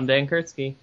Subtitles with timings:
[0.00, 0.76] I'm Dan Kurtzky.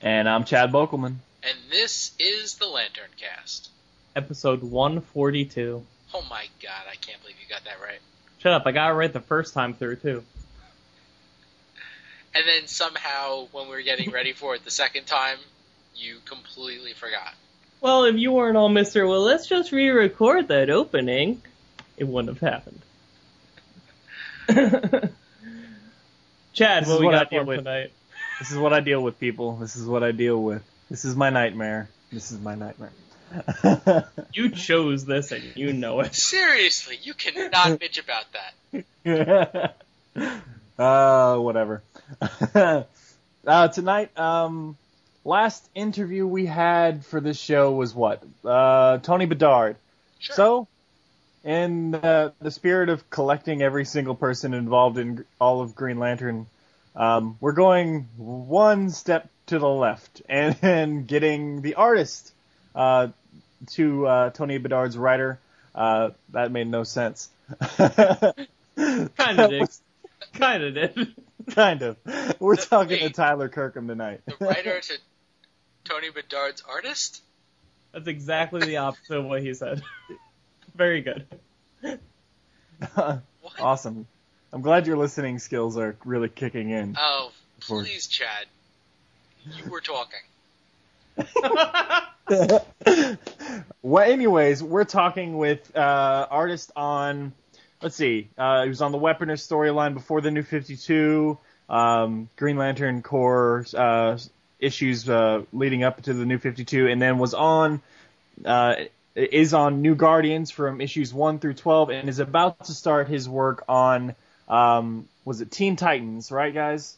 [0.00, 1.16] And I'm Chad Bokelman.
[1.42, 3.68] And this is the Lantern Cast.
[4.14, 5.84] Episode 142.
[6.14, 7.98] Oh my god, I can't believe you got that right.
[8.38, 10.22] Shut up, I got it right the first time through, too.
[12.32, 15.38] And then somehow, when we were getting ready for it the second time,
[15.96, 17.34] you completely forgot.
[17.80, 19.08] Well, if you weren't all Mr.
[19.08, 21.42] Well, let's just re record that opening,
[21.96, 22.82] it wouldn't have happened.
[26.52, 27.90] Chad, This what is we got deal for tonight?
[28.40, 29.56] This is what I deal with, people.
[29.56, 30.64] This is what I deal with.
[30.88, 31.90] This is my nightmare.
[32.10, 32.90] This is my nightmare.
[34.32, 36.14] You chose this and you know it.
[36.14, 38.24] Seriously, you cannot bitch about
[39.04, 39.74] that.
[40.78, 41.82] uh, whatever.
[43.46, 44.76] uh, tonight, um,
[45.24, 48.22] last interview we had for this show was what?
[48.44, 49.76] Uh, Tony Bedard.
[50.18, 50.36] Sure.
[50.36, 50.68] So,
[51.44, 56.46] in uh, the spirit of collecting every single person involved in all of Green Lantern,
[57.00, 62.32] um, we're going one step to the left and, and getting the artist
[62.74, 63.08] uh,
[63.70, 65.38] to uh, Tony Bedard's writer.
[65.74, 67.30] Uh, that made no sense.
[67.76, 68.34] Kinda
[69.16, 69.68] did.
[70.34, 71.14] Kinda did.
[71.52, 71.96] kind of.
[72.38, 73.10] We're The- talking to.
[73.10, 74.20] Tyler Kirkham tonight.
[74.26, 74.98] The writer to
[75.84, 77.22] Tony Bedard's artist?
[77.92, 79.82] That's exactly the opposite of what he said.
[80.76, 81.26] Very good.
[82.94, 83.20] What?
[83.58, 84.06] awesome.
[84.52, 86.96] I'm glad your listening skills are really kicking in.
[86.98, 88.46] Oh, For- please, Chad.
[89.44, 90.20] You were talking.
[93.82, 97.32] well, anyways, we're talking with uh, artist on.
[97.82, 98.28] Let's see.
[98.36, 103.02] Uh, he was on the Weaponer storyline before the New Fifty Two, um, Green Lantern
[103.02, 104.18] Corps uh,
[104.58, 107.80] issues uh, leading up to the New Fifty Two, and then was on.
[108.44, 108.74] Uh,
[109.14, 113.28] is on New Guardians from issues one through twelve, and is about to start his
[113.28, 114.14] work on.
[114.50, 116.30] Um, was it Teen Titans?
[116.30, 116.96] Right, guys.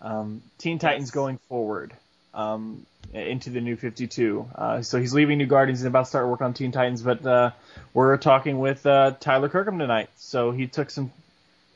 [0.00, 1.14] Um, Teen Titans Yes.
[1.14, 1.92] going forward.
[2.32, 4.48] Um, into the new 52.
[4.54, 7.26] Uh, so he's leaving New Guardians and about to start work on Teen Titans, but
[7.26, 7.50] uh,
[7.92, 10.08] we're talking with uh, Tyler Kirkham tonight.
[10.16, 11.12] So he took some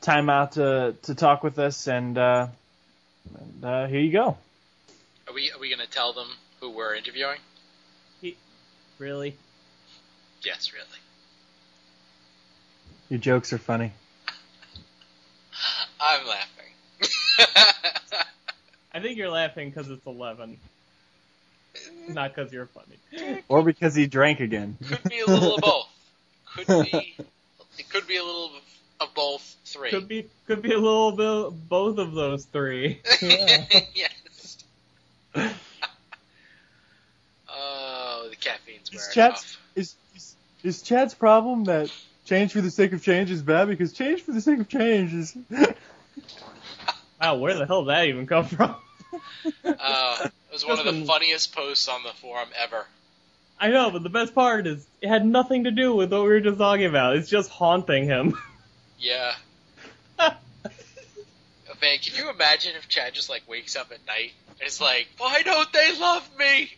[0.00, 2.46] time out to to talk with us, and, uh,
[3.38, 4.38] and uh, here you go.
[5.28, 6.28] Are we are we gonna tell them
[6.60, 7.38] who we're interviewing?
[8.98, 9.36] really?
[10.42, 10.86] Yes, really.
[13.10, 13.92] Your jokes are funny.
[16.00, 16.72] I'm laughing.
[18.96, 20.56] I think you're laughing because it's 11.
[22.08, 23.42] Not because you're funny.
[23.46, 24.78] Or because he drank again.
[24.88, 25.88] Could be a little of both.
[26.64, 27.14] Could be.
[27.78, 28.52] It could be a little
[28.98, 29.56] of both.
[29.66, 29.90] Three.
[29.90, 33.02] Could be could be a little bit both of those three.
[33.94, 34.64] Yes.
[37.48, 39.60] Oh, the caffeine's Is wearing Chad's, off.
[39.76, 41.90] is, is, is Chad's problem that
[42.24, 43.68] change for the sake of change is bad?
[43.68, 45.36] Because change for the sake of change is.
[47.20, 48.74] Wow, where the hell did that even come from?
[49.64, 52.86] Uh, it was one of the funniest posts on the forum ever.
[53.58, 56.28] I know, but the best part is it had nothing to do with what we
[56.28, 57.16] were just talking about.
[57.16, 58.36] It's just haunting him.
[58.98, 59.34] Yeah.
[60.18, 65.08] Man, can you imagine if Chad just like wakes up at night and is like,
[65.18, 66.70] "Why don't they love me?"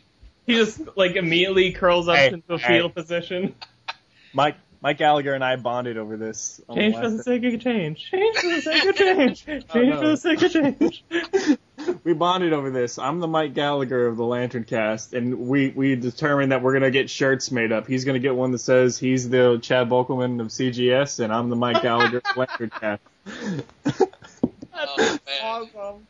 [0.46, 2.66] he just like immediately curls up Hey, into a hey.
[2.66, 3.54] fetal position.
[4.32, 6.60] Mike Mike Gallagher and I bonded over this.
[6.74, 8.10] Change for the sake of change.
[8.10, 9.46] Change for the sake of change.
[9.46, 10.00] Change no.
[10.00, 11.04] for the sake of change.
[12.04, 12.98] we bonded over this.
[12.98, 16.90] I'm the Mike Gallagher of the Lantern Cast, and we we determined that we're gonna
[16.90, 17.86] get shirts made up.
[17.86, 21.56] He's gonna get one that says he's the Chad Bokelman of CGS, and I'm the
[21.56, 23.02] Mike Gallagher of the Lantern Cast.
[24.74, 26.06] Oh, awesome.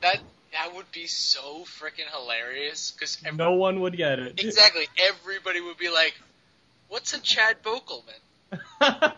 [0.00, 0.20] That
[0.52, 4.42] that would be so freaking hilarious because No one would get it.
[4.42, 6.14] exactly everybody would be like,
[6.88, 8.20] "What's a Chad Bokelman?"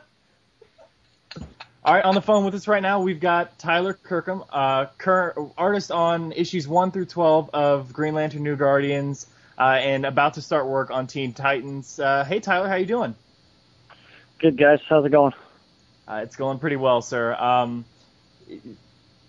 [1.86, 5.52] All right, on the phone with us right now, we've got Tyler Kirkham, uh, current
[5.56, 10.42] artist on issues one through twelve of Green Lantern New Guardians, uh, and about to
[10.42, 12.00] start work on Teen Titans.
[12.00, 13.14] Uh, hey, Tyler, how you doing?
[14.40, 15.32] Good guys, how's it going?
[16.08, 17.32] Uh, it's going pretty well, sir.
[17.36, 17.84] Um,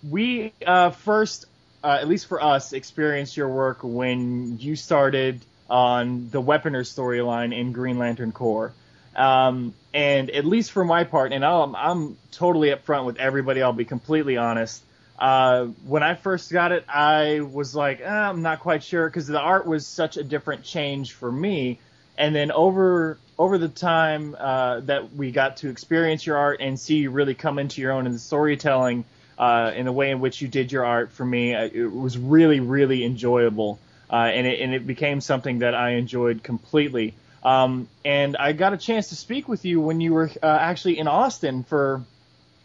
[0.10, 1.46] we uh, first,
[1.84, 7.56] uh, at least for us, experienced your work when you started on the Weaponer storyline
[7.56, 8.74] in Green Lantern Corps.
[9.18, 13.74] Um, and at least for my part, and I'll, I'm totally upfront with everybody, I'll
[13.74, 14.84] be completely honest.
[15.18, 19.26] Uh, when I first got it, I was like, ah, I'm not quite sure because
[19.26, 21.80] the art was such a different change for me.
[22.18, 26.80] And then over over the time uh, that we got to experience your art and
[26.80, 29.06] see you really come into your own in the storytelling,
[29.38, 32.18] uh, in the way in which you did your art for me, uh, it was
[32.18, 33.80] really really enjoyable,
[34.12, 37.16] uh, and it and it became something that I enjoyed completely.
[37.48, 41.00] Um, and I got a chance to speak with you when you were uh, actually
[41.00, 42.04] in Austin for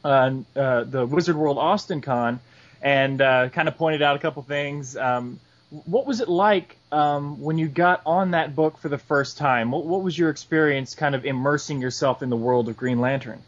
[0.05, 2.41] uh, uh, the Wizard World Austin Con,
[2.83, 4.97] and uh, kind of pointed out a couple things.
[4.97, 5.39] Um,
[5.87, 9.71] what was it like um, when you got on that book for the first time?
[9.71, 13.41] What, what was your experience, kind of immersing yourself in the world of Green Lantern?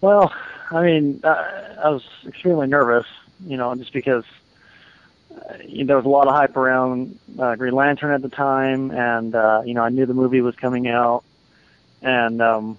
[0.00, 0.32] Well,
[0.72, 3.06] I mean, uh, I was extremely nervous,
[3.46, 4.24] you know, just because
[5.66, 8.90] you know, there was a lot of hype around uh, Green Lantern at the time,
[8.90, 11.24] and uh, you know, I knew the movie was coming out,
[12.02, 12.78] and um,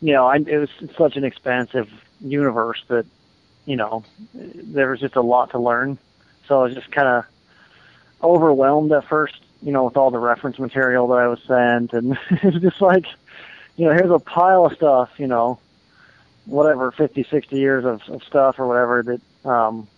[0.00, 3.06] you know, I, it was such an expansive universe that
[3.66, 4.04] you know
[4.34, 5.98] there was just a lot to learn.
[6.46, 7.24] So I was just kind of
[8.22, 12.18] overwhelmed at first, you know, with all the reference material that I was sent, and
[12.30, 13.06] it was just like,
[13.76, 15.58] you know, here's a pile of stuff, you know,
[16.46, 19.88] whatever, 50, 60 years of, of stuff or whatever that, um,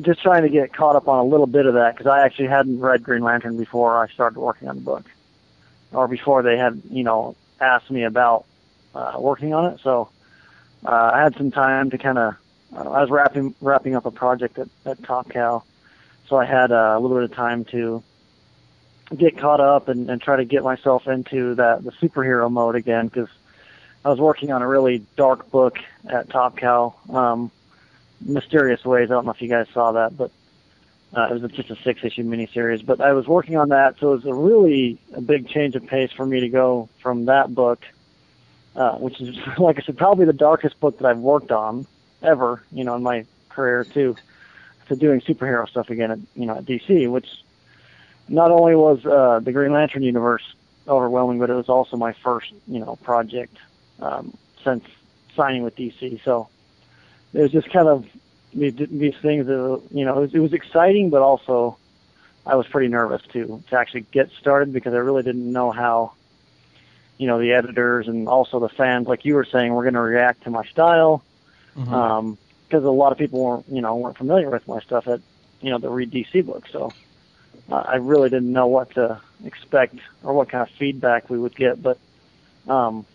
[0.00, 2.48] just trying to get caught up on a little bit of that because I actually
[2.48, 5.04] hadn't read Green Lantern before I started working on the book,
[5.92, 8.44] or before they had, you know, asked me about
[8.94, 9.80] uh, working on it.
[9.82, 10.08] So
[10.84, 12.36] uh, I had some time to kind of.
[12.74, 15.62] Uh, I was wrapping wrapping up a project at, at Top Cow,
[16.28, 18.02] so I had uh, a little bit of time to
[19.16, 23.06] get caught up and, and try to get myself into that the superhero mode again
[23.06, 23.28] because
[24.04, 25.78] I was working on a really dark book
[26.08, 27.50] at Top Cow, um,
[28.20, 29.10] Mysterious Ways.
[29.10, 30.30] I don't know if you guys saw that, but
[31.14, 32.84] uh, it was just a six issue miniseries.
[32.84, 35.86] But I was working on that, so it was a really a big change of
[35.86, 37.84] pace for me to go from that book,
[38.74, 41.86] uh, which is like I said, probably the darkest book that I've worked on
[42.22, 44.16] ever, you know, in my career too
[44.88, 47.28] to doing superhero stuff again at you know at DC, which
[48.28, 50.54] not only was uh, the Green Lantern universe
[50.88, 53.56] overwhelming, but it was also my first you know project
[54.00, 54.84] um, since
[55.34, 56.22] signing with DC.
[56.24, 56.48] So
[57.36, 58.06] it was just kind of
[58.54, 61.76] these, things that you know it was, it was exciting, but also
[62.46, 66.12] I was pretty nervous to to actually get started because I really didn't know how
[67.18, 70.00] you know the editors and also the fans, like you were saying, were going to
[70.00, 71.22] react to my style.
[71.76, 71.92] Mm-hmm.
[71.92, 72.38] Um,
[72.68, 75.20] because a lot of people weren't, you know, weren't familiar with my stuff at,
[75.60, 76.72] you know, the read DC books.
[76.72, 76.92] So
[77.70, 81.54] uh, I really didn't know what to expect or what kind of feedback we would
[81.54, 81.98] get, but
[82.68, 83.06] um,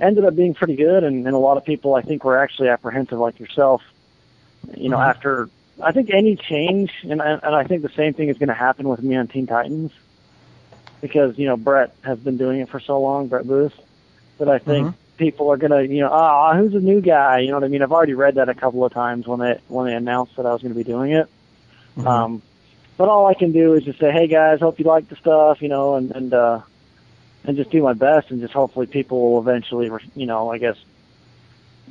[0.00, 1.04] ended up being pretty good.
[1.04, 3.82] And, and a lot of people, I think, were actually apprehensive, like yourself.
[4.76, 5.10] You know, mm-hmm.
[5.10, 5.50] after
[5.82, 8.88] I think any change, and and I think the same thing is going to happen
[8.88, 9.92] with me on Teen Titans,
[11.00, 13.74] because you know Brett has been doing it for so long, Brett Booth,
[14.38, 14.88] that I think.
[14.88, 17.40] Mm-hmm people are gonna, you know, ah, oh, who's a new guy?
[17.40, 17.82] You know what I mean?
[17.82, 20.52] I've already read that a couple of times when they when they announced that I
[20.52, 21.28] was going to be doing it.
[21.96, 22.06] Mm-hmm.
[22.06, 22.42] Um,
[22.96, 25.62] but all I can do is just say, hey guys, hope you like the stuff,
[25.62, 26.60] you know, and and uh,
[27.44, 30.76] and just do my best, and just hopefully people will eventually, you know, I guess,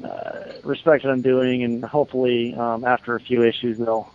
[0.04, 4.12] uh, respect what I'm doing, and hopefully um, after a few issues they'll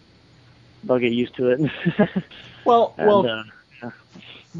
[0.85, 1.71] they'll get used to it.
[2.65, 3.27] well, and, well.
[3.83, 3.91] Uh,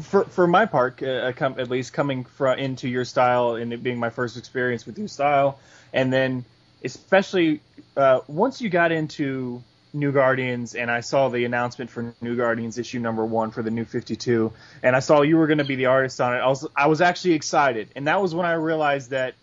[0.03, 3.83] for for my part, uh, com- at least coming from into your style and it
[3.83, 5.59] being my first experience with your style,
[5.93, 6.45] and then
[6.83, 7.59] especially
[7.97, 9.61] uh, once you got into
[9.93, 13.71] New Guardians and I saw the announcement for New Guardians issue number one for the
[13.71, 14.51] New 52,
[14.83, 16.39] and I saw you were going to be the artist on it.
[16.39, 19.35] I was I was actually excited, and that was when I realized that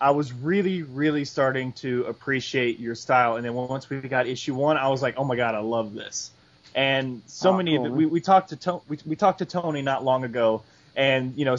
[0.00, 3.36] I was really really starting to appreciate your style.
[3.36, 5.94] And then once we got issue one, I was like, oh my god, I love
[5.94, 6.30] this
[6.74, 7.86] and so oh, many cool.
[7.86, 10.62] of the, we, we talked to Tony, we, we talked to Tony not long ago,
[10.96, 11.56] and you know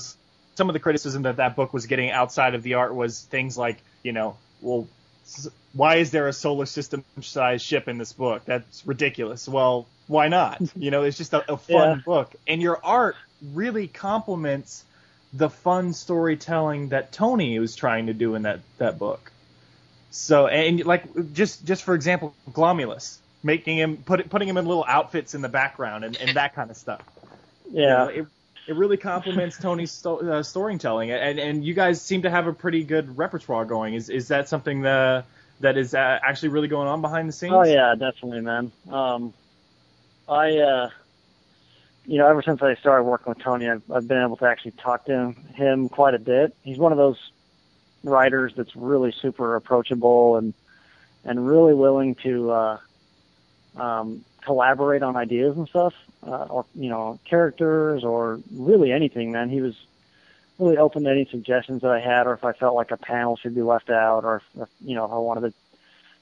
[0.56, 3.58] some of the criticism that that book was getting outside of the art was things
[3.58, 4.88] like you know well
[5.74, 10.28] why is there a solar system sized ship in this book that's ridiculous well why
[10.28, 12.04] not you know it's just a, a fun yeah.
[12.06, 13.16] book and your art
[13.54, 14.84] really complements
[15.34, 19.32] the fun storytelling that Tony was trying to do in that that book
[20.10, 24.86] so and like just just for example Glomulus making him put putting him in little
[24.88, 27.02] outfits in the background and, and that kind of stuff.
[27.74, 27.80] Yeah.
[27.80, 28.28] You know, it,
[28.72, 32.54] it really complements Tony's sto- uh, storytelling, and and you guys seem to have a
[32.54, 33.94] pretty good repertoire going.
[33.94, 35.26] Is is that something that
[35.60, 37.54] that is uh, actually really going on behind the scenes?
[37.54, 38.72] Oh yeah, definitely, man.
[38.90, 39.34] Um,
[40.30, 40.90] I uh,
[42.06, 44.72] you know, ever since I started working with Tony, I've, I've been able to actually
[44.72, 46.56] talk to him, him quite a bit.
[46.64, 47.20] He's one of those
[48.04, 50.54] writers that's really super approachable and
[51.26, 52.78] and really willing to uh,
[53.76, 55.94] um, collaborate on ideas and stuff,
[56.26, 59.32] uh, or you know, characters, or really anything.
[59.32, 59.76] Man, he was
[60.60, 63.36] really open to any suggestions that I had, or if I felt like a panel
[63.36, 65.54] should be left out, or if, you know, if I wanted to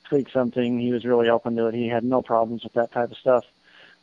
[0.08, 1.76] tweak something, he was really open to it.
[1.76, 3.46] He had no problems with that type of stuff.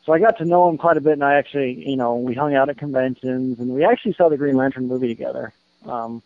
[0.05, 2.33] So I got to know him quite a bit, and I actually, you know, we
[2.33, 5.51] hung out at conventions, and we actually saw the Green Lantern movie together
[5.85, 6.21] um,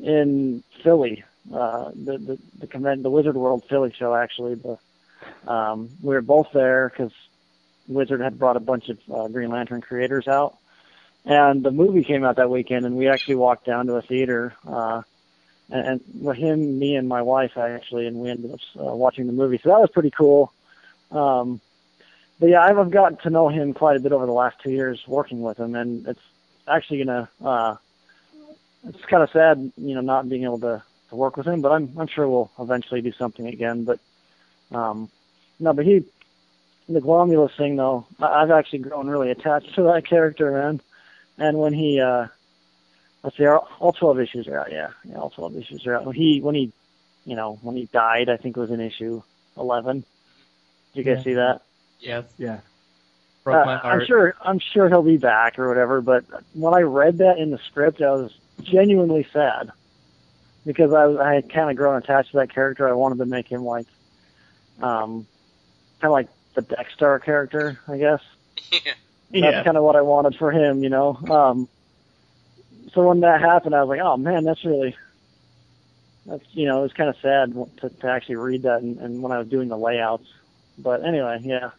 [0.00, 4.14] in Philly, uh, the the the, the Wizard World Philly show.
[4.14, 4.78] Actually, the
[5.46, 7.12] um, we were both there because
[7.88, 10.56] Wizard had brought a bunch of uh, Green Lantern creators out,
[11.24, 14.54] and the movie came out that weekend, and we actually walked down to a theater
[14.66, 15.02] uh,
[15.70, 19.32] and, with him, me, and my wife actually, and we ended up uh, watching the
[19.32, 19.58] movie.
[19.62, 20.52] So that was pretty cool.
[21.10, 21.60] Um,
[22.38, 25.02] but yeah, I've gotten to know him quite a bit over the last two years
[25.06, 26.20] working with him, and it's
[26.68, 27.28] actually gonna.
[27.42, 27.76] Uh,
[28.88, 31.72] it's kind of sad, you know, not being able to to work with him, but
[31.72, 33.84] I'm I'm sure we'll eventually do something again.
[33.84, 34.00] But
[34.70, 35.08] um,
[35.58, 36.04] no, but he
[36.88, 40.80] the Glomulus thing though, I- I've actually grown really attached to that character, man.
[41.38, 42.26] And when he, uh,
[43.22, 44.70] let's see, all all 12 issues are out.
[44.72, 46.04] Yeah, yeah, all 12 issues are out.
[46.06, 46.72] When he, when he,
[47.24, 49.22] you know, when he died, I think it was in issue
[49.56, 50.04] 11.
[50.94, 51.24] Did you guys Yeah.
[51.24, 51.60] see that?
[52.00, 52.60] Yes, Yeah.
[53.42, 54.00] broke Uh, my heart.
[54.02, 56.00] I'm sure, I'm sure he'll be back or whatever.
[56.00, 58.32] But when I read that in the script, I was
[58.62, 59.70] genuinely sad
[60.64, 62.88] because I was, I had kind of grown attached to that character.
[62.88, 63.86] I wanted to make him like,
[64.80, 65.26] um,
[66.00, 68.20] kind of like the Dexter character, I guess.
[68.72, 68.92] yeah.
[69.28, 69.50] Yeah.
[69.50, 71.16] That's kind of what I wanted for him, you know.
[71.28, 71.68] Um,
[72.92, 74.94] so when that happened, I was like, oh man, that's really,
[76.26, 79.22] that's you know, it was kind of sad to, to actually read that, and, and
[79.22, 80.32] when I was doing the layouts.
[80.78, 81.70] But anyway, yeah,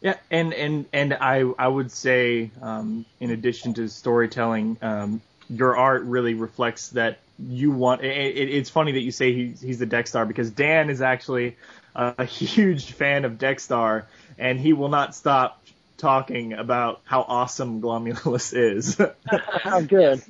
[0.00, 5.76] Yeah, and and and I I would say, um, in addition to storytelling, um, your
[5.76, 8.02] art really reflects that you want.
[8.02, 11.56] It, it, it's funny that you say he's he's the Dexter because Dan is actually
[11.94, 14.06] a, huge fan of Dexter,
[14.38, 15.62] and he will not stop
[15.96, 18.96] talking about how awesome Glomulus is.
[19.62, 20.20] how good.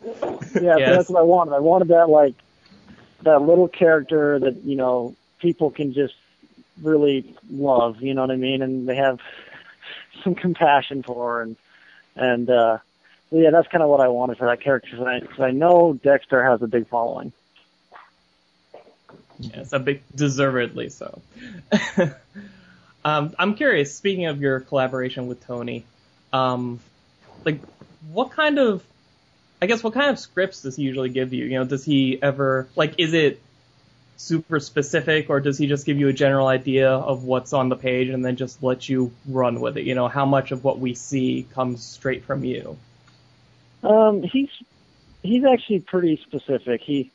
[0.60, 0.96] Yeah, Yes.
[0.96, 1.54] that's what I wanted.
[1.54, 2.34] I wanted that like
[3.22, 6.14] that little character that you know people can just
[6.82, 8.02] really love.
[8.02, 8.62] You know what I mean?
[8.62, 9.20] And they have
[10.22, 11.56] some compassion for, and
[12.14, 12.78] and uh,
[13.30, 14.90] yeah, that's kind of what I wanted for that character.
[14.90, 17.32] Because I, 'cause I know Dexter has a big following.
[19.38, 21.20] Yes, a big, deservedly so.
[23.04, 23.94] um, I'm curious.
[23.94, 25.84] Speaking of your collaboration with Tony,
[26.32, 26.80] um,
[27.44, 27.60] like,
[28.10, 28.82] what kind of,
[29.60, 31.44] I guess, what kind of scripts does he usually give you?
[31.44, 33.40] You know, does he ever like, is it
[34.16, 37.76] super specific, or does he just give you a general idea of what's on the
[37.76, 39.84] page and then just let you run with it?
[39.84, 42.76] You know, how much of what we see comes straight from you?
[43.82, 44.48] Um, he's
[45.22, 46.80] he's actually pretty specific.
[46.82, 47.10] He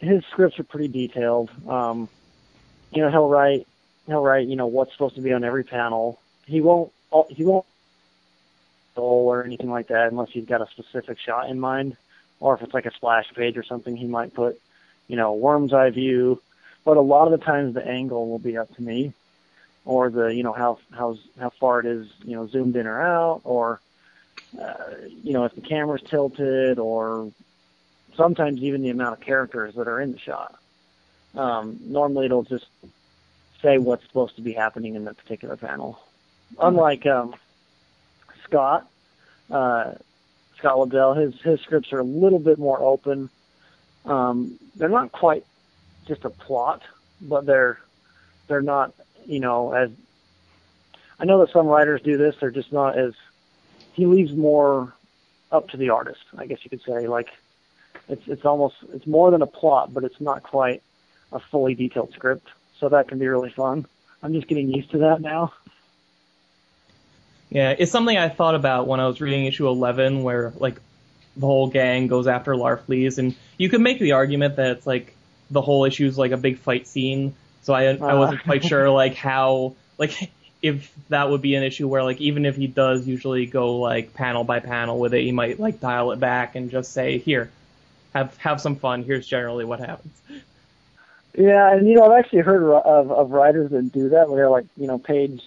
[0.00, 1.50] his scripts are pretty detailed.
[1.68, 2.08] Um,
[2.92, 3.66] you know, he'll write
[4.06, 6.20] he'll write you know what's supposed to be on every panel.
[6.46, 6.92] He won't
[7.28, 7.66] he won't
[8.96, 11.96] goal or anything like that unless he's got a specific shot in mind,
[12.40, 14.60] or if it's like a splash page or something, he might put
[15.08, 16.40] you know worm's eye view.
[16.84, 19.12] But a lot of the times the angle will be up to me,
[19.84, 23.00] or the you know how how how far it is you know zoomed in or
[23.00, 23.80] out, or
[24.58, 24.74] uh,
[25.22, 27.30] you know, if the camera's tilted or
[28.20, 30.54] sometimes even the amount of characters that are in the shot.
[31.34, 32.66] Um, normally it'll just
[33.62, 35.98] say what's supposed to be happening in that particular panel.
[36.60, 37.34] Unlike um,
[38.44, 38.86] Scott,
[39.50, 39.92] uh,
[40.58, 43.30] Scott Lobdell, his his scripts are a little bit more open.
[44.04, 45.46] Um, they're not quite
[46.06, 46.82] just a plot,
[47.22, 47.78] but they're
[48.48, 48.92] they're not,
[49.24, 49.90] you know, as
[51.18, 52.34] I know that some writers do this.
[52.40, 53.14] They're just not as
[53.94, 54.92] he leaves more
[55.52, 57.06] up to the artist, I guess you could say.
[57.06, 57.28] Like
[58.08, 60.82] it's it's almost it's more than a plot, but it's not quite
[61.32, 62.48] a fully detailed script.
[62.78, 63.86] So that can be really fun.
[64.22, 65.52] I'm just getting used to that now.
[67.50, 70.80] Yeah, it's something I thought about when I was reading issue 11, where like
[71.36, 75.14] the whole gang goes after Larfleeze, and you could make the argument that it's like
[75.50, 77.34] the whole issue is like a big fight scene.
[77.62, 78.44] So I I wasn't ah.
[78.44, 80.30] quite sure like how like
[80.62, 84.14] if that would be an issue where like even if he does usually go like
[84.14, 87.50] panel by panel with it, he might like dial it back and just say here,
[88.14, 89.02] have have some fun.
[89.04, 90.22] Here's generally what happens.
[91.36, 94.50] Yeah, and you know I've actually heard of of writers that do that, where they're
[94.50, 95.40] like you know page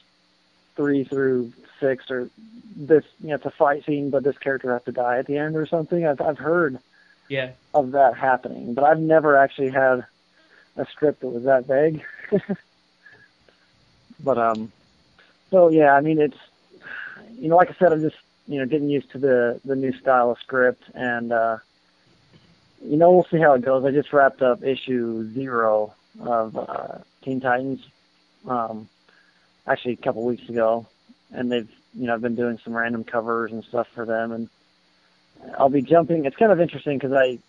[0.76, 2.32] three through six or
[2.76, 5.38] this you know it's a fight scene, but this character has to die at the
[5.38, 6.06] end or something.
[6.06, 6.80] I've I've heard
[7.28, 10.06] Yeah, of that happening, but I've never actually had
[10.78, 12.04] a script that was that vague.
[14.20, 14.72] but um,
[15.52, 16.38] so yeah, I mean it's
[17.38, 18.16] you know like I said, I'm just
[18.48, 21.58] you know getting used to the the new style of script, and uh,
[22.84, 23.86] you know we'll see how it goes.
[23.86, 27.86] I just wrapped up issue zero of uh, Teen Titans,
[28.48, 28.88] um,
[29.68, 30.88] actually a couple weeks ago,
[31.32, 34.50] and they've you know I've been doing some random covers and stuff for them, and
[35.58, 36.26] I'll be jumping.
[36.26, 37.40] It's kind of interesting because I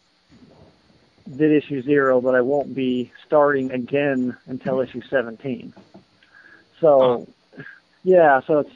[1.30, 5.72] did issue zero, but I won't be starting again until issue 17.
[6.80, 7.26] So,
[8.02, 8.70] yeah, so it's,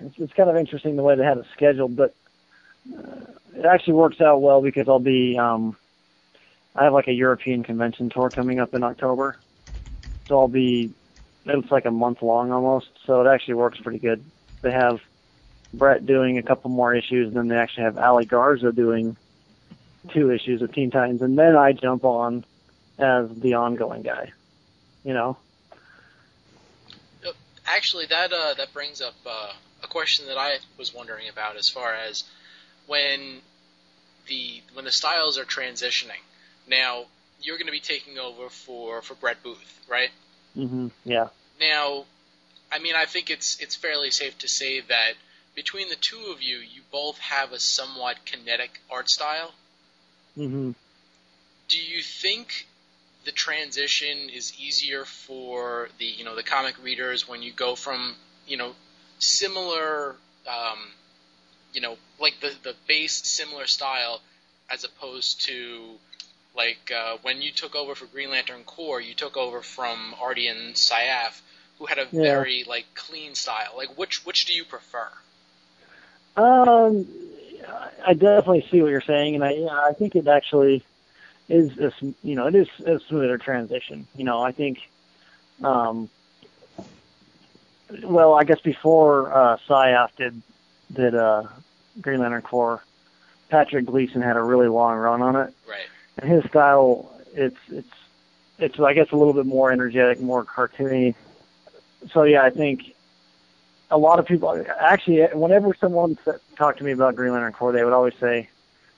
[0.00, 2.14] it's it's kind of interesting the way they had it scheduled, but
[2.86, 5.76] it actually works out well because I'll be um,
[6.74, 9.36] I have like a European convention tour coming up in October,
[10.26, 10.92] so I'll be
[11.46, 14.22] it's like a month long almost, so it actually works pretty good.
[14.62, 15.00] They have
[15.72, 19.16] Brett doing a couple more issues, and then they actually have Ali Garza doing
[20.08, 22.44] two issues of Teen Titans, and then I jump on
[22.98, 24.32] as the ongoing guy.
[25.04, 25.36] You know.
[27.66, 31.68] Actually, that uh, that brings up uh, a question that I was wondering about as
[31.68, 32.24] far as
[32.90, 33.40] when
[34.26, 36.22] the when the styles are transitioning.
[36.66, 37.04] Now
[37.40, 40.10] you're going to be taking over for for Brett Booth, right?
[40.54, 41.28] hmm Yeah.
[41.60, 42.04] Now,
[42.72, 45.12] I mean, I think it's it's fairly safe to say that
[45.54, 49.52] between the two of you, you both have a somewhat kinetic art style.
[50.34, 50.72] hmm
[51.68, 52.66] Do you think
[53.24, 58.16] the transition is easier for the you know the comic readers when you go from
[58.48, 58.74] you know
[59.20, 60.16] similar
[60.48, 60.78] um,
[61.72, 64.20] you know like the the base similar style
[64.70, 65.98] as opposed to
[66.56, 70.72] like uh, when you took over for Green Lantern Corps, you took over from Ardian
[70.74, 71.40] Syaf,
[71.78, 72.22] who had a Yeah.
[72.22, 73.72] very like clean style.
[73.76, 75.08] Like which which do you prefer?
[76.36, 77.06] Um,
[78.06, 80.84] I definitely see what you're saying, and I yeah, I think it actually
[81.48, 84.06] is a, you know it is a smoother transition.
[84.16, 84.78] You know, I think,
[85.62, 86.08] um,
[88.04, 90.40] well, I guess before uh, Syaf did
[90.92, 91.44] did uh,
[92.00, 92.82] Green Lantern Corps,
[93.48, 95.86] Patrick Gleason had a really long run on it, Right.
[96.18, 97.88] and his style it's it's
[98.58, 101.14] it's I guess a little bit more energetic, more cartoony.
[102.12, 102.94] So yeah, I think
[103.90, 106.16] a lot of people actually whenever someone
[106.56, 108.48] talked to me about Green Lantern Corps, they would always say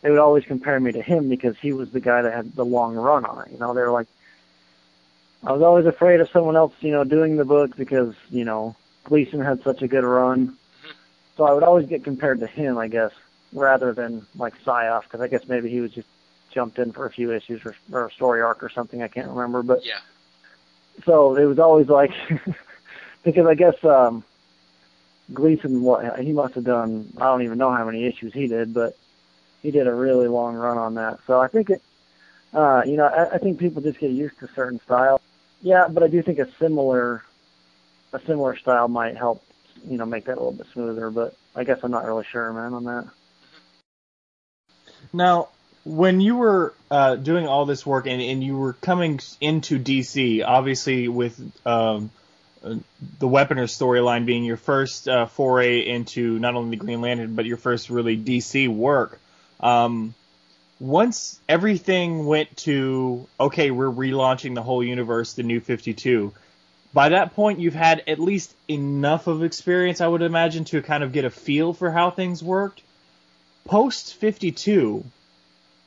[0.02, 2.64] they would always compare me to him because he was the guy that had the
[2.64, 3.52] long run on it.
[3.52, 4.08] You know, they were like
[5.44, 8.76] I was always afraid of someone else, you know, doing the book because, you know,
[9.04, 10.56] Gleason had such a good run.
[11.42, 13.10] So I would always get compared to him, I guess,
[13.52, 16.06] rather than like Syaf, because I guess maybe he was just
[16.54, 19.02] jumped in for a few issues or, or a story arc or something.
[19.02, 19.98] I can't remember, but Yeah.
[21.04, 22.12] so it was always like
[23.24, 24.22] because I guess um
[25.34, 28.72] Gleason what he must have done I don't even know how many issues he did,
[28.72, 28.96] but
[29.62, 31.18] he did a really long run on that.
[31.26, 31.82] So I think it
[32.54, 35.20] uh you know, I, I think people just get used to certain styles.
[35.60, 37.24] Yeah, but I do think a similar
[38.12, 39.42] a similar style might help,
[39.86, 42.52] you know, make that a little bit smoother, but I guess I'm not really sure,
[42.52, 43.08] man, on that.
[45.12, 45.48] Now,
[45.84, 50.44] when you were uh, doing all this work and, and you were coming into DC,
[50.46, 52.10] obviously with um,
[52.62, 57.44] the Weaponer storyline being your first uh, foray into not only the Green Lantern but
[57.44, 59.18] your first really DC work.
[59.60, 60.14] Um,
[60.78, 66.32] once everything went to okay, we're relaunching the whole universe, the New Fifty Two.
[66.94, 71.02] By that point, you've had at least enough of experience, I would imagine, to kind
[71.02, 72.82] of get a feel for how things worked.
[73.64, 75.04] Post 52,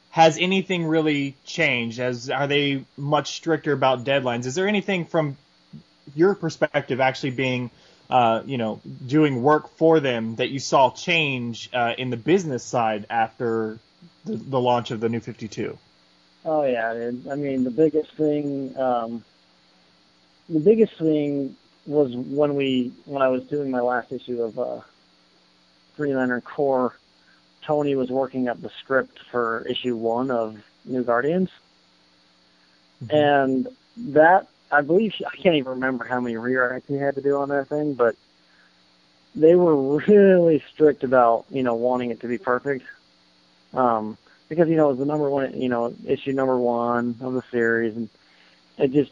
[0.10, 2.00] has anything really changed?
[2.00, 4.46] As are they much stricter about deadlines?
[4.46, 5.38] Is there anything from
[6.16, 7.70] your perspective actually being,
[8.10, 12.64] uh, you know, doing work for them that you saw change uh, in the business
[12.64, 13.78] side after
[14.24, 15.78] the, the launch of the new 52?
[16.46, 17.12] Oh yeah.
[17.30, 19.24] I mean, the biggest thing, um,
[20.50, 21.56] the biggest thing
[21.86, 24.82] was when we, when I was doing my last issue of uh,
[25.98, 26.96] Green Lantern Corps.
[27.64, 31.50] Tony was working up the script for issue one of New Guardians,
[33.10, 37.38] and that I believe I can't even remember how many rewrites he had to do
[37.38, 38.16] on that thing, but
[39.34, 42.86] they were really strict about you know wanting it to be perfect.
[43.74, 47.34] Um, because you know it was the number one, you know, issue number one of
[47.34, 48.10] the series, and
[48.78, 49.12] it just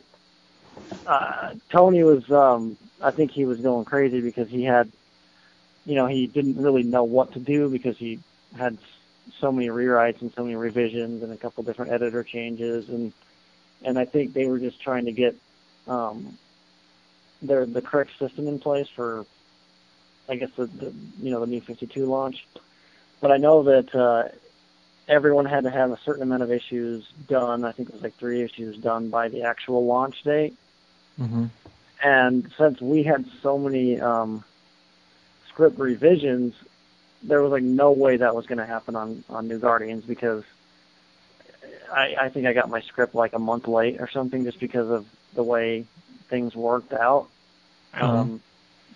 [1.06, 4.92] uh, Tony was, um, I think he was going crazy because he had,
[5.86, 8.20] you know, he didn't really know what to do because he
[8.58, 8.78] had
[9.40, 13.14] so many rewrites and so many revisions and a couple different editor changes, and
[13.84, 15.36] and I think they were just trying to get
[15.88, 16.38] um,
[17.42, 19.26] their the correct system in place for,
[20.30, 22.46] I guess the, the you know the new 52 launch.
[23.22, 24.30] But I know that uh,
[25.08, 27.64] everyone had to have a certain amount of issues done.
[27.64, 30.56] I think it was like three issues done by the actual launch date.
[31.20, 31.46] Mm-hmm.
[32.04, 34.44] And since we had so many um,
[35.48, 36.54] script revisions,
[37.22, 40.44] there was like no way that was going to happen on on New Guardians because
[41.92, 44.90] I, I think I got my script like a month late or something just because
[44.90, 45.86] of the way
[46.28, 47.30] things worked out.
[47.94, 48.42] Um,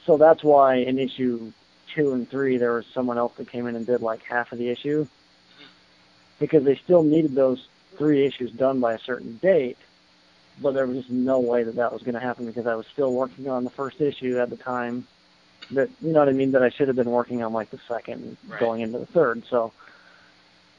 [0.05, 1.51] so that's why in issue
[1.93, 4.57] two and three there was someone else that came in and did like half of
[4.57, 5.07] the issue
[6.39, 9.77] because they still needed those three issues done by a certain date,
[10.61, 12.85] but there was just no way that that was going to happen because I was
[12.93, 15.07] still working on the first issue at the time.
[15.71, 16.51] That you know what I mean?
[16.51, 18.59] That I should have been working on like the second, Right.
[18.59, 19.43] going into the third.
[19.49, 19.71] So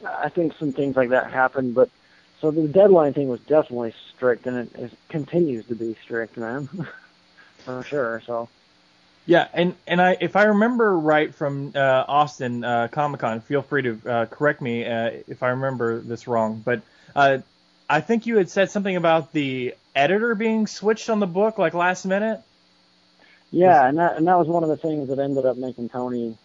[0.05, 1.91] I think some things like that happened, but
[2.41, 6.69] so the deadline thing was definitely strict, and it, it continues to be strict, man,
[7.65, 8.23] for sure.
[8.27, 8.49] So
[9.27, 13.63] Yeah, and and I if I remember right from uh, Austin uh, Comic Con, feel
[13.63, 16.81] free to uh, correct me uh, if I remember this wrong, but
[17.15, 17.39] uh,
[17.89, 21.75] I think you had said something about the editor being switched on the book like
[21.75, 22.41] last minute.
[23.51, 26.37] Yeah, and that and that was one of the things that ended up making Tony,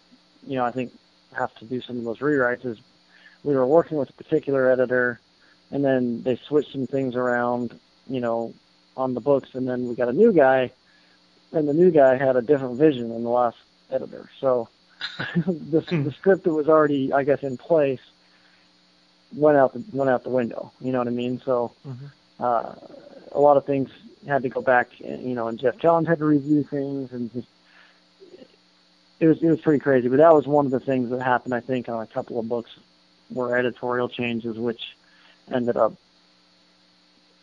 [0.47, 0.91] you know, I think
[1.35, 2.65] have to do some of those rewrites.
[2.65, 2.77] Is
[3.43, 5.19] we were working with a particular editor,
[5.69, 7.77] and then they switched some things around,
[8.07, 8.53] you know,
[8.95, 10.71] on the books, and then we got a new guy
[11.53, 13.57] and the new guy had a different vision than the last
[13.91, 14.29] editor.
[14.39, 14.67] So
[15.35, 18.01] the, the script that was already, I guess, in place
[19.35, 20.71] went out the, went out the window.
[20.79, 21.41] You know what I mean?
[21.43, 22.05] So mm-hmm.
[22.39, 22.75] uh,
[23.31, 23.89] a lot of things
[24.27, 24.89] had to go back.
[24.99, 27.47] You know, and Geoff Johns had to review things, and just
[29.19, 30.07] it was it was pretty crazy.
[30.07, 32.47] But that was one of the things that happened, I think, on a couple of
[32.47, 32.71] books
[33.29, 34.95] were editorial changes, which
[35.51, 35.93] ended up,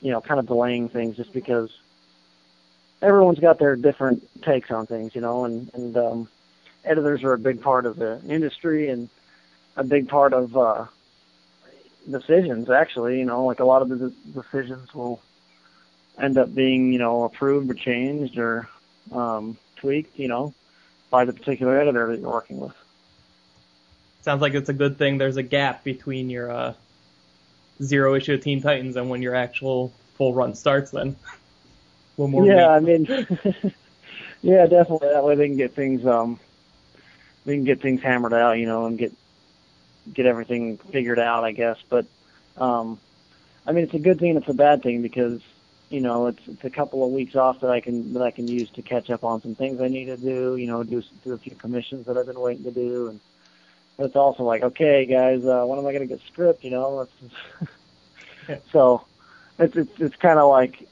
[0.00, 1.70] you know, kind of delaying things just because
[3.02, 6.28] everyone's got their different takes on things, you know, and and um,
[6.84, 9.08] editors are a big part of the industry and
[9.76, 10.84] a big part of uh,
[12.10, 12.70] decisions.
[12.70, 15.20] Actually, you know, like a lot of the decisions will
[16.18, 18.68] end up being, you know, approved or changed or
[19.12, 20.54] um, tweaked, you know,
[21.10, 22.74] by the particular editor that you're working with.
[24.22, 26.74] Sounds like it's a good thing there's a gap between your uh,
[27.82, 30.90] zero issue of Teen Titans and when your actual full run starts.
[30.90, 31.16] Then
[32.16, 32.46] one more.
[32.46, 33.06] Yeah, I mean,
[34.42, 35.08] yeah, definitely.
[35.08, 36.38] That way they can get things um,
[37.46, 39.12] they can get things hammered out, you know, and get
[40.12, 41.78] get everything figured out, I guess.
[41.88, 42.06] But
[42.56, 42.98] um,
[43.66, 44.36] I mean, it's a good thing.
[44.36, 45.40] It's a bad thing because
[45.88, 48.48] you know it's it's a couple of weeks off that I can that I can
[48.48, 50.56] use to catch up on some things I need to do.
[50.56, 53.20] You know, do do a few commissions that I've been waiting to do, and
[53.96, 56.64] but it's also like, okay, guys, uh, when am I going to get script?
[56.64, 57.06] You know,
[58.72, 59.04] so
[59.58, 60.88] it's it's it's kind of like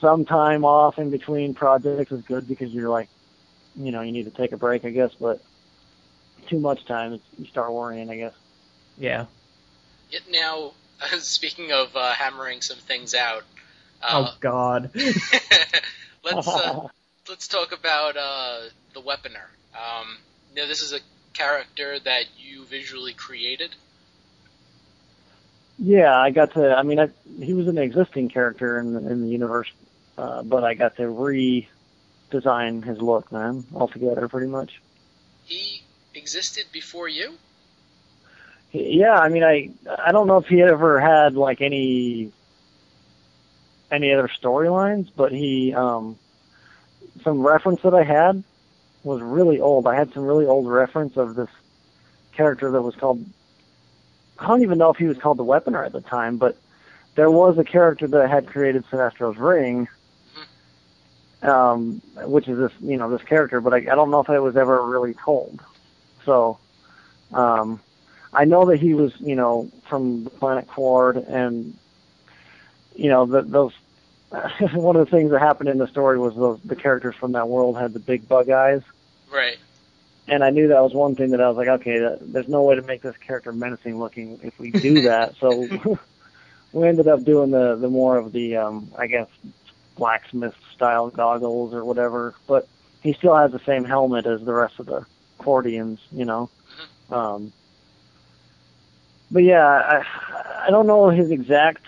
[0.00, 3.08] some time off in between projects is good because you're like,
[3.76, 5.12] you know, you need to take a break, I guess.
[5.18, 5.42] But
[6.48, 8.34] too much time, you start worrying, I guess.
[8.98, 9.26] Yeah.
[10.10, 10.72] It, now,
[11.18, 13.44] speaking of uh, hammering some things out.
[14.02, 14.90] Uh, oh God.
[16.24, 16.88] let's uh,
[17.28, 18.60] let's talk about uh,
[18.92, 19.46] the Weaponer.
[19.74, 20.18] Um,
[20.54, 21.00] you know, this is a
[21.32, 23.74] character that you visually created.
[25.78, 26.74] Yeah, I got to.
[26.74, 27.08] I mean, I,
[27.42, 29.70] he was an existing character in the, in the universe,
[30.16, 34.80] uh, but I got to redesign his look, man, altogether, pretty much.
[35.44, 35.83] He
[36.16, 37.34] existed before you.
[38.72, 39.70] Yeah, I mean, I
[40.04, 42.32] I don't know if he ever had like any
[43.90, 46.18] any other storylines, but he um
[47.22, 48.42] some reference that I had
[49.04, 49.86] was really old.
[49.86, 51.50] I had some really old reference of this
[52.32, 53.24] character that was called
[54.38, 56.56] I don't even know if he was called the Weaponer at the time, but
[57.14, 59.88] there was a character that had created Sinestro's Ring,
[61.42, 64.40] um, which is this, you know, this character, but I, I don't know if it
[64.40, 65.60] was ever really told.
[66.24, 66.58] So,
[67.32, 67.80] um,
[68.32, 71.76] I know that he was, you know, from the planet Qward, and
[72.94, 73.72] you know, the, those.
[74.72, 77.48] one of the things that happened in the story was those the characters from that
[77.48, 78.82] world had the big bug eyes.
[79.30, 79.58] Right
[80.26, 82.62] and I knew that was one thing that I was like, okay, that, there's no
[82.62, 85.34] way to make this character menacing looking if we do that.
[85.36, 85.68] so
[86.72, 89.28] we ended up doing the the more of the um, I guess
[89.96, 92.34] blacksmith style goggles or whatever.
[92.46, 92.68] But
[93.02, 95.06] he still has the same helmet as the rest of the
[95.38, 96.50] Qwardians, you know.
[97.08, 97.14] Mm-hmm.
[97.14, 97.52] Um,
[99.30, 101.84] but yeah, I I don't know his exact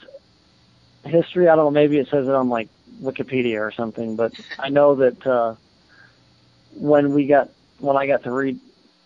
[1.04, 1.48] history.
[1.48, 1.70] I don't know.
[1.70, 2.68] Maybe it says it on like
[3.00, 4.16] Wikipedia or something.
[4.16, 5.54] But I know that uh,
[6.74, 8.56] when we got when I got to re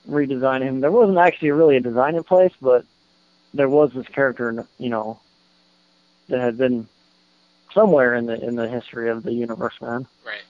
[0.09, 2.85] redesign him, there wasn't actually really a design in place, but
[3.53, 5.20] there was this character, you know,
[6.29, 6.88] that had been
[7.74, 10.07] somewhere in the in the history of the universe, man.
[10.24, 10.42] Right.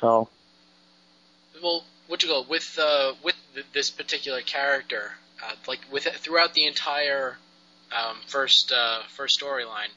[0.00, 0.28] So.
[1.62, 3.36] Well, what you go with uh, with
[3.72, 7.36] this particular character, uh, like with throughout the entire
[7.96, 9.92] um, first uh, first storyline,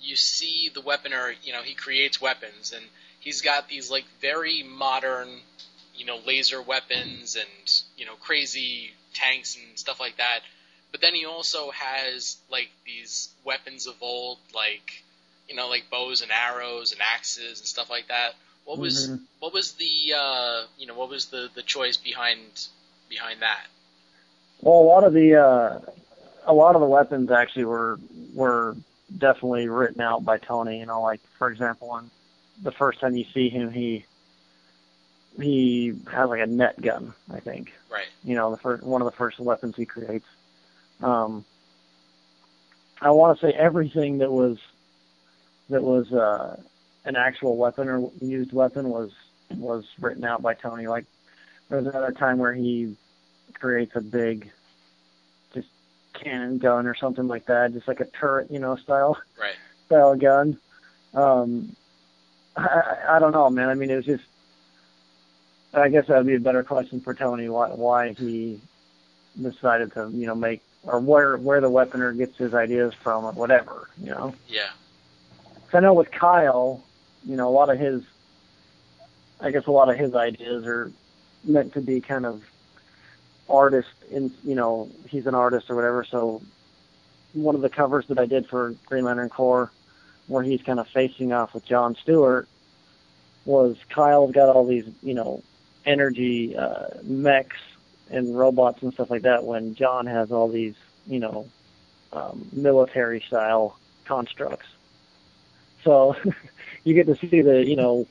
[0.00, 1.34] you see the weaponer.
[1.42, 2.84] You know, he creates weapons, and
[3.20, 5.28] he's got these like very modern
[6.00, 10.40] you know, laser weapons and, you know, crazy tanks and stuff like that.
[10.92, 15.04] But then he also has, like, these weapons of old, like,
[15.46, 18.32] you know, like bows and arrows and axes and stuff like that.
[18.70, 19.24] What was mm-hmm.
[19.40, 22.68] what was the uh, you know what was the, the choice behind
[23.08, 23.66] behind that?
[24.60, 25.80] Well, a lot of the uh,
[26.46, 27.98] a lot of the weapons actually were
[28.32, 28.76] were
[29.18, 30.78] definitely written out by Tony.
[30.78, 32.12] You know, like for example, when
[32.62, 34.04] the first time you see him, he
[35.36, 37.72] he has like a net gun, I think.
[37.90, 38.06] Right.
[38.22, 40.28] You know, the first one of the first weapons he creates.
[41.02, 41.44] Um,
[43.00, 44.58] I want to say everything that was
[45.70, 46.60] that was uh,
[47.04, 49.10] an actual weapon or used weapon was
[49.50, 50.86] was written out by Tony.
[50.86, 51.04] Like
[51.68, 52.96] there's another time where he
[53.54, 54.50] creates a big
[55.54, 55.68] just
[56.14, 59.54] cannon gun or something like that, just like a turret, you know, style Right.
[59.86, 60.58] style gun.
[61.14, 61.74] Um,
[62.56, 63.68] I, I don't know, man.
[63.68, 64.24] I mean, it was just.
[65.72, 67.48] I guess that would be a better question for Tony.
[67.48, 68.60] Why why he
[69.40, 73.32] decided to you know make or where where the weaponer gets his ideas from or
[73.32, 74.34] whatever you know.
[74.48, 74.70] Yeah.
[75.66, 76.82] 'Cause I know with Kyle,
[77.24, 78.02] you know, a lot of his,
[79.40, 80.90] I guess a lot of his ideas are
[81.44, 82.42] meant to be kind of
[83.48, 86.04] artist in, you know, he's an artist or whatever.
[86.04, 86.42] So
[87.32, 89.70] one of the covers that I did for Green Lantern Corps,
[90.26, 92.48] where he's kind of facing off with John Stewart,
[93.44, 95.42] was Kyle's got all these, you know,
[95.84, 97.56] energy uh, mechs
[98.10, 99.44] and robots and stuff like that.
[99.44, 100.74] When John has all these,
[101.06, 101.48] you know,
[102.12, 104.66] um, military style constructs.
[105.84, 106.16] So
[106.84, 108.06] you get to see the, you know,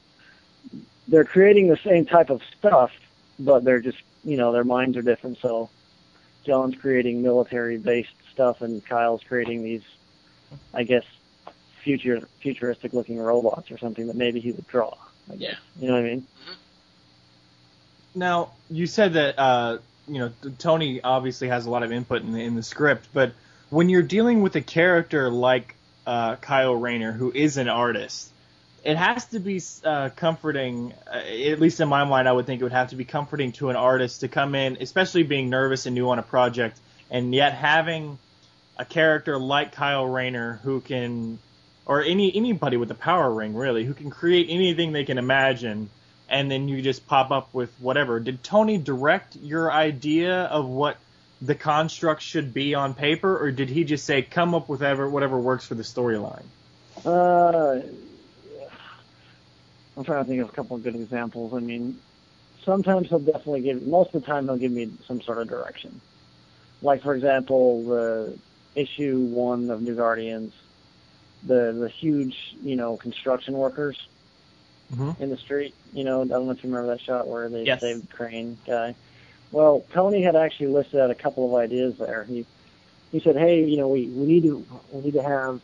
[1.07, 2.91] they're creating the same type of stuff,
[3.39, 5.37] but they're just, you know, their minds are different.
[5.39, 5.69] So
[6.45, 9.83] John's creating military based stuff and Kyle's creating these,
[10.73, 11.03] I guess,
[11.83, 14.93] future futuristic looking robots or something that maybe he would draw.
[15.31, 15.51] I guess.
[15.51, 15.81] Yeah.
[15.81, 16.27] You know what I mean?
[18.15, 19.77] Now, you said that uh,
[20.07, 23.33] you know Tony obviously has a lot of input in the, in the script, but
[23.69, 28.31] when you're dealing with a character like uh, Kyle Rayner, who is an artist,
[28.83, 30.93] it has to be uh, comforting.
[31.07, 33.51] Uh, at least in my mind, I would think it would have to be comforting
[33.53, 36.79] to an artist to come in, especially being nervous and new on a project,
[37.11, 38.17] and yet having
[38.77, 41.39] a character like Kyle Rayner who can,
[41.85, 45.89] or any anybody with a power ring really, who can create anything they can imagine
[46.29, 48.19] and then you just pop up with whatever.
[48.19, 50.97] Did Tony direct your idea of what
[51.41, 55.09] the construct should be on paper, or did he just say come up with whatever
[55.09, 56.43] whatever works for the storyline?
[57.05, 57.79] Uh,
[59.97, 61.53] I'm trying to think of a couple of good examples.
[61.53, 61.99] I mean,
[62.63, 63.85] sometimes he'll definitely give.
[63.85, 65.99] Most of the time, he'll give me some sort of direction.
[66.81, 68.37] Like for example, the
[68.75, 70.53] issue one of New Guardians,
[71.45, 73.97] the the huge you know construction workers
[74.93, 75.19] Mhm.
[75.19, 75.73] in the street.
[75.93, 77.81] You know, I don't know if you remember that shot where they Yes.
[77.81, 78.95] saved Crane guy.
[79.51, 82.23] Well, Tony had actually listed out a couple of ideas there.
[82.23, 82.45] He
[83.11, 85.61] he said, "Hey, you know, we we need to we need to have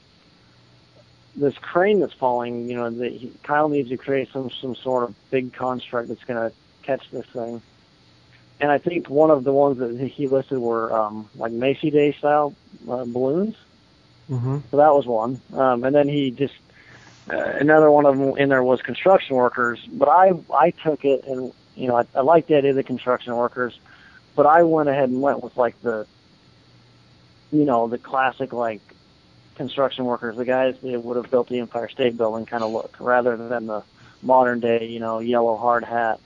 [1.35, 2.69] this crane that's falling.
[2.69, 6.23] You know, that he, Kyle needs to create some some sort of big construct that's
[6.23, 7.61] going to catch this thing."
[8.59, 12.13] And I think one of the ones that he listed were um, like Macy Day
[12.13, 12.55] style
[12.89, 13.55] uh, balloons.
[14.29, 14.59] Mm-hmm.
[14.71, 15.41] So that was one.
[15.53, 16.55] Um, and then he just
[17.29, 19.79] uh, another one of them in there was construction workers.
[19.91, 22.83] But I I took it and you know I, I liked the idea of the
[22.83, 23.79] construction workers,
[24.35, 26.07] but I went ahead and went with like the
[27.51, 28.81] you know the classic like
[29.55, 32.95] construction workers, the guys that would have built the Empire State Building kind of look,
[32.99, 33.83] rather than the
[34.21, 36.19] modern day you know yellow hard hat.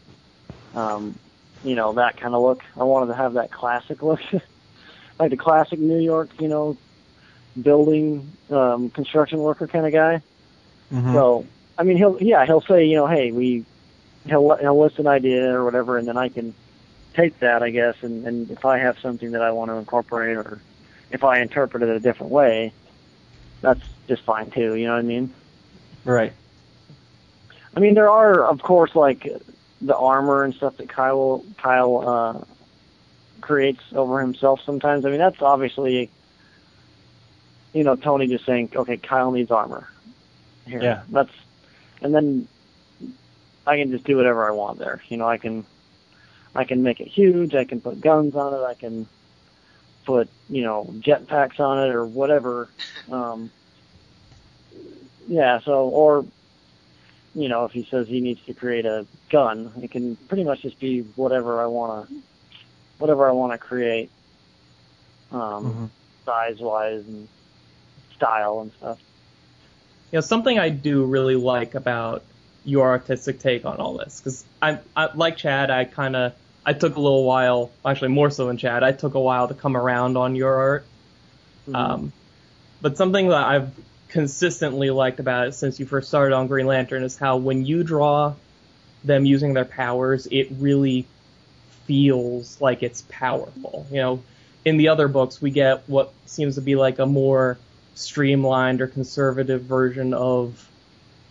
[0.75, 1.17] Um,
[1.63, 2.63] you know that kind of look.
[2.77, 4.21] I wanted to have that classic look,
[5.19, 6.77] like the classic New York, you know,
[7.61, 10.21] building um, construction worker kind of guy.
[10.91, 11.13] Mm-hmm.
[11.13, 11.45] So
[11.77, 13.65] I mean, he'll yeah he'll say you know hey we
[14.25, 16.53] he'll he'll list an idea or whatever, and then I can
[17.13, 20.37] take that I guess, and, and if I have something that I want to incorporate
[20.37, 20.59] or
[21.11, 22.71] if I interpret it a different way,
[23.61, 24.75] that's just fine too.
[24.75, 25.33] You know what I mean?
[26.05, 26.33] Right.
[27.75, 29.27] I mean, there are, of course, like
[29.81, 32.43] the armor and stuff that Kyle Kyle uh,
[33.41, 34.61] creates over himself.
[34.65, 36.09] Sometimes, I mean, that's obviously,
[37.73, 39.87] you know, Tony just saying, okay, Kyle needs armor.
[40.67, 41.01] Here, Yeah.
[41.09, 41.31] that's,
[42.01, 42.47] and then
[43.69, 44.99] I can just do whatever I want there.
[45.09, 45.65] You know, I can,
[46.55, 47.53] I can make it huge.
[47.53, 48.65] I can put guns on it.
[48.65, 49.05] I can
[50.05, 52.69] put, you know, jetpacks on it or whatever.
[53.11, 53.49] Um,
[55.27, 55.59] yeah.
[55.61, 56.25] So, or
[57.33, 60.61] you know, if he says he needs to create a gun, it can pretty much
[60.61, 62.15] just be whatever I want to,
[62.99, 64.11] whatever I want to create,
[65.31, 65.89] um, Mhm.
[66.25, 67.27] size wise and
[68.15, 68.99] style and stuff.
[70.11, 72.23] you know, something I do really like about
[72.69, 76.33] your artistic take on all this, because I, I, like Chad, I kind of,
[76.65, 79.53] I took a little while, actually more so than Chad, I took a while to
[79.53, 80.85] come around on your art.
[81.73, 82.11] Um,
[82.81, 83.71] but something that I've
[84.07, 87.83] consistently liked about it since you first started on Green Lantern is how when you
[87.83, 88.33] draw
[89.03, 91.05] them using their powers, it really
[91.85, 93.85] feels like it's powerful.
[93.91, 94.23] You know,
[94.65, 97.57] in the other books, we get what seems to be like a more
[97.95, 100.67] streamlined or conservative version of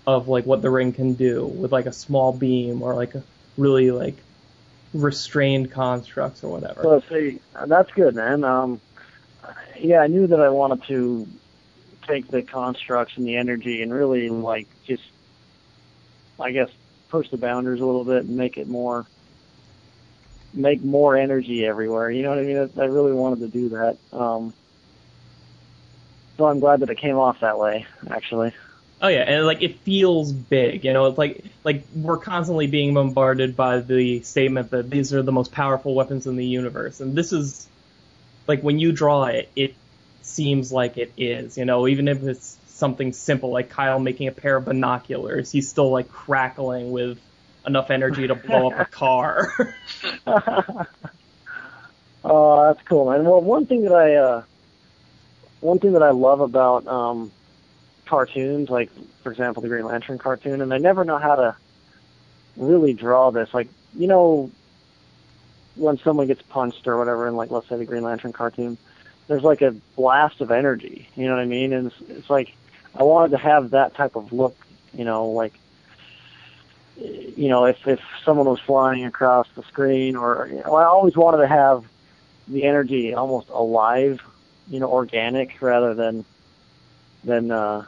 [0.08, 3.22] of like what the ring can do with like a small beam or like a
[3.58, 4.16] really like
[4.94, 6.82] restrained constructs or whatever.
[6.82, 8.42] So see, that's good, man.
[8.42, 8.80] Um,
[9.78, 11.28] yeah, I knew that I wanted to
[12.06, 15.02] take the constructs and the energy and really like just,
[16.40, 16.70] I guess,
[17.10, 19.04] push the boundaries a little bit and make it more
[20.54, 22.10] make more energy everywhere.
[22.10, 22.70] You know what I mean?
[22.78, 23.98] I, I really wanted to do that.
[24.10, 24.54] Um,
[26.38, 28.54] so I'm glad that it came off that way, actually.
[29.00, 31.06] Oh yeah, and like it feels big, you know.
[31.06, 35.52] It's like like we're constantly being bombarded by the statement that these are the most
[35.52, 37.68] powerful weapons in the universe, and this is
[38.48, 39.74] like when you draw it, it
[40.22, 41.86] seems like it is, you know.
[41.86, 46.08] Even if it's something simple like Kyle making a pair of binoculars, he's still like
[46.08, 47.20] crackling with
[47.64, 49.52] enough energy to blow up a car.
[52.24, 53.24] oh, that's cool, man.
[53.24, 54.42] Well, one thing that I uh,
[55.60, 57.30] one thing that I love about um,
[58.08, 58.90] cartoons, like
[59.22, 61.56] for example the Green Lantern cartoon, and I never know how to
[62.56, 63.52] really draw this.
[63.52, 64.50] Like you know,
[65.76, 68.78] when someone gets punched or whatever, in like let's say the Green Lantern cartoon,
[69.28, 71.08] there's like a blast of energy.
[71.14, 71.72] You know what I mean?
[71.72, 72.54] And it's, it's like
[72.94, 74.56] I wanted to have that type of look.
[74.92, 75.52] You know, like
[76.96, 81.16] you know, if if someone was flying across the screen, or you know, I always
[81.16, 81.84] wanted to have
[82.48, 84.20] the energy almost alive,
[84.68, 86.24] you know, organic rather than
[87.24, 87.84] than uh,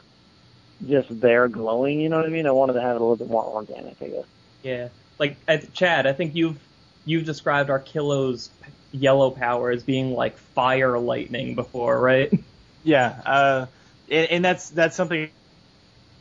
[0.87, 1.99] just there glowing.
[1.99, 2.47] You know what I mean?
[2.47, 4.25] I wanted to have it a little bit more organic, I guess.
[4.63, 4.87] Yeah,
[5.19, 5.37] like
[5.73, 6.59] Chad, I think you've
[7.05, 8.49] you've described Arkillo's
[8.91, 12.31] yellow power as being like fire lightning before, right?
[12.83, 13.65] Yeah, uh,
[14.09, 15.29] and, and that's that's something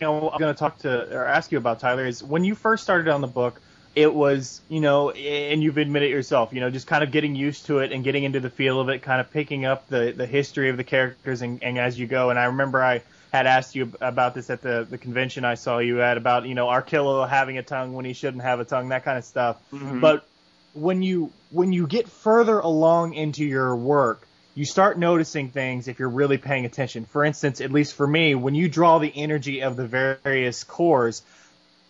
[0.01, 2.55] you know, I'm going to talk to or ask you about Tyler is when you
[2.55, 3.61] first started on the book,
[3.95, 7.67] it was, you know, and you've admitted yourself, you know, just kind of getting used
[7.67, 10.27] to it and getting into the feel of it, kind of picking up the, the
[10.27, 12.31] history of the characters and, and as you go.
[12.31, 15.79] And I remember I had asked you about this at the, the convention I saw
[15.79, 18.89] you at about, you know, Arkillo having a tongue when he shouldn't have a tongue,
[18.89, 19.59] that kind of stuff.
[19.73, 20.01] Mm-hmm.
[20.01, 20.27] But
[20.75, 25.99] when you, when you get further along into your work, you start noticing things if
[25.99, 27.05] you're really paying attention.
[27.05, 31.23] For instance, at least for me, when you draw the energy of the various corps,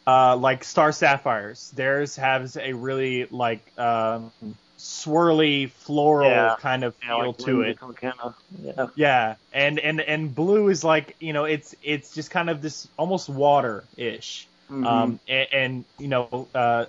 [0.06, 4.30] uh, like Star Sapphires, theirs has a really like um,
[4.80, 6.56] swirly floral yeah.
[6.58, 7.78] kind of yeah, feel like to it.
[8.00, 8.86] Kinda, yeah.
[8.94, 12.88] Yeah, and and and blue is like you know it's it's just kind of this
[12.96, 14.48] almost water ish.
[14.70, 14.86] Mm-hmm.
[14.86, 16.86] Um, and, and you know, uh,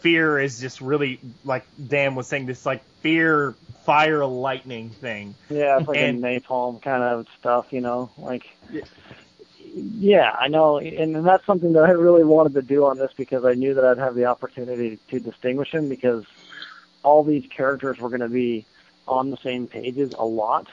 [0.00, 5.34] fear is just really like Dan was saying this like fear fire lightning thing.
[5.48, 8.50] Yeah, it's like and, a napalm kind of stuff, you know, like.
[8.70, 8.82] Yeah.
[9.74, 13.44] yeah, I know, and that's something that I really wanted to do on this because
[13.44, 16.24] I knew that I'd have the opportunity to distinguish him because
[17.02, 18.66] all these characters were going to be
[19.08, 20.68] on the same pages a lot,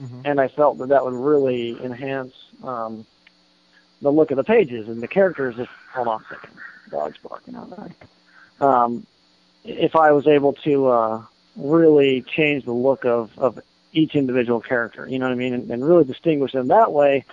[0.00, 0.22] mm-hmm.
[0.24, 3.06] and I felt that that would really enhance um,
[4.00, 5.58] the look of the pages and the characters.
[5.58, 6.50] If hold on a second,
[6.90, 7.90] dog's barking out there
[8.60, 9.06] um,
[9.64, 11.22] if I was able to uh,
[11.56, 13.60] really change the look of, of
[13.92, 17.24] each individual character, you know what I mean, and, and really distinguish them that way.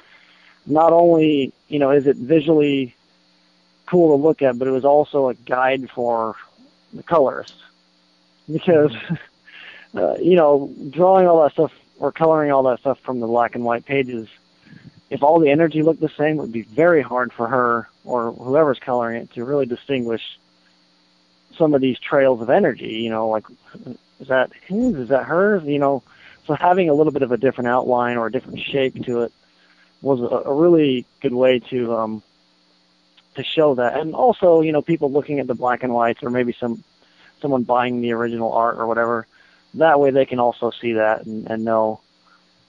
[0.66, 2.96] Not only you know is it visually
[3.86, 6.36] cool to look at, but it was also a guide for
[6.94, 7.56] the colorist
[8.52, 8.92] because
[9.96, 13.56] uh, you know drawing all that stuff or coloring all that stuff from the black
[13.56, 14.28] and white pages.
[15.10, 18.32] If all the energy looked the same, it would be very hard for her or
[18.32, 20.40] whoever's coloring it to really distinguish
[21.56, 22.96] some of these trails of energy.
[22.96, 23.46] You know, like
[24.20, 24.96] is that his?
[24.96, 25.64] Is that hers?
[25.64, 26.04] You know,
[26.46, 29.34] so having a little bit of a different outline or a different shape to it
[30.02, 32.24] was a, a really good way to um,
[33.36, 34.00] to show that.
[34.00, 36.84] And also, you know, people looking at the black and whites or maybe some
[37.42, 39.28] someone buying the original art or whatever.
[39.76, 42.00] That way, they can also see that and, and know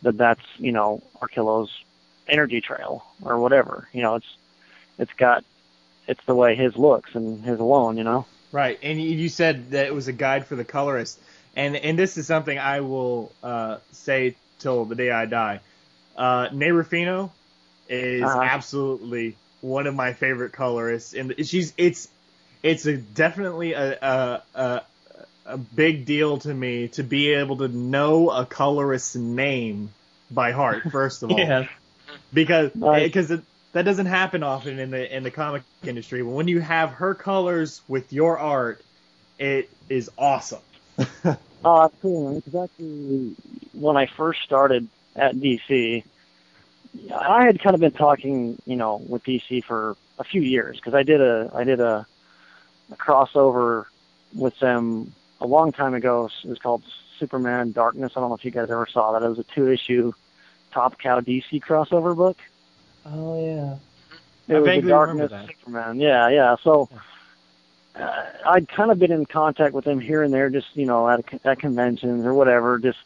[0.02, 1.70] that that's you know Arkillo's
[2.28, 3.88] energy trail or whatever.
[3.92, 4.36] You know, it's
[4.98, 5.44] it's got
[6.06, 7.96] it's the way his looks and his alone.
[7.96, 8.26] You know.
[8.52, 11.20] Right, and you said that it was a guide for the colorist,
[11.56, 15.60] and and this is something I will uh, say till the day I die.
[16.16, 17.32] Uh, Nei Ruffino
[17.88, 18.40] is uh-huh.
[18.40, 22.08] absolutely one of my favorite colorists, and she's it's
[22.62, 24.82] it's a definitely a, a, a
[25.46, 29.90] a big deal to me to be able to know a colorist's name
[30.30, 30.82] by heart.
[30.90, 31.66] First of all, yeah.
[32.32, 33.40] because because eh, it,
[33.72, 36.22] that doesn't happen often in the in the comic industry.
[36.22, 38.82] But when you have her colors with your art,
[39.38, 40.62] it is awesome.
[40.98, 41.36] oh,
[41.82, 42.34] that's cool.
[42.40, 43.36] Because actually,
[43.72, 46.04] when I first started at DC,
[47.14, 50.94] I had kind of been talking, you know, with DC for a few years because
[50.94, 52.06] I did a I did a,
[52.90, 53.86] a crossover
[54.34, 56.30] with them a long time ago.
[56.44, 56.82] It was called
[57.18, 58.12] Superman Darkness.
[58.16, 59.24] I don't know if you guys ever saw that.
[59.24, 60.12] It was a two issue
[60.72, 62.38] Top Cow DC crossover book.
[63.04, 63.76] Oh yeah.
[64.48, 66.00] It I was the Darkness Superman.
[66.00, 66.56] Yeah, yeah.
[66.62, 66.88] So
[67.94, 71.08] uh, I'd kind of been in contact with them here and there, just you know,
[71.08, 72.78] at at conventions or whatever.
[72.78, 72.98] Just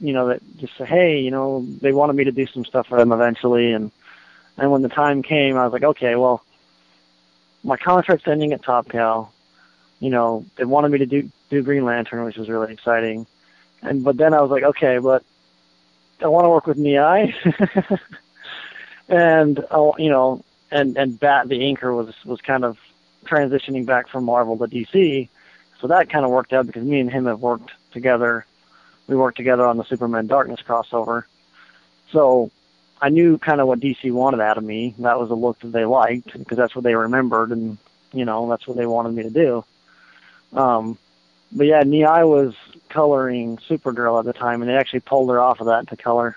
[0.00, 2.88] you know, that just say, hey, you know, they wanted me to do some stuff
[2.88, 3.90] for them eventually, and
[4.56, 6.44] and when the time came, I was like, okay, well,
[7.64, 9.28] my contract's ending at Top Cow.
[10.00, 13.26] You know, they wanted me to do do Green Lantern, which was really exciting.
[13.82, 15.24] And but then I was like, okay, but
[16.20, 17.34] I want to work with Nei,
[19.08, 22.78] and oh, you know, and and Batt the inker was was kind of
[23.24, 25.28] transitioning back from Marvel to DC,
[25.80, 28.46] so that kind of worked out because me and him have worked together.
[29.08, 31.24] We worked together on the Superman Darkness crossover,
[32.10, 32.50] so
[33.02, 34.94] I knew kind of what DC wanted out of me.
[35.00, 37.76] That was the look that they liked because that's what they remembered, and
[38.12, 39.64] you know that's what they wanted me to do.
[40.52, 40.96] Um,
[41.50, 42.54] but yeah, Nei was
[42.88, 46.36] coloring Supergirl at the time, and they actually pulled her off of that to color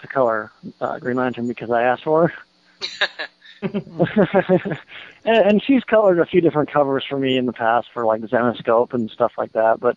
[0.00, 3.08] to color uh, Green Lantern because I asked for her.
[3.64, 4.78] and,
[5.24, 8.92] and she's colored a few different covers for me in the past for like Zenescope
[8.92, 9.80] and stuff like that.
[9.80, 9.96] But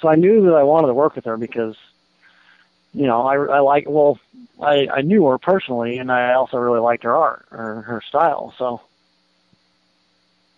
[0.00, 1.76] so I knew that I wanted to work with her because,
[2.92, 4.18] you know, I, I like well,
[4.60, 8.54] I I knew her personally, and I also really liked her art or her style.
[8.58, 8.80] So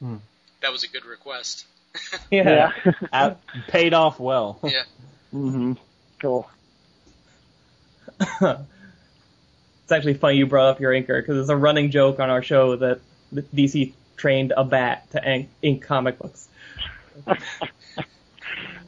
[0.00, 0.16] hmm.
[0.62, 1.66] that was a good request.
[2.30, 2.72] yeah,
[3.12, 3.34] yeah.
[3.68, 4.58] paid off well.
[4.64, 4.84] Yeah.
[5.34, 5.76] mhm.
[6.20, 6.48] Cool.
[8.40, 8.62] it's
[9.90, 12.76] actually funny you brought up your inker because it's a running joke on our show
[12.76, 13.00] that
[13.34, 16.48] DC trained a bat to ink, ink comic books.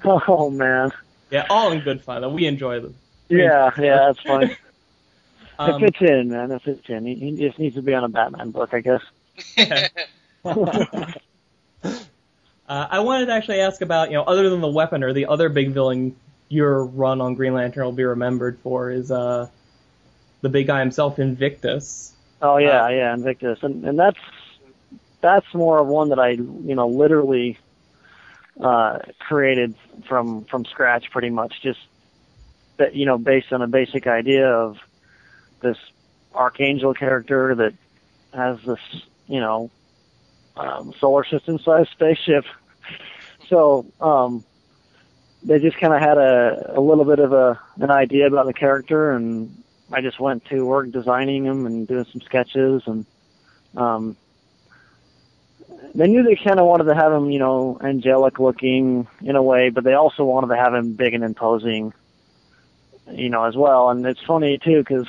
[0.05, 0.93] oh man.
[1.31, 2.33] Yeah, all in good fun.
[2.33, 2.95] We enjoy them.
[3.29, 4.57] Yeah, yeah, that's fine.
[5.59, 6.51] um, it fits in, man.
[6.51, 7.07] It fits in.
[7.07, 9.03] He, he just needs to be on a Batman book, I guess.
[9.57, 9.89] Yeah.
[10.45, 11.97] uh,
[12.69, 15.49] I wanted to actually ask about, you know, other than the weapon or the other
[15.49, 16.15] big villain
[16.49, 19.49] your run on Green Lantern will be remembered for is uh,
[20.43, 22.13] the big guy himself, Invictus.
[22.41, 24.19] Oh yeah, uh, yeah, Invictus, and and that's
[25.21, 27.59] that's more of one that I you know literally
[28.61, 29.75] uh, created
[30.07, 31.81] from from scratch, pretty much, just
[32.77, 34.79] that you know based on a basic idea of
[35.61, 35.79] this
[36.35, 37.75] archangel character that
[38.33, 38.81] has this
[39.27, 39.71] you know
[40.57, 42.45] um, solar system sized spaceship.
[43.51, 44.43] So um,
[45.43, 48.55] they just kind of had a, a little bit of a an idea about the
[48.55, 49.63] character, and
[49.93, 53.05] I just went to work designing him and doing some sketches, and
[53.77, 54.17] um,
[55.95, 59.43] they knew they kind of wanted to have him, you know, angelic looking in a
[59.43, 61.93] way, but they also wanted to have him big and imposing,
[63.11, 63.91] you know, as well.
[63.91, 65.07] And it's funny too because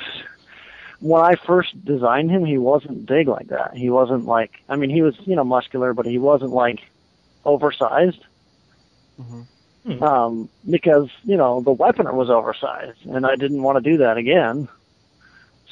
[1.00, 3.76] when I first designed him, he wasn't big like that.
[3.76, 6.80] He wasn't like, I mean, he was, you know, muscular, but he wasn't like
[7.44, 8.24] oversized.
[9.20, 9.42] Mm-hmm.
[9.86, 10.02] Hmm.
[10.02, 14.16] Um, because, you know, the weaponer was oversized and I didn't want to do that
[14.16, 14.68] again.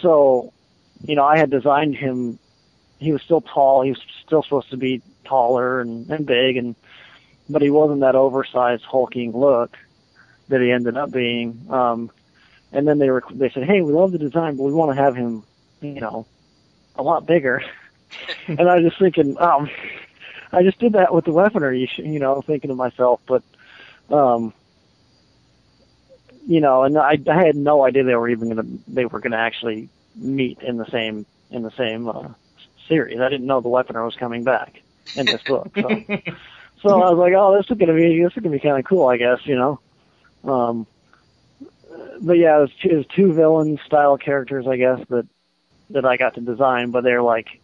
[0.01, 0.53] So,
[1.03, 2.39] you know, I had designed him,
[2.99, 6.77] he was still tall, he was still supposed to be taller and, and big and,
[7.49, 9.77] but he wasn't that oversized hulking look
[10.49, 11.67] that he ended up being.
[11.71, 12.11] Um,
[12.73, 15.03] and then they were, they said, Hey, we love the design, but we want to
[15.03, 15.45] have him,
[15.81, 16.27] you know,
[16.97, 17.63] a lot bigger.
[18.47, 19.71] and I was just thinking, um,
[20.53, 23.43] I just did that with the weaponer, you, you know, thinking to myself, but,
[24.11, 24.53] um,
[26.47, 29.37] you know, and I, I had no idea they were even gonna they were gonna
[29.37, 32.29] actually meet in the same in the same uh,
[32.89, 33.21] series.
[33.21, 34.83] I didn't know the Weaponer was coming back
[35.17, 35.71] in this book.
[35.75, 35.89] So,
[36.83, 38.85] so I was like, oh, this is gonna be this is gonna be kind of
[38.85, 39.81] cool, I guess, you know.
[40.45, 40.87] Um,
[42.21, 45.27] but yeah, it was, two, it was two villain style characters, I guess, that
[45.91, 47.61] that I got to design, but they're like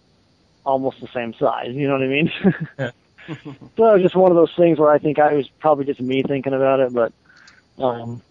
[0.64, 1.74] almost the same size.
[1.74, 2.32] You know what I mean?
[3.76, 6.00] so it was just one of those things where I think I was probably just
[6.00, 7.12] me thinking about it, but
[7.82, 8.22] um,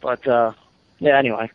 [0.00, 0.52] but uh,
[0.98, 1.18] yeah.
[1.18, 1.50] Anyway.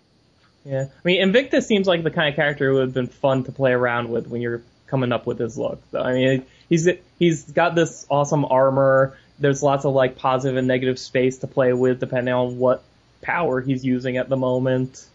[0.63, 3.43] Yeah, I mean, Invictus seems like the kind of character who would have been fun
[3.43, 5.79] to play around with when you're coming up with his look.
[5.93, 6.89] I mean, he's
[7.19, 9.15] he's got this awesome armor.
[9.39, 12.83] There's lots of like positive and negative space to play with depending on what
[13.21, 15.07] power he's using at the moment.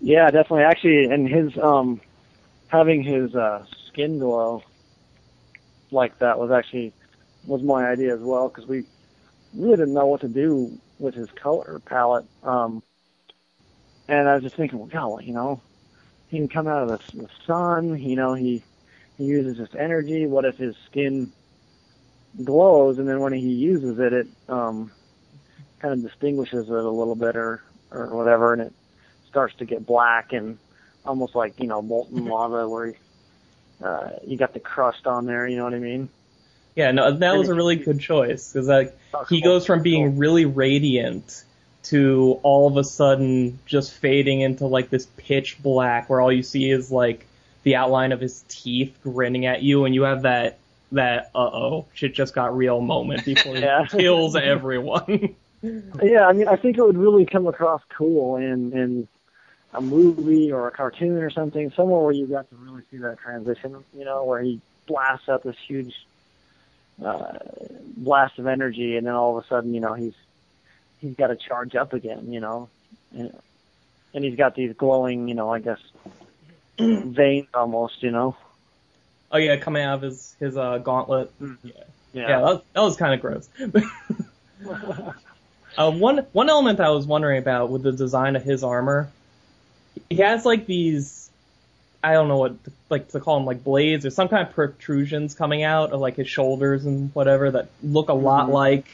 [0.00, 0.64] Yeah, definitely.
[0.64, 2.00] Actually, and his um
[2.68, 4.62] having his uh skin glow
[5.90, 6.92] like that was actually
[7.46, 8.84] was my idea as well because we
[9.54, 12.26] really didn't know what to do with his color palette.
[12.42, 12.82] Um,
[14.08, 15.60] and I was just thinking, well, God, you know,
[16.28, 17.98] he can come out of the, the sun.
[17.98, 18.62] You know, he
[19.16, 20.26] he uses his energy.
[20.26, 21.32] What if his skin
[22.42, 24.90] glows, and then when he uses it, it um,
[25.78, 28.72] kind of distinguishes it a little bit, or or whatever, and it
[29.28, 30.58] starts to get black and
[31.04, 32.94] almost like you know molten lava, where he,
[33.82, 35.46] uh, you got the crust on there.
[35.46, 36.08] You know what I mean?
[36.74, 40.44] Yeah, no, that was a really good choice because like he goes from being really
[40.44, 41.44] radiant
[41.84, 46.42] to all of a sudden just fading into like this pitch black where all you
[46.42, 47.26] see is like
[47.62, 50.58] the outline of his teeth grinning at you, and you have that
[50.94, 55.36] that uh oh shit just got real moment before he kills everyone.
[56.02, 59.08] yeah, I mean, I think it would really come across cool, and and
[59.72, 63.18] a movie or a cartoon or something, somewhere where you got to really see that
[63.18, 65.94] transition, you know, where he blasts out this huge
[67.04, 67.38] uh,
[67.96, 70.14] blast of energy, and then all of a sudden, you know, he's
[71.00, 72.68] he's got to charge up again, you know,
[73.16, 73.36] and,
[74.14, 75.80] and he's got these glowing, you know, I guess
[76.78, 78.36] veins almost, you know.
[79.32, 81.32] Oh yeah, coming out of his his uh, gauntlet.
[81.40, 81.68] Mm-hmm.
[81.68, 81.72] Yeah,
[82.12, 83.48] yeah, that was, that was kind of gross.
[85.78, 89.10] uh, one one element I was wondering about with the design of his armor,
[90.08, 91.30] he has like these,
[92.02, 94.54] I don't know what to, like to call them like blades or some kind of
[94.54, 98.52] protrusions coming out of like his shoulders and whatever that look a lot Mhm.
[98.52, 98.86] like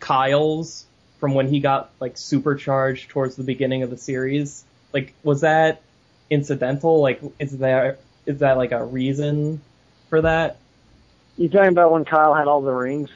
[0.00, 0.86] Kyle's
[1.20, 4.64] from when he got like supercharged towards the beginning of the series.
[4.92, 5.82] Like, was that
[6.30, 7.00] incidental?
[7.00, 9.60] Like, is there is that like a reason
[10.12, 10.58] for that?
[11.38, 13.08] You talking about when Kyle had all the rings?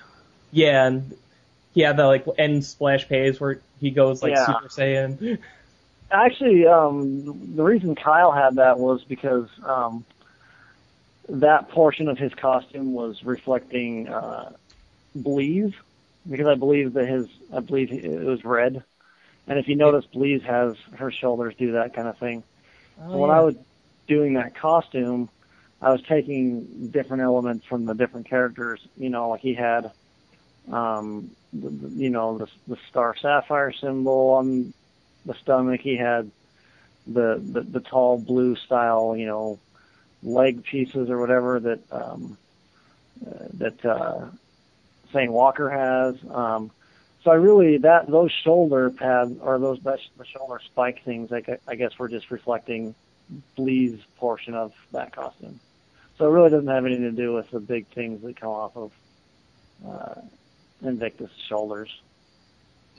[0.51, 1.15] Yeah, and
[1.75, 4.47] he had the like end splash page where he goes like Yeah.
[4.47, 5.39] Super Saiyan.
[6.11, 10.07] Actually, um, the reason Kyle had that was because um,
[11.29, 14.53] that portion of his costume was reflecting uh,
[15.19, 15.75] Bleez,
[16.27, 18.83] because I believe that his, I believe it was red,
[19.47, 22.43] and if you notice, Bleez has her shoulders do that kind of thing.
[23.03, 23.55] Oh, So when I was
[24.07, 25.29] doing that costume,
[25.87, 28.81] I was taking different elements from the different characters.
[28.97, 29.93] You know, like he had,
[30.73, 34.75] um, the, you know, the, the star sapphire symbol on
[35.27, 35.81] the stomach.
[35.81, 36.29] He had
[37.07, 39.61] the, the the tall blue style, you know,
[40.25, 42.37] leg pieces or whatever that um,
[43.25, 44.27] uh, that uh,
[45.13, 46.17] Saint Walker has.
[46.29, 46.73] Um,
[47.23, 51.77] so I really that those shoulder pads or those the shoulder spike things, I, I
[51.77, 52.97] guess, were just reflecting
[53.55, 55.61] Blee's portion of that costume.
[56.19, 58.77] So it really doesn't have anything to do with the big things that come off
[58.77, 58.93] of
[59.87, 60.21] uh,
[60.83, 61.91] Invictus shoulders.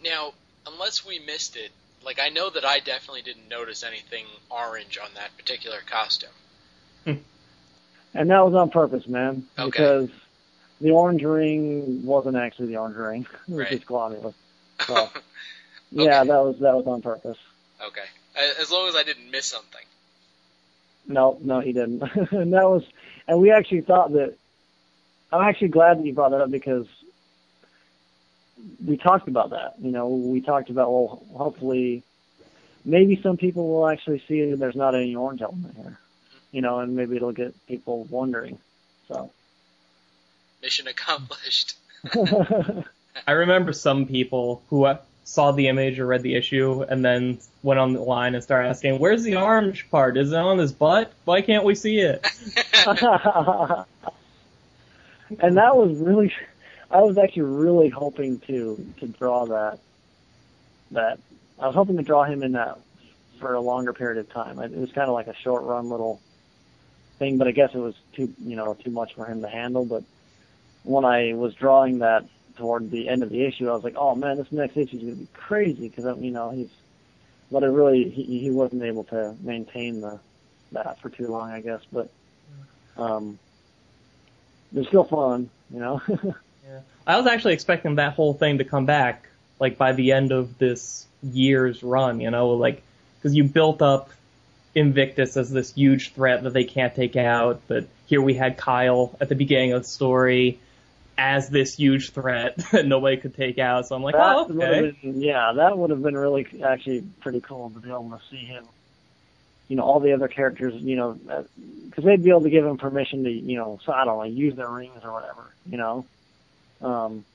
[0.04, 0.34] Now,
[0.68, 1.72] unless we missed it,
[2.06, 6.30] like I know that I definitely didn't notice anything orange on that particular costume.
[8.14, 9.66] And that was on purpose, man, Okay.
[9.70, 10.10] because
[10.82, 13.28] the orange ring wasn't actually the orange ring.
[13.48, 13.70] It was Right.
[13.70, 14.34] just Glomulus.
[14.88, 15.10] So,
[15.92, 17.38] yeah, that was that was on purpose.
[17.86, 18.06] okay,
[18.60, 19.82] as long as I didn't miss something.
[21.08, 22.02] No, no, he didn't.
[22.32, 22.84] and that was,
[23.28, 24.36] and we actually thought that.
[25.32, 26.88] I'm actually glad that you brought that up because
[28.86, 29.76] we talked about that.
[29.82, 32.04] You know, we talked about well, hopefully,
[32.86, 36.00] maybe some people will actually see that there's not any orange element here.
[36.52, 38.58] You know, and maybe it'll get people wondering.
[39.10, 39.32] So.
[40.62, 41.76] Mission accomplished.
[43.28, 44.86] I remember some people who
[45.28, 48.70] saw the image or read the issue and then went on the line and started
[48.70, 50.18] asking, "Where's the orange part?
[50.18, 51.12] Is it on his butt?
[51.26, 52.26] Why can't we see it?"
[55.42, 56.34] and that was really,
[56.90, 59.80] I was actually really hoping to to draw that.
[60.92, 61.20] That
[61.60, 62.80] I was hoping to draw him in that
[63.38, 64.60] for a longer period of time.
[64.60, 66.22] It was kind of like a short run little
[67.20, 69.84] thing, but I guess it was too you know too much for him to handle.
[69.84, 70.04] But
[70.84, 72.24] when I was drawing that
[72.58, 75.04] toward the end of the issue, I was like, oh man, this next issue is
[75.04, 76.70] going to be crazy because you know he's,
[77.52, 80.20] but it really he he wasn't able to maintain the
[80.72, 81.82] that for too long, I guess.
[81.92, 82.10] But
[82.98, 83.40] um,
[84.72, 86.02] they're still fun, you know.
[86.70, 86.82] Yeah.
[87.06, 90.58] I was actually expecting that whole thing to come back, like by the end of
[90.58, 92.84] this year's run, you know, like,
[93.24, 94.10] cause you built up
[94.76, 99.16] Invictus as this huge threat that they can't take out, but here we had Kyle
[99.22, 100.60] at the beginning of the story
[101.18, 104.96] as this huge threat that nobody could take out, so I'm like, that oh, okay.
[105.02, 108.46] been, yeah, that would have been really actually pretty cool to be able to see
[108.46, 108.66] him.
[109.68, 111.14] You know, all the other characters, you know,
[111.86, 114.24] because they'd be able to give him permission to, you know, so I don't know,
[114.24, 116.06] use their rings or whatever, you know.
[116.82, 117.26] Um,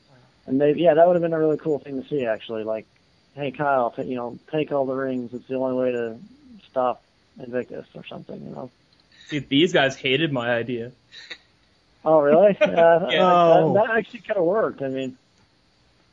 [0.47, 2.65] and they, yeah, that would have been a really cool thing to see actually.
[2.65, 2.87] Like,
[3.35, 5.35] hey Kyle, t- you know, take all the rings.
[5.35, 6.19] It's the only way to
[6.71, 7.03] stop
[7.39, 8.71] Invictus or something, you know.
[9.29, 10.93] See, these guys hated my idea.
[12.05, 12.57] Oh, really?
[12.61, 14.83] Yeah, that- that, that actually kind of worked.
[14.83, 15.17] I mean,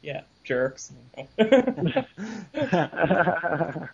[0.02, 0.92] Yeah, jerks.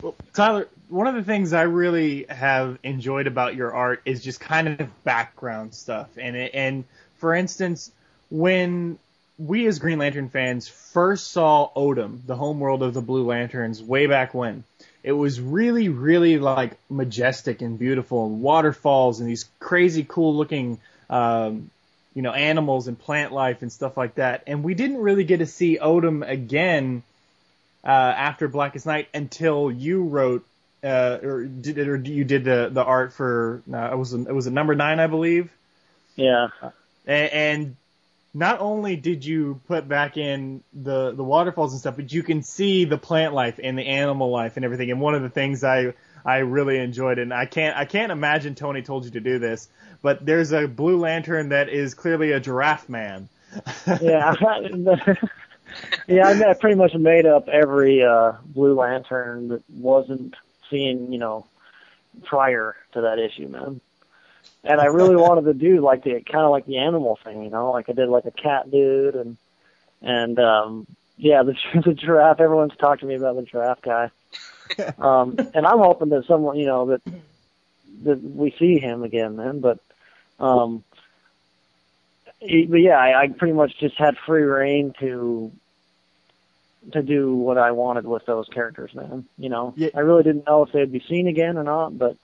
[0.00, 4.38] Well, Tyler, one of the things I really have enjoyed about your art is just
[4.38, 6.08] kind of background stuff.
[6.16, 6.84] And it, and
[7.16, 7.90] for instance,
[8.30, 8.96] when
[9.38, 14.06] we as Green Lantern fans first saw Odym, the homeworld of the Blue Lanterns, way
[14.06, 14.62] back when,
[15.02, 20.78] it was really, really like majestic and beautiful, and waterfalls and these crazy cool looking,
[21.10, 21.70] um,
[22.14, 24.42] you know, animals and plant life and stuff like that.
[24.46, 27.02] And we didn't really get to see Odym again
[27.84, 30.44] uh, after Blackest Night until you wrote
[30.82, 34.46] uh, or did or you did the the art for uh, it was it was
[34.46, 35.50] a number nine I believe
[36.14, 36.48] yeah.
[37.06, 37.76] and, and
[38.32, 42.42] not only did you put back in the the waterfalls and stuff but you can
[42.42, 45.64] see the plant life and the animal life and everything and one of the things
[45.64, 45.94] I
[46.24, 47.22] I really enjoyed it.
[47.22, 49.68] And I can't I can't imagine Tony told you to do this,
[50.02, 53.28] but there's a Blue Lantern that is clearly a giraffe man.
[54.00, 54.34] yeah,
[56.06, 56.28] yeah.
[56.28, 60.34] I, pretty much made up every uh, Blue Lantern that wasn't
[60.70, 61.46] seen, you know,
[62.24, 63.80] prior to that issue, man.
[64.64, 67.50] And I really wanted to do like the kind of like the animal thing, you
[67.50, 69.36] know, like I did like a cat dude and
[70.02, 71.54] and um yeah, the
[71.84, 72.40] the giraffe.
[72.40, 74.10] Everyone's talked to me about the giraffe guy,
[74.98, 77.02] um, and I'm hoping that someone, you know, that
[78.04, 79.60] that we see him again then.
[79.60, 79.78] But
[80.38, 80.84] um,
[82.40, 85.52] but yeah, I, I pretty much just had free reign to
[86.92, 89.26] to do what I wanted with those characters, man.
[89.36, 89.90] You know, Yeah.
[89.94, 92.16] I really didn't know if they'd be seen again or not, but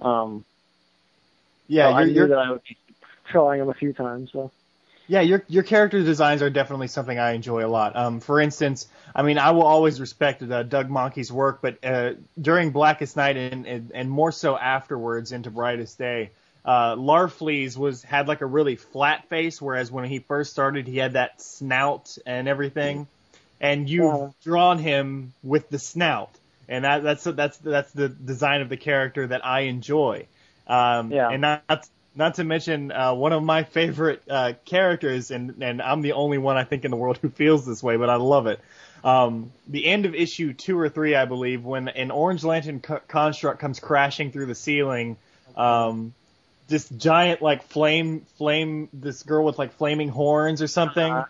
[0.00, 0.44] um,
[1.68, 2.76] Yeah, I you're, knew you're, that I would be
[3.30, 4.30] showing them a few times.
[4.32, 4.50] So
[5.08, 7.96] Yeah, your your character designs are definitely something I enjoy a lot.
[7.96, 12.12] Um, for instance, I mean, I will always respect uh, Doug Mahnke's work, but uh,
[12.40, 16.30] during Blackest Night and, and and more so afterwards into Brightest Day,
[16.64, 20.98] uh, Larfleeze was had like a really flat face, whereas when he first started, he
[20.98, 23.06] had that snout and everything.
[23.60, 24.28] And you've Yeah.
[24.44, 26.30] drawn him with the snout,
[26.68, 30.26] and that, that's that's that's the design of the character that I enjoy.
[30.66, 31.30] Um, Yeah.
[31.30, 31.88] And not not
[32.18, 36.56] to mention uh, one of my favorite uh, characters, and and I'm the only one
[36.56, 38.60] I think in the world who feels this way, but I love it.
[39.04, 43.00] Um, the end of issue two or three, I believe, when an Orange Lantern co-
[43.06, 45.16] construct comes crashing through the ceiling,
[45.56, 46.14] um,
[46.66, 51.12] this giant like flame flame this girl with like flaming horns or something.
[51.12, 51.26] Uh-huh.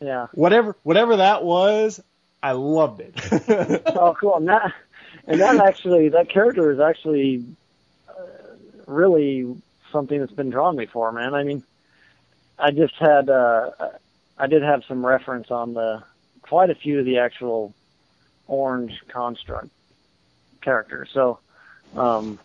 [0.00, 0.26] yeah.
[0.32, 2.00] Whatever whatever that was,
[2.42, 3.82] I loved it.
[3.86, 4.36] oh, cool.
[4.36, 4.72] And that,
[5.26, 7.44] and that actually, that character is actually
[8.08, 8.12] uh,
[8.86, 9.56] really
[9.90, 11.34] something that's been drawing me for, man.
[11.34, 11.62] I mean,
[12.58, 13.70] I just had, uh,
[14.38, 16.02] I did have some reference on the,
[16.42, 17.74] quite a few of the actual
[18.46, 19.68] orange construct
[20.60, 21.08] characters.
[21.12, 21.38] So,
[21.96, 22.38] um,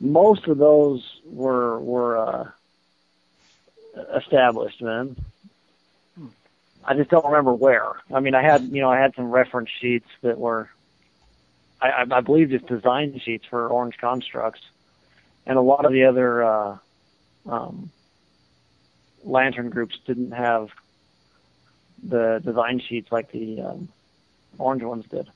[0.00, 2.50] most of those were, were, uh,
[4.16, 5.16] established, man.
[6.84, 7.92] I just don't remember where.
[8.12, 10.68] I mean, I had, you know, I had some reference sheets that were,
[11.80, 14.60] I, I, I believe just design sheets for Orange Constructs,
[15.46, 16.78] and a lot of the other uh,
[17.46, 17.90] um,
[19.24, 20.70] lantern groups didn't have
[22.02, 23.88] the design sheets like the um,
[24.58, 25.28] orange ones did.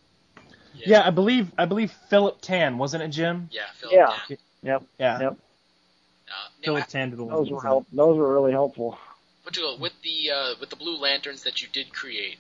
[0.75, 3.49] yeah, I believe I believe Philip Tan wasn't it, Jim?
[3.53, 3.91] Yeah, Phil.
[3.93, 4.17] Yeah.
[4.29, 4.37] Yeah.
[4.63, 5.33] Yep, Yeah, Yep.
[5.33, 7.65] Uh, now, Philip Tan did the ones those were ones.
[7.65, 7.87] help.
[7.93, 8.99] Those were really helpful.
[9.45, 12.39] what you call it, with the uh, with the blue lanterns that you did create,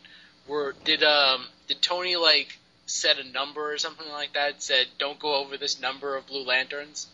[0.48, 4.62] were did um did Tony like set a number or something like that?
[4.62, 7.06] Said don't go over this number of blue lanterns.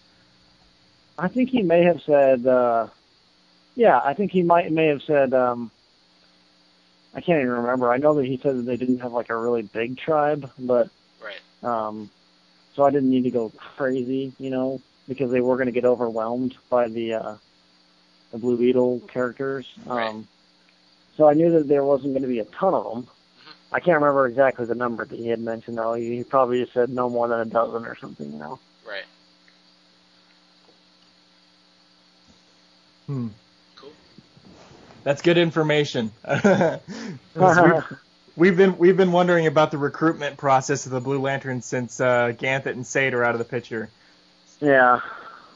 [1.19, 2.89] I think he may have said, uh,
[3.75, 5.71] yeah, I think he might may have said, um,
[7.15, 7.91] I can't even remember.
[7.91, 10.89] I know that he said that they didn't have like a really big tribe, but
[11.23, 11.41] Right.
[11.63, 12.11] um,
[12.75, 15.85] so I didn't need to go crazy, you know, because they were going to get
[15.85, 17.37] overwhelmed by the uh,
[18.31, 19.67] the Blue Beetle characters.
[19.87, 20.27] Um, Right.
[21.19, 23.07] So I knew that there wasn't going to be a ton of them.
[23.71, 25.93] I can't remember exactly the number that he had mentioned though.
[25.93, 28.59] He, he probably just said no more than a dozen or something, you know.
[28.87, 29.05] Right.
[33.07, 33.29] Hmm.
[33.77, 33.93] Cool.
[35.05, 36.13] That's good information.
[37.35, 37.85] we've,
[38.37, 42.33] we've been we've been wondering about the recruitment process of the Blue Lantern since uh,
[42.39, 43.91] Ganthet and Sayd are out of the picture.
[44.61, 45.01] yeah.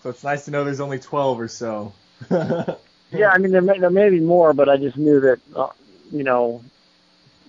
[0.03, 1.93] So it's nice to know there's only twelve or so.
[3.13, 5.69] Yeah, I mean there may there may be more, but I just knew that uh,
[6.11, 6.63] you know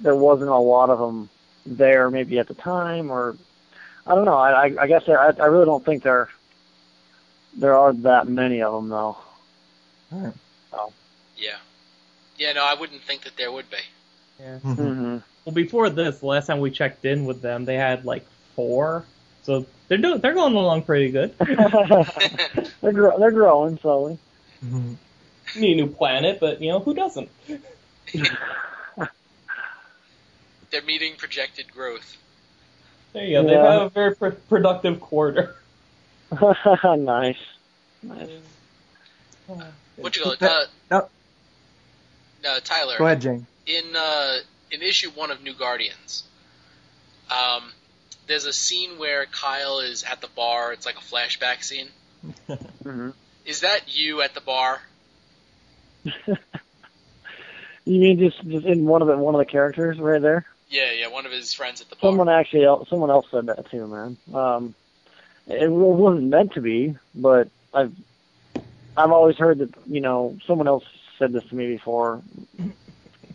[0.01, 1.29] there wasn't a lot of them
[1.65, 3.35] there, maybe at the time, or
[4.05, 4.37] I don't know.
[4.37, 6.29] I I, I guess there, I I really don't think there
[7.55, 9.17] there are that many of them though.
[10.11, 10.33] Um,
[11.37, 11.57] yeah.
[12.37, 12.53] Yeah.
[12.53, 13.77] No, I wouldn't think that there would be.
[14.39, 14.59] Yeah.
[14.59, 14.71] Mm-hmm.
[14.81, 15.17] mm-hmm.
[15.45, 19.05] Well, before this, the last time we checked in with them, they had like four.
[19.43, 21.33] So they're doing, they're going along pretty good.
[22.81, 24.19] they're gro- they're growing slowly.
[24.65, 24.93] Mm-hmm.
[25.61, 27.29] Need a new planet, but you know who doesn't?
[30.69, 32.17] They're meeting projected growth.
[33.13, 33.47] There you go.
[33.47, 33.71] They Yeah.
[33.71, 35.55] have a very pr- productive quarter.
[36.31, 37.37] nice.
[38.03, 38.29] Nice.
[39.97, 40.41] What you call it?
[40.41, 41.09] Uh, No.
[42.47, 42.95] uh, Tyler.
[42.97, 43.47] Go ahead, Jane.
[43.65, 44.37] in uh,
[44.71, 46.23] in issue one of New Guardians,
[47.31, 47.71] um,
[48.27, 50.73] there's a scene where Kyle is at the bar.
[50.73, 51.87] It's like a flashback scene.
[52.83, 53.09] hmm
[53.45, 54.81] Is that you at the bar?
[57.85, 60.45] You mean just just in one of the one of the characters right there?
[60.69, 62.11] Yeah, yeah, one of his friends at the bar.
[62.11, 64.17] Someone actually, el- someone else said that too, man.
[64.33, 64.75] Um,
[65.47, 67.93] it wasn't meant to be, but I've,
[68.97, 70.83] I've always heard that you know someone else
[71.19, 72.21] said this to me before.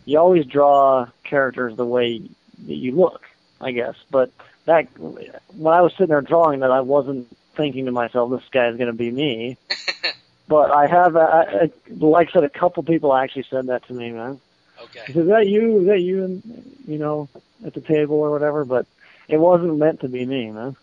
[0.05, 3.23] You always draw characters the way that you look,
[3.61, 4.31] I guess, but
[4.65, 8.67] that when I was sitting there drawing that I wasn't thinking to myself, this guy
[8.67, 9.57] is going to be me.
[10.47, 13.93] but I have, I, I, like I said, a couple people actually said that to
[13.93, 14.39] me, man.
[14.81, 15.03] Okay.
[15.07, 15.81] Is that you?
[15.81, 16.23] Is that you?
[16.25, 17.29] And you know,
[17.65, 18.65] at the table or whatever.
[18.65, 18.85] But
[19.29, 20.75] it wasn't meant to be me, man.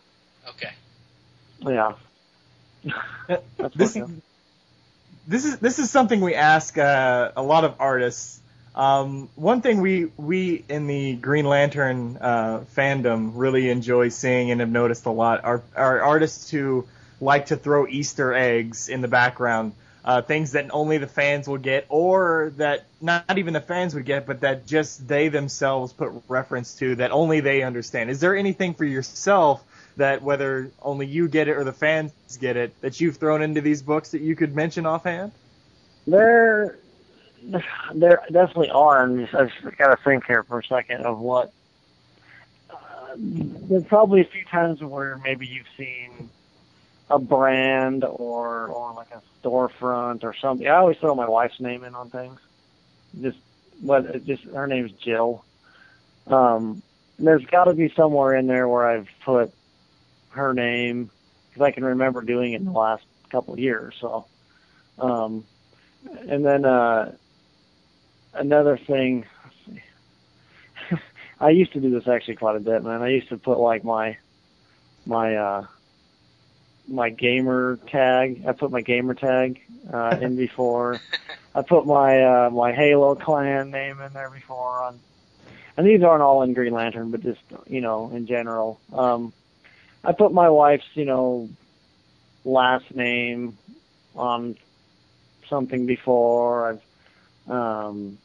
[0.49, 0.71] Okay.
[1.61, 1.95] Yeah.
[3.29, 4.11] Uh, That's this, what-
[5.27, 8.41] this is this is something we ask uh, a lot of artists.
[8.75, 14.61] Um, one thing we we in the Green Lantern uh, fandom really enjoy seeing and
[14.61, 16.87] have noticed a lot are are artists who
[17.21, 19.73] like to throw Easter eggs in the background,
[20.05, 24.07] uh, things that only the fans will get, or that not even the fans would
[24.07, 28.09] get, but that just they themselves put reference to that only they understand.
[28.11, 29.63] Is there anything for yourself
[29.97, 33.61] that whether only you get it or the fans get it that you've thrown into
[33.61, 35.33] these books that you could mention offhand?
[36.07, 36.79] There,
[37.95, 41.53] there definitely are, and I've got to think here for a second of what.
[42.71, 42.77] Uh,
[43.17, 46.31] there's probably a few times where maybe you've seen
[47.11, 50.67] a brand or or like a storefront or something.
[50.67, 52.39] I always throw my wife's name in on things.
[53.21, 53.39] Just
[53.81, 55.45] what just her name's Jill.
[56.27, 56.83] Um,
[57.19, 59.53] there's got to be somewhere in there where I've put
[60.31, 61.11] her name
[61.49, 63.95] because I can remember doing it in the last couple of years.
[64.01, 64.27] So,
[64.99, 65.45] um,
[66.29, 67.15] and then uh,
[68.35, 69.27] another thing.
[69.45, 69.57] let's
[70.91, 70.97] see.
[71.41, 73.03] I used to do this actually quite a bit, man.
[73.03, 74.19] I used to put like my
[75.07, 75.67] my uh,
[76.87, 78.45] my gamer tag.
[78.47, 79.61] I put my gamer tag
[79.93, 81.01] uh, in before.
[81.55, 85.01] I put my uh, my Halo clan name in there before on,
[85.77, 88.81] and these aren't all in Green Lantern, but just you know in general.
[88.93, 89.33] Um,
[90.05, 91.49] I put my wife's you know
[92.45, 93.57] last name
[94.15, 94.57] on
[95.49, 96.81] something before.
[97.47, 98.19] I've um,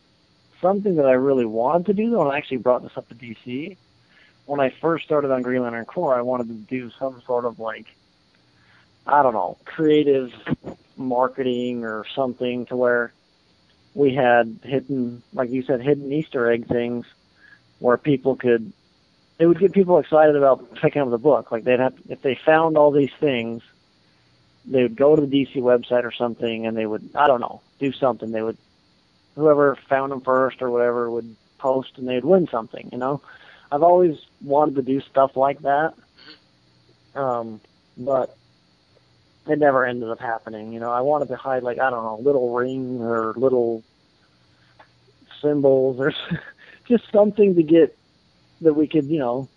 [0.62, 3.16] something that I really wanted to do though, and I actually brought this up to
[3.16, 3.78] DC.
[4.46, 7.60] When I first started on Green Lantern Corps, I wanted to do some sort of
[7.60, 7.88] like
[9.08, 10.34] I don't know, creative
[10.98, 13.14] marketing or something to where
[13.94, 17.06] we had hidden, like you said, hidden Easter egg things
[17.80, 18.74] where people could,
[19.38, 21.52] it would get people excited about picking up the book.
[21.52, 23.64] Like they'd have, if they found all these things,
[24.66, 27.62] they would go to the DC website or something and they would, I don't know,
[27.80, 28.32] do something.
[28.32, 28.58] They would,
[29.36, 33.22] whoever found them first or whatever would post and they'd win something, you know?
[33.72, 35.94] I've always wanted to do stuff like that.
[37.16, 37.60] Um,
[37.98, 38.38] but
[39.48, 40.74] it never ended up happening.
[40.74, 43.84] You know, I wanted to hide like I don't know, little rings or little
[45.42, 46.14] symbols or
[46.88, 47.98] just something to get
[48.62, 49.50] that we could, you know,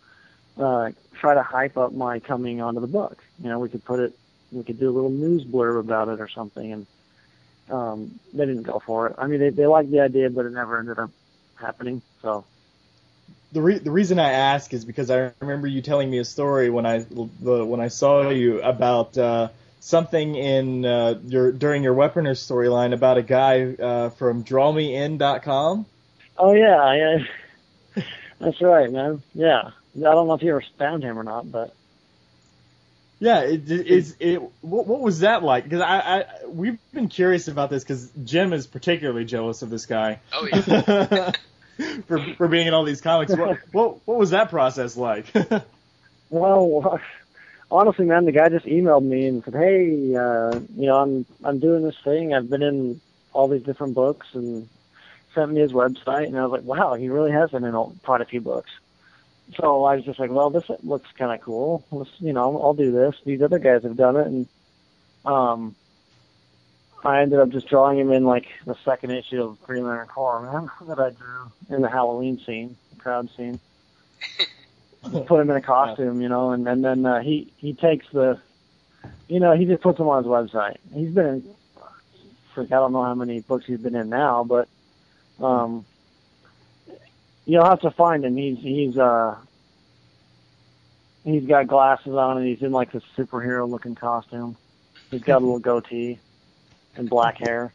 [0.59, 3.23] uh, try to hype up my coming onto the book.
[3.43, 4.13] You know, we could put it,
[4.53, 6.87] we could do a little news blurb about it or something, and
[7.71, 9.17] um, they didn't go for it.
[9.19, 11.11] I mean, they they liked the idea, but it never ended up
[11.57, 12.03] happening.
[12.23, 12.45] So
[13.53, 16.71] the re- the reason I ask is because I remember you telling me a story
[16.71, 19.49] when I the, when I saw you about uh,
[19.81, 25.87] something in uh, your during your Weaponer storyline about a guy uh, from DrawMeIn.com.
[26.37, 27.19] Oh yeah, yeah,
[28.41, 29.23] that's right, man.
[29.35, 31.75] Yeah, I don't know if you ever found him or not, but
[33.19, 34.41] Yeah, it, it, is it.
[34.61, 35.65] What, what was that like?
[35.65, 39.87] Because I, I we've been curious about this because Jim is particularly jealous of this
[39.87, 40.21] guy.
[40.33, 41.33] Oh yeah.
[42.07, 43.37] for for being in all these comics.
[43.37, 45.33] What what, what was that process like?
[46.31, 47.01] well,
[47.71, 51.59] honestly, man, the guy just emailed me and said, "Hey, uh, you know, I'm I'm
[51.59, 52.35] doing this thing.
[52.35, 53.01] I've been in
[53.33, 54.69] all these different books and
[55.39, 57.95] sent me his website." And I was like, "Wow, he really has been in all,
[58.03, 58.71] quite a few books."
[59.57, 61.85] So I was just like, "Well, this looks kind of cool.
[61.91, 63.15] Let's, you know, I'll do this.
[63.25, 64.47] These other guys have done it." And
[65.25, 65.77] um,
[67.05, 70.43] I ended up just drawing him in like the second issue of Green Lantern Corps,
[70.43, 73.61] man, that I drew in the Halloween scene, the crowd scene.
[75.03, 78.41] Put him in a costume, you know, and, and then uh, he he takes the,
[79.29, 80.79] you know, he just puts him on his website.
[80.93, 81.55] He's been in,
[82.53, 84.69] for I don't know how many books he's been in now, but
[85.41, 85.85] um,
[87.47, 88.37] you'll have to find him.
[88.37, 89.37] He's he's uh
[91.25, 94.57] he's got glasses on and he's in like this superhero looking costume.
[95.11, 96.19] He's got a little goatee
[96.97, 97.73] and black hair.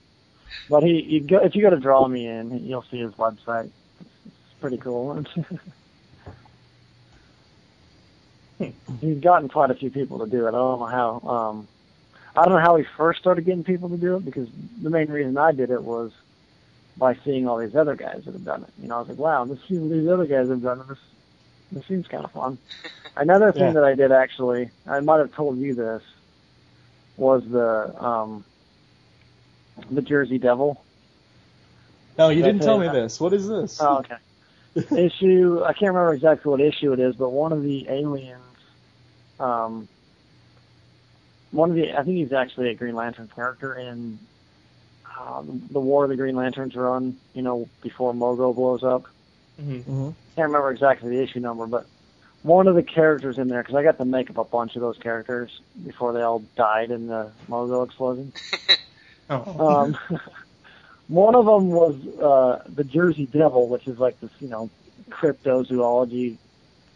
[0.70, 3.72] But he, you go, if you go to Draw Me In, you'll see his website.
[4.26, 5.24] It's pretty cool.
[9.02, 10.50] He's gotten quite a few people to do it.
[10.50, 11.20] I don't know how.
[11.28, 11.68] Um,
[12.36, 14.48] I don't know how he first started getting people to do it because
[14.82, 16.12] the main reason I did it was
[16.98, 18.70] by seeing all these other guys that have done it.
[18.82, 20.88] You know, I was like, wow, this these other guys have done it.
[20.88, 20.98] This
[21.72, 22.58] this seems kind of fun.
[23.18, 23.72] Another thing Yeah.
[23.74, 26.02] that I did actually, I might have told you this,
[27.18, 28.44] was the um,
[29.90, 30.84] the Jersey Devil.
[32.18, 32.88] no, you didn't tell it.
[32.88, 33.20] me this.
[33.20, 33.80] What is this?
[33.82, 34.18] Oh, okay.
[35.06, 35.62] issue.
[35.64, 38.42] I can't remember exactly what issue it is, but one of the aliens,
[39.40, 39.88] um,
[41.52, 44.18] one of the I think he's actually a Green Lantern character in
[45.20, 47.18] um, the War of the Green Lanterns run.
[47.34, 49.06] You know, before Mogo blows up.
[49.62, 50.10] Mm-hmm.
[50.36, 51.86] Can't remember exactly the issue number, but
[52.44, 54.82] one of the characters in there because I got to make up a bunch of
[54.82, 58.34] those characters before they all died in the Mogo explosion.
[59.30, 59.96] Oh.
[60.10, 60.20] Um,
[61.08, 64.70] one of them was uh, the Jersey Devil, which is like this, you know,
[65.10, 66.38] cryptozoology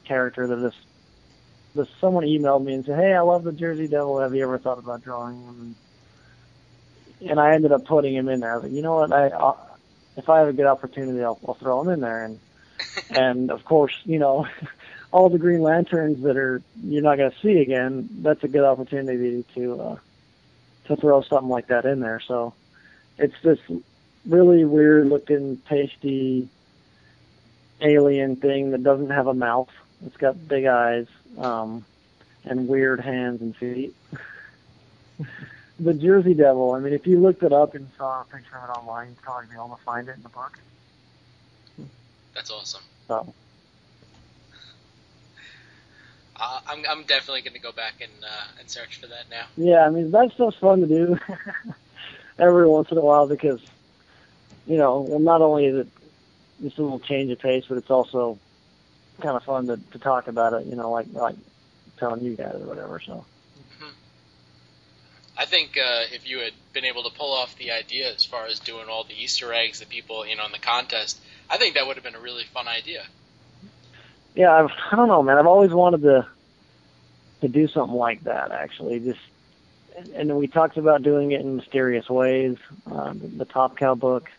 [0.03, 0.75] character that this.
[1.73, 4.19] This someone emailed me and said, "Hey, I love the Jersey Devil.
[4.19, 5.75] Have you ever thought about drawing him?"
[7.19, 8.53] And, and I ended up putting him in there.
[8.53, 9.11] I was like, you know what?
[9.11, 9.53] I, i
[10.17, 12.23] if I have a good opportunity, I'll, I'll throw him in there.
[12.23, 12.39] And
[13.09, 14.47] and of course, you know,
[15.11, 18.09] all the Green Lanterns that are you're not going to see again.
[18.21, 19.97] That's a good opportunity to uh,
[20.85, 22.19] to throw something like that in there.
[22.19, 22.53] So
[23.17, 23.59] it's this
[24.25, 26.49] really weird looking pasty
[27.81, 29.69] alien thing that doesn't have a mouth.
[30.05, 31.07] It's got big eyes
[31.37, 31.85] um,
[32.43, 33.95] and weird hands and feet.
[35.79, 36.73] the Jersey Devil.
[36.73, 39.21] I mean, if you looked it up and saw a picture of it online, you'd
[39.21, 40.57] probably be able to find it in the book.
[42.33, 42.83] That's awesome.
[43.07, 43.33] So
[46.39, 49.45] Uh, I'm I'm definitely going to go back and uh, and search for that now.
[49.57, 51.17] yeah, I mean that stuff's fun to do
[52.39, 53.59] every once in a while because
[54.67, 55.87] you know, well, not only is it
[56.61, 58.37] just a little change of pace, but it's also
[59.21, 60.67] kind of fun to, to talk about it.
[60.67, 61.35] You know, like like
[61.97, 62.99] telling you guys or whatever.
[62.99, 63.25] So
[65.37, 68.47] I think uh, if you had been able to pull off the idea as far
[68.47, 71.19] as doing all the Easter eggs that people, you know, in the contest,
[71.49, 73.03] I think that would have been a really fun idea.
[74.35, 75.37] yeah, I've, I don't know, man.
[75.37, 76.27] I've always wanted to
[77.41, 78.51] to do something like that.
[78.51, 79.19] Actually, just
[80.15, 82.57] and, we talked about doing it in mysterious ways.
[82.85, 84.29] Um, the Top Cow book,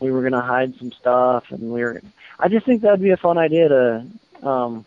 [0.00, 2.02] we were gonna hide some stuff, and we were.
[2.38, 4.06] I just think that'd be a fun idea to
[4.42, 4.84] um,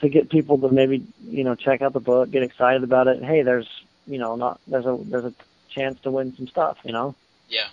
[0.00, 3.22] to get people to maybe you know check out the book, get excited about it.
[3.22, 3.68] Hey, there's
[4.06, 5.34] you know not there's a there's a
[5.68, 7.14] chance to win some stuff, you know.
[7.48, 7.66] Yeah.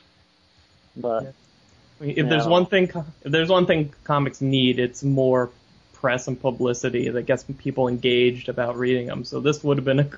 [0.98, 1.34] But
[2.00, 2.92] I mean, if there's one thing,
[3.24, 5.50] if there's one thing comics need, it's more
[5.94, 9.24] press and publicity that gets people engaged about reading them.
[9.24, 10.10] So this would have been a,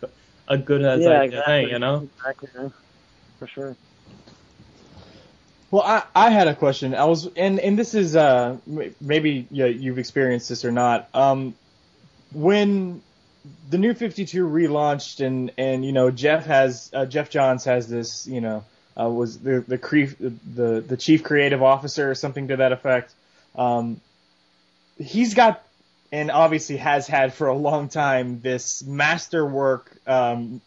[0.48, 1.54] a good as yeah, idea exactly.
[1.54, 2.10] thing, you know.
[2.18, 2.70] Exactly, yeah.
[3.38, 3.76] for sure.
[5.70, 6.94] Well, I, I had a question.
[6.96, 8.58] I was, and, and this is, uh,
[9.02, 11.10] maybe yeah, you've experienced this or not.
[11.14, 11.56] Um,
[12.32, 13.02] when
[13.70, 18.26] the new 52 relaunched and, and, you know, Geoff has, uh, Geoff Johns has this,
[18.28, 18.64] you know,
[19.00, 23.14] uh, was the, the, cre- the, the chief creative officer or something to that effect.
[23.56, 24.00] Um,
[24.98, 25.64] he's got,
[26.12, 30.62] and obviously has had for a long time, this masterwork, um,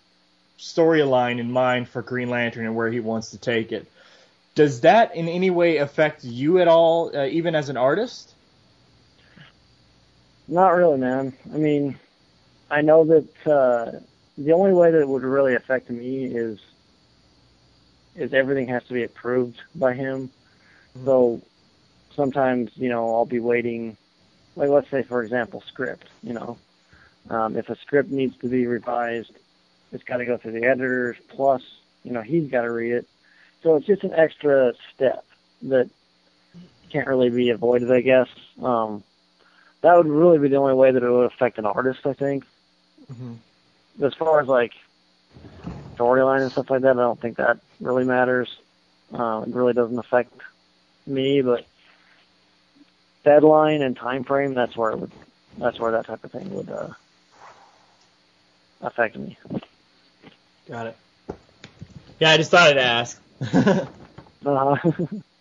[0.58, 3.86] storyline in mind for Green Lantern and where he wants to take it.
[4.54, 8.32] Does that in any way affect you at all, uh, even as an artist?
[10.48, 11.34] Not really, man.
[11.52, 11.98] I mean,
[12.70, 14.00] I know that uh,
[14.36, 16.58] the only way that it would really affect me is
[18.14, 20.30] is everything has to be approved by him.
[21.04, 21.42] So
[22.14, 23.96] sometimes, you know, I'll be waiting.
[24.56, 26.08] Like, let's say, for example, script.
[26.22, 26.58] You know,
[27.28, 29.32] um, if a script needs to be revised,
[29.92, 31.16] it's got to go through the editors.
[31.28, 31.62] Plus,
[32.04, 33.06] you know, he's got to read it.
[33.62, 35.24] So it's just an extra step
[35.62, 35.90] that
[36.90, 38.28] can't really be avoided, I guess.
[38.62, 39.02] Um,
[39.82, 42.44] that would really be the only way that it would affect an artist, I think.
[43.12, 44.04] Mm-hmm.
[44.04, 44.72] As far as like
[45.96, 48.56] storyline and stuff like that, I don't think that really matters.
[49.12, 50.32] Uh, it really doesn't affect
[51.06, 51.64] me, but
[53.24, 55.12] deadline and time frame, that's where it would,
[55.58, 56.88] that's where that type of thing would uh,
[58.82, 59.38] affect me.
[60.68, 60.96] Got it.
[62.18, 63.20] Yeah, I just thought I'd ask.
[64.44, 64.76] Uh,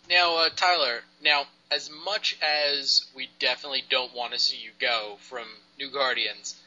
[0.09, 1.01] Now, uh, Tyler.
[1.21, 5.45] Now, as much as we definitely don't want to see you go from
[5.77, 6.59] New Guardians,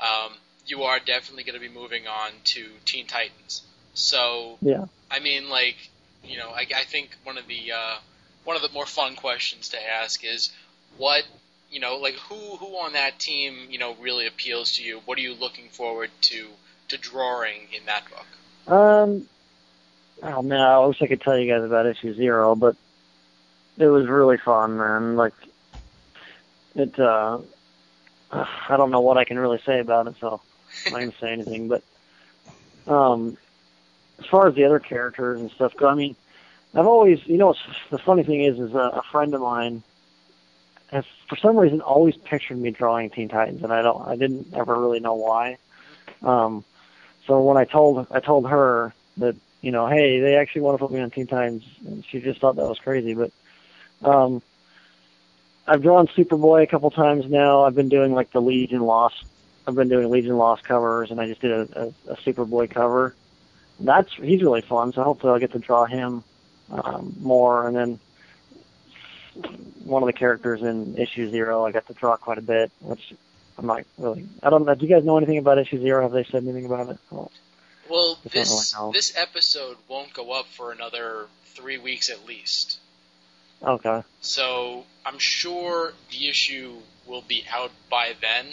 [0.00, 0.32] um,
[0.66, 3.62] you are definitely going to be moving on to Teen Titans.
[3.94, 4.86] So, yeah.
[5.10, 5.76] I mean, like,
[6.24, 7.96] you know, I, I think one of the uh,
[8.44, 10.52] one of the more fun questions to ask is
[10.96, 11.24] what,
[11.70, 15.00] you know, like who who on that team, you know, really appeals to you?
[15.04, 16.48] What are you looking forward to
[16.88, 18.74] to drawing in that book?
[18.74, 19.28] Um,
[20.22, 22.76] oh man, I wish I could tell you guys about issue zero, but
[23.76, 25.16] it was really fun, man.
[25.16, 25.34] Like,
[26.74, 27.38] it, uh,
[28.68, 30.40] I don't know what I can really say about it, so
[30.86, 31.68] I'm not gonna say anything.
[31.68, 31.82] But,
[32.86, 33.36] um,
[34.18, 36.16] as far as the other characters and stuff go, I mean,
[36.74, 37.54] I've always, you know,
[37.90, 39.82] the funny thing is, is a, a friend of mine
[40.90, 44.54] has, for some reason, always pictured me drawing Teen Titans, and I don't, I didn't
[44.54, 45.58] ever really know why.
[46.22, 46.64] Um,
[47.26, 50.84] so when I told, I told her that, you know, hey, they actually want to
[50.84, 53.14] put me on Teen Titans, and she just thought that was crazy.
[53.14, 53.30] But,
[54.02, 54.42] um,
[55.66, 57.62] I've drawn Superboy a couple times now.
[57.64, 59.24] I've been doing like the Legion Lost.
[59.66, 63.14] I've been doing Legion Lost covers, and I just did a, a, a Superboy cover.
[63.80, 64.92] That's he's really fun.
[64.92, 66.22] So hopefully I'll get to draw him
[66.70, 67.98] um, more, and then
[69.84, 73.14] one of the characters in issue zero I got to draw quite a bit, which
[73.58, 74.26] I'm not really.
[74.42, 74.74] I don't know.
[74.74, 76.02] Do you guys know anything about issue zero?
[76.02, 76.98] Have they said anything about it?
[77.10, 77.30] Well,
[77.88, 82.80] Well, this this episode won't go up for another three weeks at least.
[83.64, 84.02] Okay.
[84.20, 88.46] So I'm sure the issue will be out by then.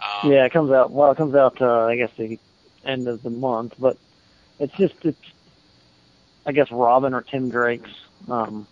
[0.00, 0.90] Um, Yeah, it comes out.
[0.90, 1.60] Well, it comes out.
[1.60, 2.38] Uh, I guess the
[2.84, 3.96] end of the month, but
[4.58, 5.18] it's just it's.
[6.46, 7.90] I guess Robin or Tim Drake's
[8.28, 8.66] um,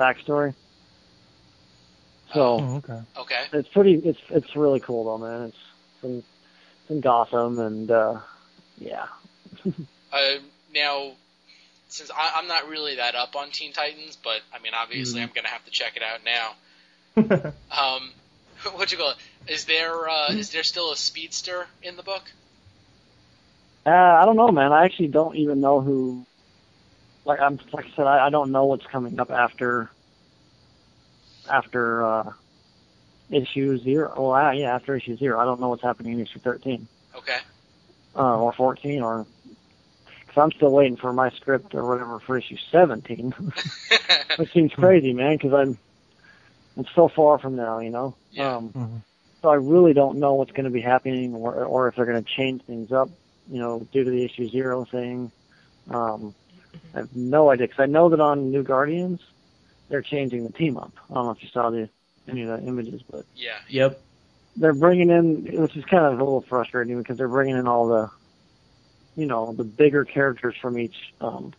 [0.00, 0.54] backstory.
[2.32, 3.00] So Oh, okay.
[3.18, 3.44] Okay.
[3.52, 3.94] it's pretty.
[3.94, 5.48] It's it's really cool though, man.
[5.48, 5.56] It's
[6.02, 8.20] in, it's in Gotham, and uh,
[8.78, 9.06] yeah.
[10.14, 10.34] Uh,
[10.74, 11.12] now,
[11.92, 15.28] since I, I'm not really that up on Teen Titans, but I mean, obviously, Mm-hmm.
[15.28, 16.56] I'm gonna have to check it out now.
[17.70, 18.12] Um,
[18.74, 19.16] what you call it?
[19.52, 22.32] Is there uh, is there still a speedster in the book?
[23.86, 24.72] Uh, I don't know, man.
[24.72, 26.26] I actually don't even know who.
[27.24, 29.90] Like I'm, like I said, I, I don't know what's coming up after.
[31.48, 32.32] After uh,
[33.30, 34.12] issue zero.
[34.16, 37.38] Well, uh, yeah, after issue zero, I don't know what's happening in issue thirteen Okay.
[38.14, 39.26] uh, or fourteen, or
[40.32, 43.34] because I'm still waiting for my script or whatever for issue seventeen,
[44.36, 45.36] which seems crazy, man.
[45.36, 45.78] Because I'm,
[46.76, 48.14] I'm so far from now, you know.
[48.30, 48.56] Yeah.
[48.56, 49.02] Um, Mhm.
[49.42, 52.22] so I really don't know what's going to be happening, or, or if they're going
[52.22, 53.10] to change things up,
[53.50, 55.30] you know, due to the issue zero thing.
[55.90, 56.34] Um,
[56.94, 59.20] I have no idea because I know that on New Guardians,
[59.88, 60.92] they're changing the team up.
[61.10, 61.88] I don't know if you saw the
[62.28, 63.58] any of the images, but yeah.
[63.68, 64.00] Yep.
[64.56, 67.88] they're bringing in, which is kind of a little frustrating because they're bringing in all
[67.88, 68.10] the,
[69.16, 71.52] you know, the bigger characters from each, um,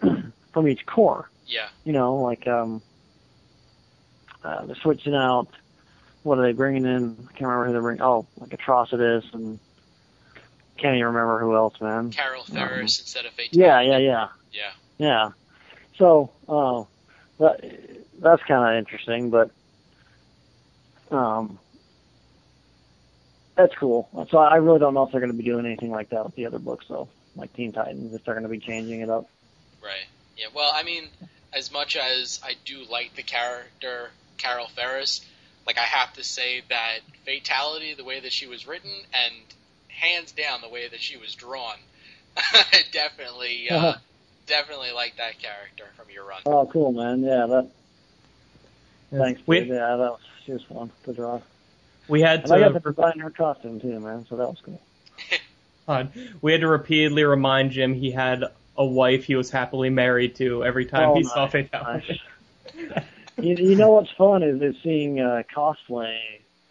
[0.52, 1.28] from each corps.
[1.46, 1.68] Yeah.
[1.84, 2.82] You know, like um,
[4.42, 5.48] uh, they're switching out.
[6.22, 7.16] What are they bringing in?
[7.28, 8.02] I can't remember who they're bringing.
[8.02, 9.58] Oh, like Atrocitus and
[10.76, 12.10] can't even remember who else, man.
[12.10, 13.58] Carol Ferris instead of Fatality.
[13.58, 14.28] Yeah, yeah, yeah.
[14.52, 14.70] Yeah.
[14.98, 15.30] Yeah.
[15.96, 16.84] So, uh,
[17.38, 19.50] that, that's kind of interesting, but,
[21.10, 21.58] um,
[23.56, 24.08] that's cool.
[24.30, 26.34] So I really don't know if they're going to be doing anything like that with
[26.34, 29.28] the other books, though, like Teen Titans, if they're going to be changing it up.
[29.82, 30.06] Right.
[30.36, 30.46] Yeah.
[30.54, 31.04] Well, I mean,
[31.52, 35.24] as much as I do like the character Carol Ferris,
[35.66, 39.34] like I have to say that Fatality, the way that she was written, and
[39.88, 41.76] hands down the way that she was drawn,
[42.36, 43.98] I definitely, uh, Uh-huh.
[44.46, 46.40] definitely like that character from your run.
[46.46, 47.22] Oh, cool, man.
[47.22, 47.70] Yeah, that.
[49.10, 49.40] Thanks.
[49.46, 49.68] We, dude.
[49.68, 51.40] Yeah, that was she was fun to draw,
[52.08, 54.26] we had and I got to to design her costume too, man.
[54.28, 54.80] So that was cool.
[55.86, 58.44] God, we had to repeatedly remind Jim he had
[58.76, 62.20] a wife he was happily married to every time Oh, he nice, saw Fatality.
[63.40, 66.18] you, you know what's fun is, is seeing uh, cosplay.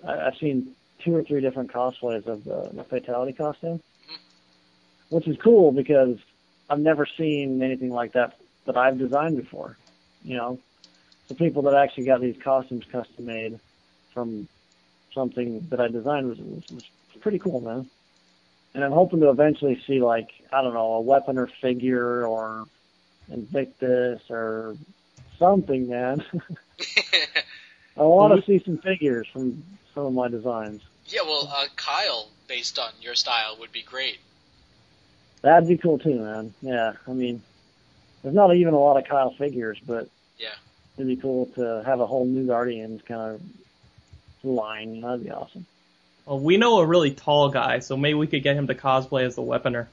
[0.06, 3.82] I, I've seen two or three different cosplays of the, the fatality costume,
[5.10, 6.18] which is cool because
[6.70, 9.78] I've never seen anything like that that I've designed before.
[10.24, 10.60] You know,
[11.28, 13.60] the people that actually got these costumes custom made
[14.14, 14.48] from
[15.14, 16.84] something that I designed was, was, was
[17.22, 17.89] pretty cool, man.
[18.76, 22.66] And I'm hoping to eventually see like I don't know a Weaponer figure or
[23.32, 24.76] Invictus or
[25.38, 26.24] something, man.
[27.97, 30.82] I want to see some figures from some of my designs.
[31.07, 31.22] yeah.
[31.24, 34.18] Well, uh, Kyle, based on your style, would be great.
[35.43, 36.53] That'd be cool too, man.
[36.61, 37.41] Yeah, I mean,
[38.24, 40.09] there's not even a lot of Kyle figures, but
[40.39, 40.55] Yeah.
[40.97, 43.41] it'd be cool to have a whole new Guardians kind of
[44.44, 45.02] line.
[45.02, 45.66] That'd be awesome.
[46.26, 49.24] Well, we know a really tall guy, so maybe we could get him to cosplay
[49.24, 49.88] as the weaponer.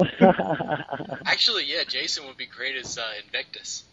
[1.26, 3.84] Actually, yeah, Jason would be great as uh, Invictus.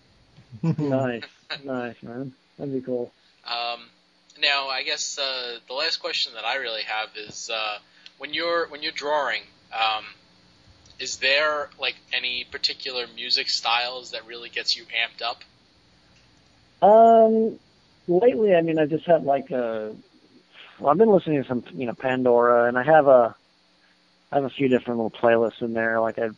[0.63, 1.23] nice,
[1.63, 2.33] nice, man.
[2.57, 3.11] That'd be cool.
[3.45, 3.81] Um,
[4.41, 7.77] now, I guess uh, the last question that I really have is uh,
[8.17, 9.41] when you're when you're drawing,
[9.73, 10.05] um,
[10.99, 15.43] is there like any particular music styles that really gets you amped up?
[16.81, 17.59] Um,
[18.09, 19.95] lately, I mean, I just had like a.
[20.79, 23.35] Well, I've been listening to some, you know, Pandora, and I have a,
[24.31, 25.99] I have a few different little playlists in there.
[25.99, 26.37] Like I've,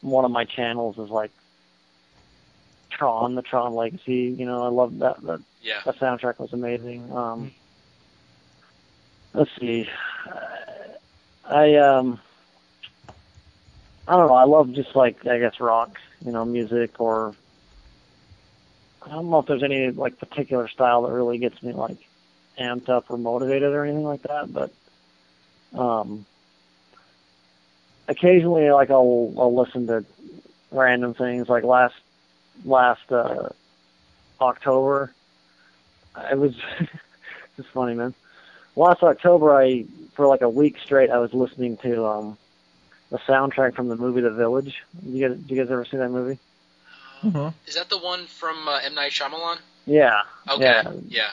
[0.00, 1.30] one of my channels is like
[2.90, 4.34] Tron, the Tron Legacy.
[4.36, 5.22] You know, I love that.
[5.22, 5.80] That, Yeah.
[5.84, 7.10] that soundtrack was amazing.
[7.12, 7.52] Um,
[9.32, 9.88] let's see,
[11.48, 12.20] I um,
[14.08, 14.34] I don't know.
[14.34, 17.34] I love just like I guess rock, you know, music or
[19.04, 21.98] I don't know if there's any like particular style that really gets me like
[22.58, 24.72] amped up or motivated or anything like that, but
[25.78, 26.24] um
[28.08, 30.04] occasionally like I'll I'll listen to
[30.70, 31.94] random things like last
[32.64, 33.48] last uh
[34.40, 35.12] October
[36.30, 36.54] it was
[37.58, 38.14] it's funny, man.
[38.76, 39.84] Last October, I
[40.14, 42.38] for like a week straight, I was listening to um
[43.10, 44.82] the soundtrack from the movie The Village.
[45.04, 46.38] You guys, you guys ever see that movie?
[47.22, 47.48] Mm-hmm.
[47.68, 49.58] Is that the one from uh, M Night Shyamalan?
[49.86, 50.22] Yeah.
[50.50, 50.64] Okay.
[50.64, 50.92] Yeah.
[51.08, 51.30] Yeah.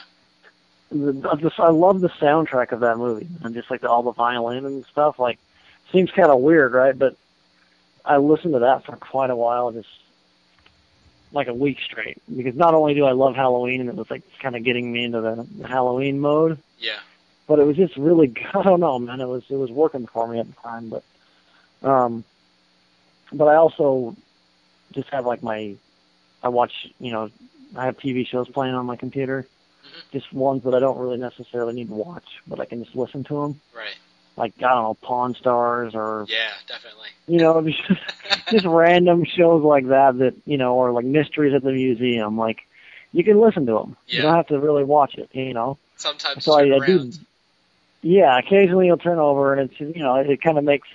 [0.92, 4.12] The, just I love the soundtrack of that movie and just like the, all the
[4.12, 5.18] violin and stuff.
[5.18, 5.38] Like,
[5.92, 6.96] seems kind of weird, right?
[6.98, 7.16] But
[8.04, 9.88] I listened to that for quite a while, just
[11.32, 12.18] like a week straight.
[12.34, 15.04] Because not only do I love Halloween, and it was like kind of getting me
[15.04, 16.98] into the, the Halloween mode, Yeah.
[17.46, 19.20] but it was just really I don't know, man.
[19.20, 21.04] It was it was working for me at the time, but
[21.88, 22.24] um,
[23.32, 24.16] but I also
[24.92, 25.74] just have like my
[26.42, 27.30] I watch you know
[27.76, 29.46] I have TV shows playing on my computer,
[29.84, 30.12] Mhm.
[30.12, 33.24] just ones that I don't really necessarily need to watch, but I can just listen
[33.24, 33.60] to them.
[33.74, 33.96] Right.
[34.36, 36.50] Like I don't know, Pawn Stars or Yeah.
[36.66, 37.08] Definitely.
[37.26, 38.00] you know just
[38.50, 42.36] just random shows like that that you know or like Mysteries at the Museum.
[42.38, 42.60] Like
[43.12, 43.96] you can listen to them.
[44.06, 44.16] Yeah.
[44.16, 45.28] You don't have to really watch it.
[45.32, 45.78] You know.
[45.96, 47.10] Sometimes So I, I do.
[48.02, 50.88] Yeah, occasionally you'll turn over, and it's you know it kind of makes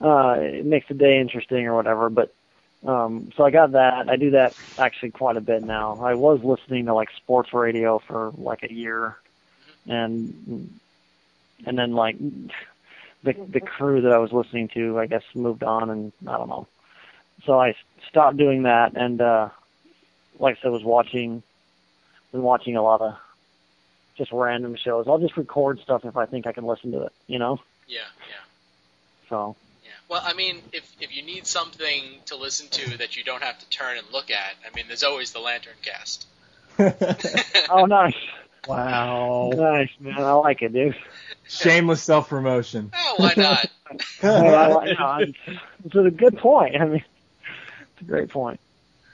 [0.00, 2.10] uh it makes the day interesting or whatever.
[2.10, 2.34] But
[2.84, 4.08] um so I got that.
[4.08, 5.98] I do that actually quite a bit now.
[6.02, 9.16] I was listening to like sports radio for like a year,
[9.86, 10.70] and
[11.66, 15.90] and then like the the crew that I was listening to, I guess, moved on,
[15.90, 16.66] and I don't know.
[17.46, 17.74] So I
[18.08, 19.48] stopped doing that, and uh
[20.38, 21.42] like I said, was watching
[22.32, 23.14] been watching a lot of
[24.18, 25.06] just random shows.
[25.08, 27.58] I'll just record stuff if I think I can listen to it, you know?
[27.86, 28.00] Yeah.
[28.28, 29.28] Yeah.
[29.28, 29.56] So.
[30.08, 33.58] Well, I mean, if if you need something to listen to that you don't have
[33.58, 36.26] to turn and look at, I mean, there's always the Lantern Cast.
[37.70, 38.14] oh, nice.
[38.66, 39.52] Wow.
[39.54, 40.14] Nice, man.
[40.18, 40.96] I like it, dude.
[41.48, 42.90] Shameless self promotion.
[42.94, 43.66] Oh, why not?
[44.22, 45.34] I, I, no, I-
[45.84, 46.76] it's a good point.
[46.80, 47.04] I mean,
[47.92, 48.58] it's a great point.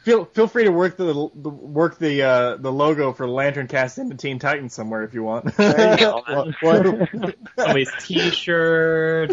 [0.05, 3.99] Feel feel free to work the, the work the uh, the logo for Lantern Cast
[3.99, 5.55] into Teen Titans somewhere if you want.
[5.57, 6.55] There you go, man.
[6.63, 7.07] Well,
[7.57, 9.31] Somebody's T-shirt.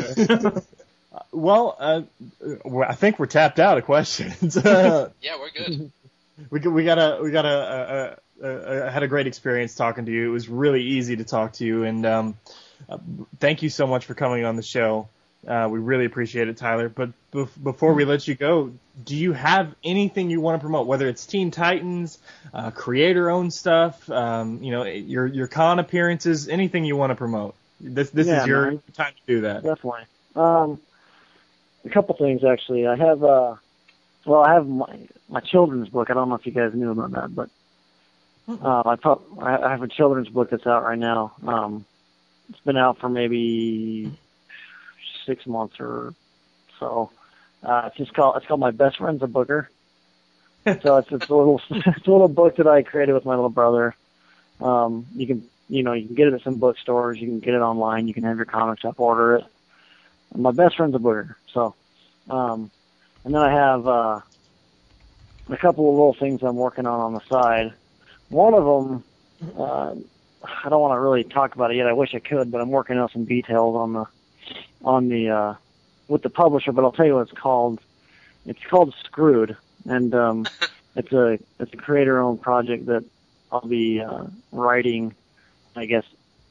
[1.31, 2.01] Well, uh,
[2.87, 4.55] I think we're tapped out of questions.
[4.65, 5.07] Yeah,
[5.39, 5.91] we're good.
[6.49, 9.75] we got- we got a we got a, a, a, a had a great experience
[9.75, 10.29] talking to you.
[10.29, 12.35] It was really easy to talk to you, and um,
[12.89, 12.97] uh,
[13.39, 15.09] thank you so much for coming on the show.
[15.47, 16.89] Uh, we really appreciate it, Tyler.
[16.89, 18.71] But bef- before we let you go,
[19.05, 20.87] do you have anything you want to promote?
[20.87, 22.17] Whether it's Teen Titans,
[22.53, 27.55] uh, creator-owned stuff, um, you know, your your con appearances, anything you want to promote.
[27.79, 28.81] This this Yeah, is your man.
[28.93, 29.63] time to do that.
[29.63, 30.01] Definitely.
[30.35, 30.79] Um,
[31.87, 32.87] a couple things actually.
[32.87, 33.55] I have uh,
[34.25, 36.09] well, I have my my children's book.
[36.09, 37.49] I don't know if you guys knew about that, but
[38.47, 41.33] uh, I put I have a children's book that's out right now.
[41.45, 41.85] Um,
[42.49, 44.11] it's been out for maybe
[45.25, 46.13] six months or
[46.79, 47.11] so.
[47.63, 49.67] Uh, it's just called it's called My Best Friend's a Booger.
[50.81, 53.49] so it's it's a little it's a little book that I created with my little
[53.49, 53.95] brother.
[54.59, 57.17] Um, you can you know you can get it at some bookstores.
[57.19, 58.07] You can get it online.
[58.07, 59.45] You can have your comic shop order it.
[60.35, 61.35] My best friend's a booger.
[61.57, 61.73] So,
[62.29, 62.69] um,
[63.25, 64.21] and then I have uh,
[65.49, 67.73] a couple of little things I'm working on on the side.
[68.29, 69.03] One of them,
[69.57, 69.95] uh,
[70.43, 71.87] I don't want to really talk about it yet.
[71.87, 74.05] I wish I could, but I'm working out some details on the
[74.83, 75.55] on the uh,
[76.07, 76.71] with the publisher.
[76.71, 77.79] But I'll tell you what it's called.
[78.45, 80.45] It's called Screwed, and um,
[80.95, 83.03] it's a it's a creator-owned project that
[83.51, 85.15] I'll be uh, writing.
[85.75, 86.05] I guess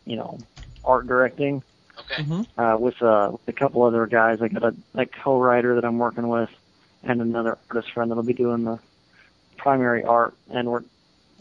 [0.05, 0.41] you know
[0.85, 1.63] art directing
[1.99, 2.23] Okay.
[2.59, 4.43] uh, with, uh, with a couple other guys.
[4.43, 6.51] I got a, a co-writer that I'm working with,
[7.03, 8.79] and another artist friend that'll be doing the
[9.57, 10.35] primary art.
[10.51, 10.83] And we're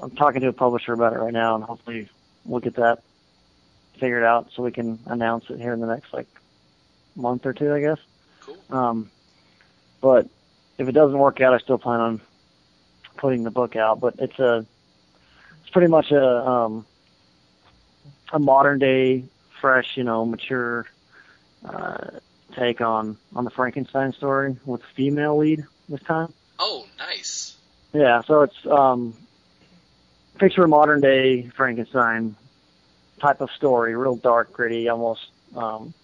[0.01, 2.09] I'm talking to a publisher about it right now, and hopefully
[2.43, 3.01] we'll get that
[3.99, 6.27] figured out so we can announce it here in the next like
[7.15, 7.97] month or two, I guess.
[8.41, 8.57] Cool.
[8.69, 9.11] Um,
[10.01, 10.27] but
[10.77, 12.21] if it doesn't work out, I still plan on
[13.17, 13.99] putting the book out.
[13.99, 14.65] But it's a
[15.61, 16.85] it's pretty much a um,
[18.33, 19.23] a modern day,
[19.65, 20.85] fresh, you know, mature
[21.67, 21.97] uh,
[22.55, 26.31] take on on the Frankenstein story with female lead this time.
[26.59, 27.57] Oh, nice.
[27.91, 29.15] Yeah, so it's um,
[30.37, 32.35] picture a modern day Frankenstein
[33.19, 35.21] type of story, real dark, gritty, almost
[35.55, 35.95] um,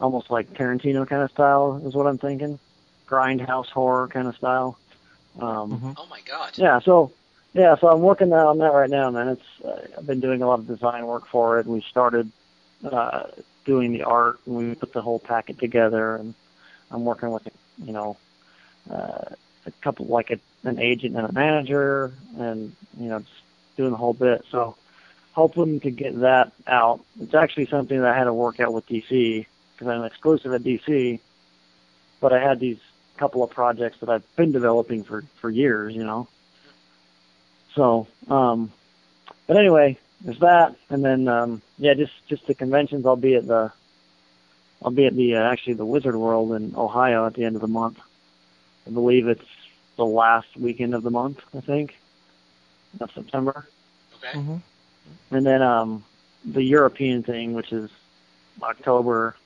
[0.00, 2.60] almost like Tarantino kind of style is what I'm thinking,
[3.08, 4.78] grindhouse horror kind of style.
[5.40, 5.94] Um, Mhm.
[5.96, 6.52] Oh my god.
[6.56, 7.10] yeah, so
[7.54, 9.28] yeah, so I'm working on that right now, man.
[9.28, 11.66] It's uh, I've been doing a lot of design work for it.
[11.66, 12.30] We started
[12.84, 13.24] uh,
[13.64, 16.34] doing the art, and we put the whole packet together, and
[16.90, 17.48] I'm working with
[17.84, 18.16] you know
[18.90, 19.24] uh,
[19.66, 23.32] a couple like a, an agent and a manager, and you know just
[23.76, 24.44] doing the whole bit.
[24.50, 24.76] So
[25.32, 27.00] hoping to get that out.
[27.20, 30.62] It's actually something that I had to work out with DC because I'm exclusive at
[30.62, 31.20] DC,
[32.20, 32.78] but I had these
[33.16, 36.28] couple of projects that I've been developing for for years, you know.
[37.74, 38.72] So, um,
[39.46, 43.06] but anyway, there's that, and then um, yeah, just just the conventions.
[43.06, 43.72] I'll be at the
[44.82, 47.62] I'll be at the uh, actually the Wizard World in Ohio at the end of
[47.62, 47.98] the month.
[48.86, 49.44] I believe it's
[49.96, 51.40] the last weekend of the month.
[51.54, 51.96] I think
[53.00, 53.66] of September.
[54.16, 54.38] Okay.
[54.38, 55.36] Mm-hmm.
[55.36, 56.04] And then um,
[56.44, 57.90] the European thing, which is
[58.62, 59.36] October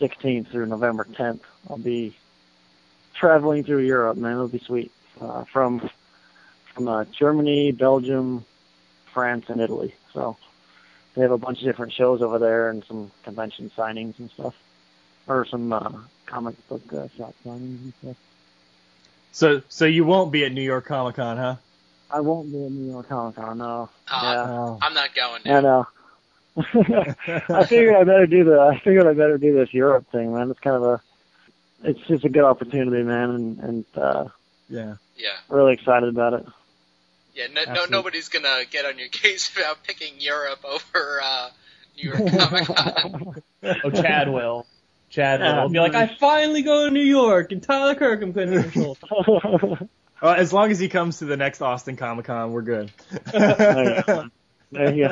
[0.00, 1.40] 16th through November 10th.
[1.68, 2.16] I'll be
[3.14, 4.32] traveling through Europe, man.
[4.32, 4.92] It'll be sweet.
[5.20, 5.90] Uh, from
[6.74, 8.44] from uh, Germany, Belgium,
[9.18, 9.92] France, and Italy.
[10.14, 10.36] So
[11.14, 14.54] they have a bunch of different shows over there and some convention signings and stuff,
[15.26, 15.90] or some uh,
[16.26, 18.16] comic book uh, shop signings and stuff.
[19.32, 21.56] So, so you won't be at New York Comic Con, huh?
[22.12, 23.88] I won't be at New York Comic Con, no.
[24.08, 24.46] Uh, yeah.
[24.48, 24.78] Oh.
[24.80, 25.42] I'm not going.
[25.46, 25.86] I know.
[26.56, 28.60] I figured I better do the.
[28.60, 30.50] I figured I better do this Europe thing, man.
[30.50, 31.00] It's kind of a.
[31.82, 34.24] It's just a good opportunity, man, and and uh,
[34.68, 34.94] Yeah.
[35.16, 35.36] Yeah.
[35.48, 36.46] really excited about it.
[37.38, 37.46] Yeah.
[37.66, 41.48] No, no, nobody's gonna get on your case about picking Europe over uh,
[41.96, 43.42] New York Comic Con.
[43.84, 44.66] Oh, Chad will.
[45.10, 45.62] Chad Yeah.
[45.62, 45.68] will.
[45.70, 48.98] Be like, I finally go to New York, and Tyler Kirkham couldn't control.
[50.20, 52.90] Well, as long as he comes to the next Austin Comic Con, we're good.
[53.32, 54.24] there you go.
[54.72, 55.08] There you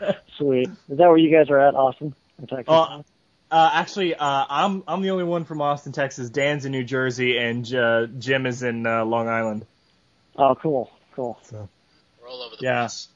[0.00, 0.12] go.
[0.36, 0.68] Sweet.
[0.68, 2.14] Is that where you guys are at, Austin?
[2.38, 2.66] In Texas?
[2.68, 3.02] Uh,
[3.50, 6.28] uh, actually, uh, I'm I'm the only one from Austin, Texas.
[6.28, 9.64] Dan's in New Jersey, and uh, Jim is in uh, Long Island.
[10.36, 11.40] oh, cool, cool.
[12.20, 12.82] We're all over the Yeah.
[12.82, 13.08] place.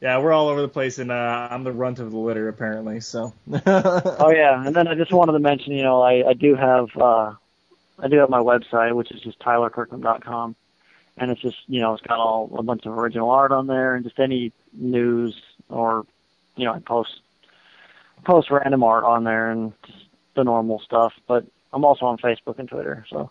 [0.00, 3.00] Yeah, we're all over the place, and uh, I'm the runt of the litter apparently.
[3.00, 3.34] So.
[3.66, 6.88] Oh yeah, and then I just wanted to mention, you know, I, I do have
[6.96, 7.34] uh
[7.98, 10.56] I do have my website, which is just tylerkirkham.com,
[11.18, 13.94] and it's just you know it's got all a bunch of original art on there,
[13.94, 16.06] and just any news or
[16.56, 17.20] you know I post
[18.24, 19.98] post random art on there and just
[20.34, 21.12] the normal stuff.
[21.26, 23.30] But I'm also on Facebook and Twitter, so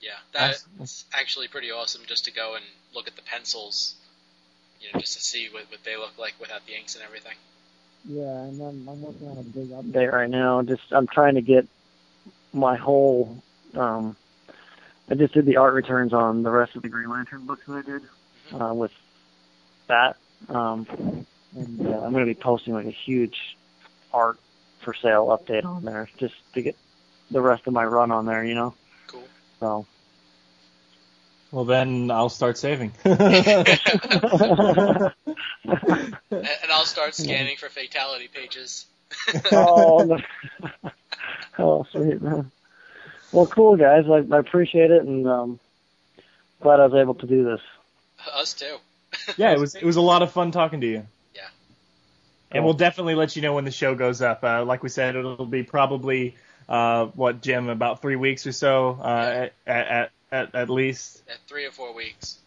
[0.00, 2.64] Yeah, that's actually pretty awesome just to go and
[2.94, 3.94] look at the pencils,
[4.80, 7.36] you know, just to see what, what they look like without the inks and everything.
[8.04, 10.62] yeah, and I'm, I'm working on a big update right now.
[10.62, 11.66] Just I'm trying to get
[12.52, 13.42] my whole
[13.74, 14.16] um
[15.10, 17.74] I just did the art returns on the rest of the Green Lantern books that
[17.74, 18.02] I did
[18.58, 18.92] uh, with
[19.88, 20.16] that.
[20.48, 20.86] Um,
[21.54, 23.56] and uh, I'm going to be posting like a huge
[24.12, 24.38] art
[24.80, 26.76] for sale update on there just to get
[27.30, 28.74] the rest of my run on there, you know.
[29.06, 29.28] Cool.
[29.60, 29.86] So
[31.52, 32.92] well, then I'll start saving.
[33.04, 35.12] And, and
[36.70, 38.86] I'll start scanning for fatality pages.
[39.52, 40.90] oh, no.
[41.58, 42.50] oh, sweet man.
[43.32, 44.06] Well, cool guys.
[44.08, 45.60] I, I appreciate it, and um,
[46.60, 47.60] glad I was able to do this.
[48.32, 48.76] Us too.
[49.36, 51.06] yeah, it was it was a lot of fun talking to you.
[51.34, 51.48] Yeah.
[52.50, 54.42] And we'll definitely let you know when the show goes up.
[54.42, 56.34] Uh, like we said, it'll be probably
[56.68, 61.22] uh, what Jim about three weeks or so uh, at, at at at least.
[61.28, 62.38] At three or four weeks.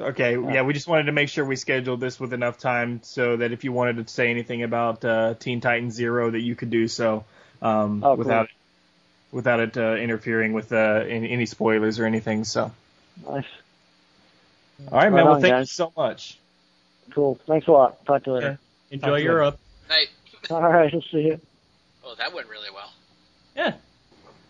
[0.00, 3.36] Okay, yeah, we just wanted to make sure we scheduled this with enough time so
[3.36, 6.70] that if you wanted to say anything about uh, Teen Titans Zero, that you could
[6.70, 7.24] do so
[7.62, 8.16] um, Oh, cool.
[8.16, 8.48] without
[9.30, 12.42] without it uh, interfering with uh, any, any spoilers or anything.
[12.42, 12.72] So,
[13.24, 13.44] Nice.
[14.90, 15.12] all right, man.
[15.12, 16.38] Right well, on, thank you so much.
[17.12, 17.38] Cool.
[17.46, 18.04] Thanks a lot.
[18.04, 18.58] Talk to you later.
[18.90, 19.58] Enjoy Talk to you Europe.
[19.88, 20.08] Night.
[20.50, 20.92] All right.
[20.92, 21.40] I'll see you.
[22.04, 22.92] Oh, that went really well.
[23.56, 23.74] Yeah.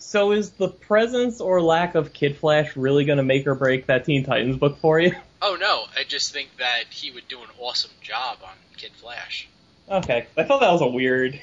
[0.06, 3.86] So is the presence or lack of Kid Flash really going to make or break
[3.86, 5.14] that Teen Titans book for you?
[5.46, 9.46] Oh no, I just think that he would do an awesome job on Kid Flash.
[9.90, 11.38] Okay, I thought that was a weird.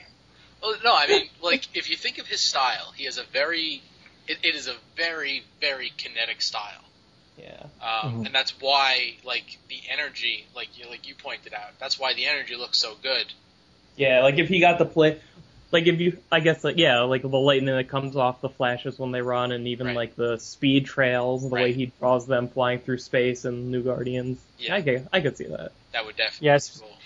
[0.60, 3.84] Well, no, I mean, like, if you think of his style, he has a very,
[4.28, 6.82] it, it is a very, very kinetic style.
[7.38, 7.62] Yeah.
[7.80, 8.26] Um, Mhm.
[8.26, 12.26] And that's why, like, the energy, like you, like you pointed out, that's why the
[12.26, 13.28] energy looks so good.
[13.98, 15.20] Yeah, like if he got to play,
[15.72, 19.00] like if you, I guess, like yeah, like the lightning that comes off the flashes
[19.00, 19.96] when they run, and even Right.
[19.96, 24.40] like the speed trails, the way he draws them flying through space and New Guardians.
[24.60, 24.76] Yeah.
[24.76, 25.72] I could, I could see that.
[25.94, 26.70] That would definitely Yes.
[26.78, 26.98] be cool.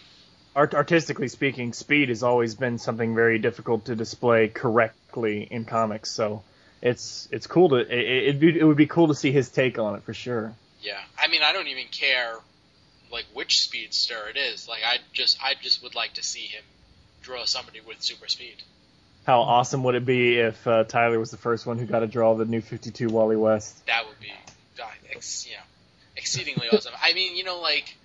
[0.56, 6.10] Art- artistically speaking, speed has always been something very difficult to display correctly in comics.
[6.12, 6.44] So
[6.82, 9.78] it's it's cool to it, it'd be, it would be cool to see his take
[9.80, 10.54] on it for sure.
[10.82, 12.36] Yeah, I mean, I don't even care,
[13.12, 14.68] like, which speedster it is.
[14.68, 16.64] Like, I just, I just would like to see him
[17.26, 18.56] draw somebody with super speed.
[19.26, 22.08] How awesome would it be if uh, Tyler was the first one who got to
[22.08, 23.86] draw the new 52 Wally West?
[23.88, 24.32] That would be,
[24.82, 25.64] uh, ex, you know,
[26.16, 26.94] exceedingly awesome.
[27.02, 27.96] I mean, you know, like,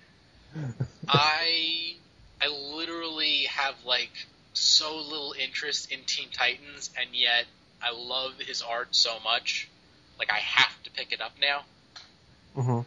[1.07, 1.93] I,
[2.41, 4.11] I literally have like
[4.53, 7.45] so little interest in Teen Titans, and yet
[7.81, 9.69] I love his art so much.
[10.17, 11.61] Like, I have to pick it up now.
[12.57, 12.79] Mm-hmm.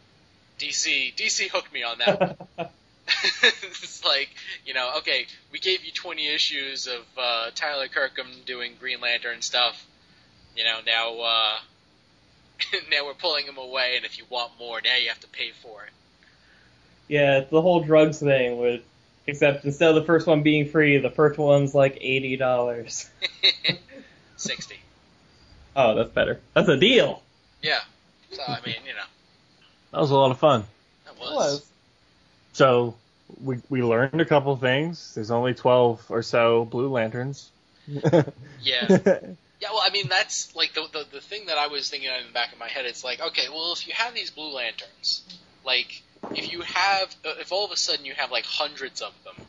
[0.58, 2.48] DC, DC hooked me on that.
[3.06, 3.52] one.
[3.62, 4.28] it's like,
[4.66, 9.42] you know, okay, we gave you 20 issues of uh, Tyler Kirkham doing Green Lantern
[9.42, 9.84] stuff.
[10.56, 11.58] You know, now uh,
[12.90, 15.50] now we're pulling him away, and if you want more, now you have to pay
[15.62, 15.90] for it.
[17.08, 18.82] Yeah, it's the whole drugs thing with
[19.26, 23.10] except instead of the first one being free, the first one's like eighty dollars.
[24.36, 24.76] Sixty.
[25.76, 26.40] Oh, that's better.
[26.54, 27.22] That's a deal.
[27.62, 27.80] Yeah.
[28.30, 29.04] So I mean, you know,
[29.92, 30.64] That was a lot of fun.
[31.04, 31.64] that was.
[32.54, 32.94] So
[33.42, 35.14] we we learned a couple things.
[35.14, 37.50] There's only twelve or so blue lanterns.
[38.62, 38.98] Yeah.
[39.60, 42.20] Yeah, well, I mean, that's like the, the the thing that I was thinking of
[42.20, 42.84] in the back of my head.
[42.84, 45.22] It's like, okay, well, if you have these blue lanterns,
[45.64, 46.02] like
[46.32, 49.46] if you have, uh, if all of a sudden you have like hundreds of them,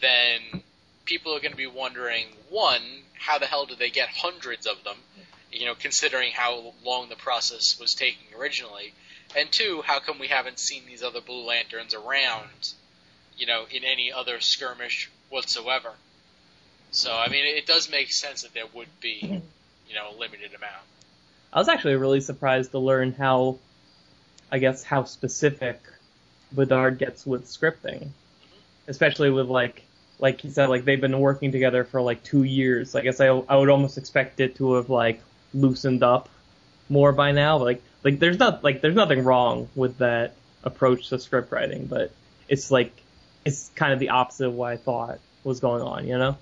[0.00, 0.62] then
[1.04, 2.80] people are going to be wondering, one,
[3.14, 4.96] how the hell did they get hundreds of them?
[5.52, 8.94] You know, considering how long the process was taking originally,
[9.36, 12.74] and two, how come we haven't seen these other blue lanterns around?
[13.36, 15.90] You know, in any other skirmish whatsoever.
[16.92, 19.46] So, I mean, it does make sense that there would be, mm-hmm.
[19.88, 20.84] you know, a limited amount.
[21.52, 23.58] I was actually really surprised to learn how,
[24.52, 25.80] I guess, how specific
[26.52, 28.58] Bedard gets with scripting, mm-hmm.
[28.86, 29.82] especially with like,
[30.20, 32.94] like he said, like they've been working together for like two years.
[32.94, 35.20] I guess I, I would almost expect it to have like
[35.52, 36.28] loosened up
[36.88, 37.56] more by now.
[37.56, 42.12] Like, like there's not like there's nothing wrong with that approach to script writing, but
[42.48, 42.92] it's like
[43.44, 46.06] it's kind of the opposite of what I thought was going on.
[46.06, 46.36] You know?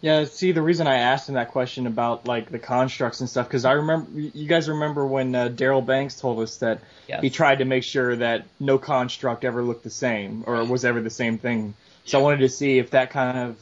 [0.00, 3.48] Yeah, see, the reason I asked him that question about like the constructs and stuff,
[3.48, 7.22] because I remember, you guys remember when uh, Darryl Banks told us that Yes.
[7.22, 11.00] he tried to make sure that no construct ever looked the same or was ever
[11.00, 11.74] the same thing.
[12.04, 13.56] So I wanted to see if that kind of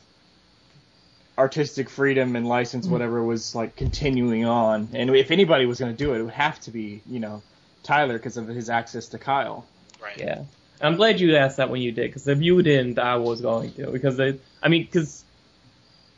[1.39, 2.91] artistic freedom and license, mm.
[2.91, 6.35] whatever, was like continuing on, and if anybody was going to do it, it would
[6.35, 7.43] have to be, you know,
[7.83, 9.67] Tyler because of his access to Kyle.
[10.03, 10.19] Right.
[10.19, 10.45] Yeah.
[10.81, 13.73] I'm glad you asked that when you did, because if you didn't, I was going
[13.75, 13.91] to.
[13.91, 15.25] Because it, I mean, because,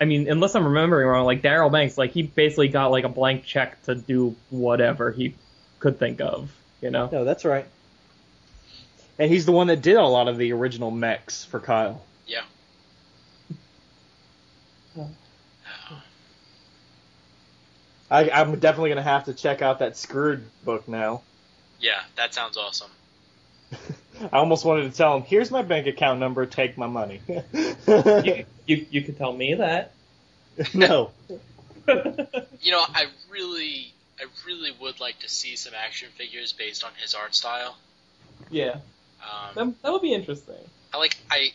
[0.00, 3.10] I mean, unless I'm remembering wrong, like Darryl Banks, like he basically got like a
[3.10, 5.34] blank check to do whatever he
[5.80, 6.50] could think of,
[6.80, 7.10] you know?
[7.12, 7.66] No, that's right.
[9.18, 12.02] And he's the one that did a lot of the original mechs for Kyle.
[12.26, 12.42] Yeah.
[18.10, 21.22] I, I'm definitely going to have to check out that Screwed book now.
[21.80, 22.90] Yeah, that sounds awesome.
[24.32, 26.46] I almost wanted to tell him, "Here's my bank account number.
[26.46, 27.20] Take my money."
[27.86, 29.92] You, you, you could tell me that.
[30.74, 31.10] no.
[31.86, 36.90] You know, I really, I really would like to see some action figures based on
[36.96, 37.76] his art style.
[38.50, 38.76] yeah.
[39.20, 40.54] Um, That, that would be interesting.
[40.94, 41.52] I like, I,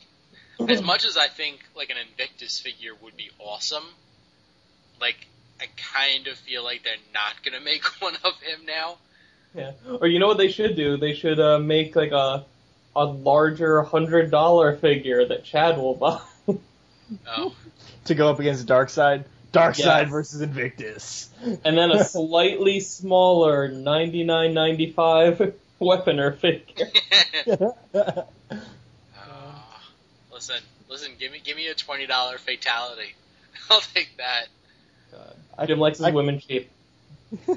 [0.68, 3.84] as much as I think like an Invictus figure would be awesome,
[4.99, 5.27] like
[5.60, 8.98] I kind of feel like they're not gonna make one of him now.
[9.56, 9.72] Yeah.
[9.99, 10.98] Or you know what they should do?
[10.98, 12.45] They should uh, make like a
[12.95, 16.22] a larger hundred dollar figure that Chad will buy.
[17.27, 17.56] Oh,
[18.06, 19.23] to go up against Darkseid.
[19.52, 20.10] Darkseid Yes.
[20.11, 21.30] versus Invictus.
[21.65, 26.91] and then a slightly smaller ninety nine ninety five weaponer figure.
[30.39, 33.13] Listen, listen, give me, give me a twenty dollar fatality.
[33.69, 34.47] I'll take that.
[35.67, 36.69] Jim likes his I- women cheap.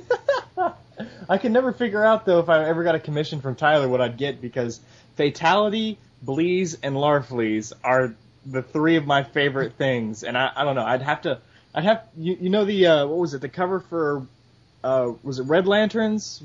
[1.29, 4.01] I can never figure out though if I ever got a commission from Tyler what
[4.01, 4.81] I'd get because
[5.15, 5.97] Fatality,
[6.27, 8.15] Bleez, and Larfleeze are
[8.47, 10.85] the three of my favorite things, and I, I don't know.
[10.85, 11.39] I'd have to.
[11.73, 14.27] I'd have you, you know the uh, what was it the cover for
[14.83, 16.43] uh, was it Red Lanterns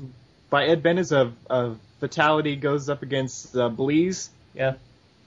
[0.50, 4.28] by Ed Benes of, of Fatality goes up against uh, Bleez.
[4.54, 4.74] Yeah.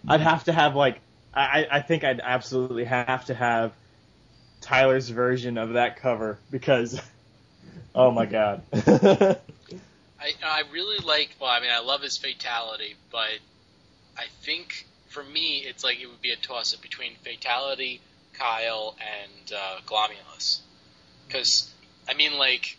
[0.08, 1.00] I'd have to have like
[1.34, 3.72] I, I think I'd absolutely have to have
[4.60, 7.00] Tyler's version of that cover because
[7.96, 8.64] oh my god.
[10.22, 11.36] I I really like.
[11.40, 13.40] Well, I mean, I love his fatality, but
[14.18, 18.02] I think for me, it's like it would be a toss up between fatality,
[18.34, 20.60] Kyle, and uh, Glomulus.
[21.28, 21.70] Because
[22.08, 22.78] I mean, like,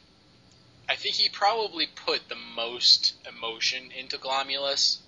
[0.88, 4.98] I think he probably put the most emotion into Glomulus.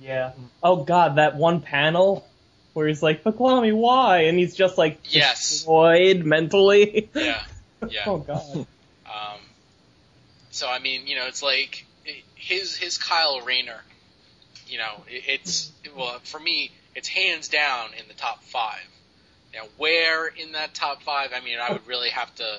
[0.00, 0.32] Yeah.
[0.62, 2.26] Oh god, that one panel
[2.74, 4.22] where he's like, Paklami, why?
[4.22, 5.50] And he's just like Yes.
[5.50, 7.10] destroyed mentally.
[7.14, 7.42] Yeah,
[7.88, 8.00] yeah.
[8.06, 8.66] oh god.
[9.06, 9.40] Um,
[10.50, 11.84] so I mean, you know, it's like
[12.34, 13.80] his his Kyle Rayner.
[14.66, 18.86] You know, it, it's well for me, it's hands down in the top five.
[19.54, 21.30] Now, where in that top five?
[21.34, 22.58] I mean, I would really have to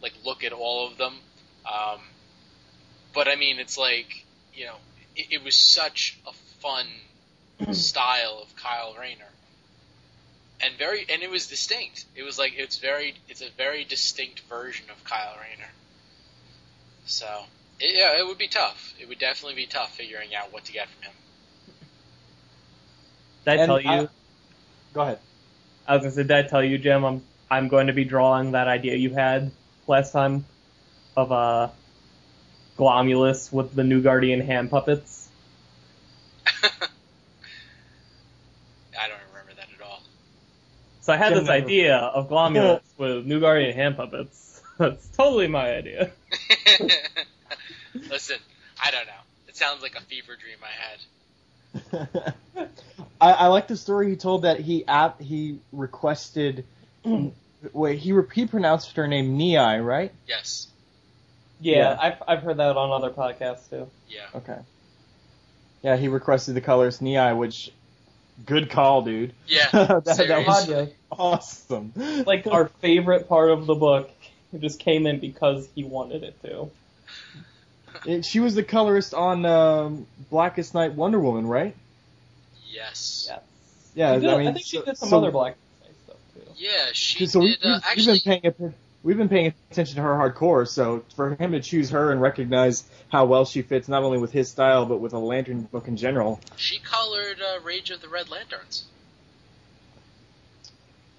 [0.00, 1.14] like look at all of them.
[1.66, 2.00] Um,
[3.14, 4.24] but I mean, it's like
[4.54, 4.76] you know,
[5.14, 6.32] it, it was such a
[6.62, 6.86] fun
[7.74, 9.24] style of Kyle Rayner.
[10.64, 12.04] And very, and it was distinct.
[12.14, 15.70] It was like it's very, it's a very distinct version of Kyle Rayner.
[17.04, 17.26] So,
[17.80, 18.94] it, yeah, it would be tough.
[19.00, 21.12] It would definitely be tough figuring out what to get from him.
[23.44, 23.90] Did I And tell you?
[23.90, 24.08] I-
[24.94, 25.18] Go ahead.
[25.88, 27.04] I was gonna say, did I tell you, Jim?
[27.04, 29.50] I'm I'm going to be drawing that idea you had
[29.88, 30.44] last time
[31.16, 31.68] of uh
[32.78, 35.21] Glomulus with the new Guardian hand puppets.
[41.02, 44.62] So I had Can this never- idea of Glomulus with New Guardian hand puppets.
[44.78, 46.10] That's totally my idea.
[48.08, 48.38] Listen,
[48.82, 49.12] I don't know.
[49.48, 50.70] It sounds like a fever dream I
[52.14, 52.68] had.
[53.20, 56.64] I, I like the story he told that he app he requested.
[57.72, 60.12] wait, he re- he pronounced her name Nei, right?
[60.26, 60.68] Yes.
[61.60, 61.98] Yeah, Yeah.
[62.00, 63.88] I've I've heard that on other podcasts too.
[64.08, 64.26] Yeah.
[64.34, 64.58] Okay.
[65.82, 67.70] Yeah, he requested the colors Nei, which
[68.46, 69.32] good call, dude.
[69.46, 69.68] Yeah.
[69.72, 71.92] that, that was awesome.
[72.26, 74.10] Like our favorite part of the book,
[74.52, 76.70] it just came in because he wanted it to.
[78.06, 81.74] It- she was the colorist on um, Blackest Night Wonder Woman, right?
[82.70, 83.28] Yes.
[83.28, 83.38] Yeah.
[83.94, 86.40] Yeah, did- I mean, think she did some so- other Black Knight stuff too.
[86.56, 87.58] Yeah, she So did.
[87.62, 90.66] Uh, we've, actually, we've been paying atten- we've been paying attention to her hardcore.
[90.68, 94.32] So for him to choose her and recognize how well she fits not only with
[94.32, 96.40] his style but with a Lantern book in general.
[96.56, 98.84] she colored uh, Rage of the Red Lanterns.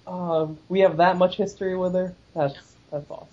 [0.06, 2.14] Um, we have that much history with her.
[2.34, 2.58] That's
[2.90, 3.28] that's awesome.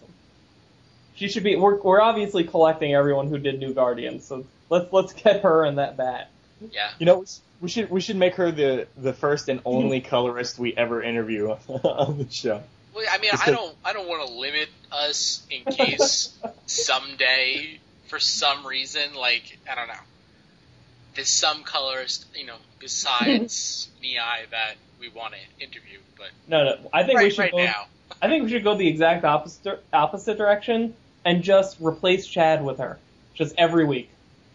[1.15, 1.55] She should be.
[1.55, 5.75] We're we're obviously collecting everyone who did New Guardians, so let's let's get her in
[5.75, 6.29] that bat.
[6.71, 6.91] Yeah.
[6.97, 7.25] You know,
[7.59, 11.49] we should we should make her the the first and only colorist we ever interview
[11.67, 12.63] on the show.
[12.93, 16.37] Well, I mean, Just I to- don't, I don't want to limit us in case
[16.65, 19.93] someday, for some reason, like I don't know,
[21.15, 24.17] there's some colorist, you know, besides Nei
[24.51, 25.99] that we want to interview.
[26.17, 26.89] But No, no.
[26.93, 27.63] I think we should right go.
[27.63, 27.85] now,
[28.21, 30.93] I think we should go the exact opposite opposite direction
[31.23, 32.97] and just replace Chad with her,
[33.35, 34.09] just every week.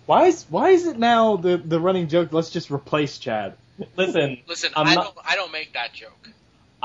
[0.06, 2.32] Why is why is it now the the running joke?
[2.32, 3.54] Let's just replace Chad.
[3.96, 6.28] Listen, listen, I'm I not- don't, I don't make that joke.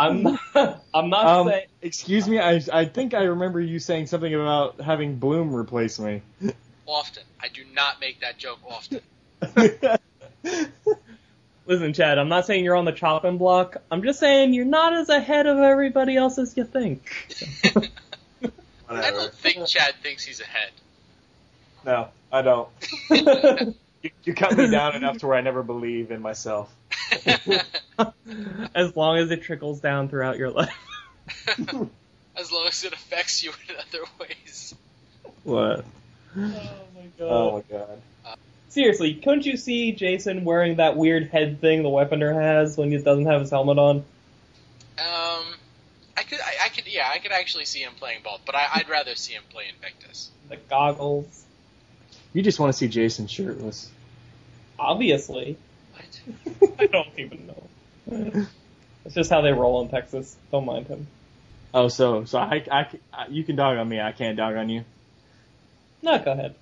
[0.01, 0.39] I'm not,
[0.93, 1.67] I'm not Um, saying.
[1.81, 6.21] excuse me, I I think I remember you saying something about having Bloom replace me.
[6.87, 9.01] Often, I do not make that joke often.
[11.65, 13.77] Listen, Chad, I'm not saying you're on the chopping block.
[13.91, 17.29] I'm just saying you're not as ahead of everybody else as you think.
[18.89, 20.71] I don't think Chad thinks he's ahead.
[21.85, 22.69] No, I don't.
[24.03, 26.73] You, you cut me down enough to where I never believe in myself.
[28.75, 30.75] as long as it trickles down throughout your life.
[32.35, 34.75] as long as it affects you in other ways.
[35.43, 35.85] What?
[36.35, 37.31] Oh my god.
[37.31, 38.01] Oh my god.
[38.69, 42.97] Seriously, couldn't you see Jason wearing that weird head thing the Weaponer has when he
[42.97, 43.97] doesn't have his helmet on?
[43.97, 45.45] Um,
[46.15, 48.67] I could, I, I could, yeah, I could actually see him playing both, but I,
[48.75, 50.31] I'd rather see him play Invictus.
[50.47, 51.43] The goggles.
[52.31, 53.89] You just want to see Jason shirtless.
[54.79, 55.57] Obviously.
[56.59, 56.73] What?
[56.79, 58.47] I don't even know.
[59.05, 60.35] It's just how they roll in Texas.
[60.51, 61.07] Don't mind him.
[61.73, 63.99] Oh, so so I, I, I- you can dog on me.
[64.01, 64.83] I can't dog on you.
[66.03, 66.55] No, go ahead.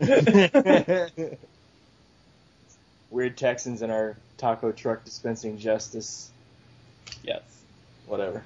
[0.00, 1.36] Okay.
[3.10, 6.30] Weird Texans in our taco truck dispensing justice.
[7.22, 7.42] yes.
[8.06, 8.42] Whatever.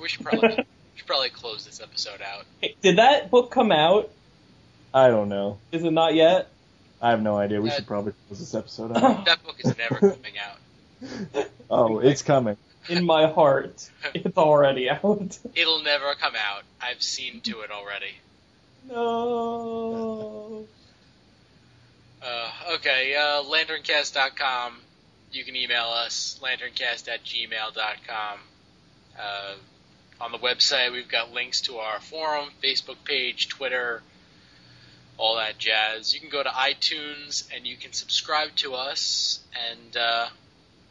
[0.00, 0.64] We should probably, we
[0.96, 2.44] should probably close this episode out.
[2.60, 4.10] Hey, did that book come out?
[4.92, 5.58] I don't know.
[5.72, 6.48] Is it not yet?
[7.04, 7.60] I have no idea.
[7.60, 9.26] We Uh, should probably close this episode out.
[9.26, 11.46] That book is never coming out.
[11.70, 12.56] oh, it's coming.
[12.88, 15.38] In my heart, it's already out.
[15.54, 16.62] It'll never come out.
[16.80, 18.14] I've seen to it already.
[18.88, 20.64] No.
[22.22, 24.78] Uh, okay, uh, lanterncast.com.
[25.32, 28.38] You can email us, lanterncast at gmail.com.
[29.20, 29.54] Uh,
[30.20, 34.02] on the website, we've got links to our forum, Facebook page, Twitter,
[35.18, 36.12] all that jazz.
[36.14, 40.26] You can go to iTunes and you can subscribe to us and uh,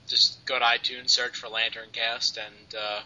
[0.07, 3.01] just go to iTunes, search for Lanterncast, and uh,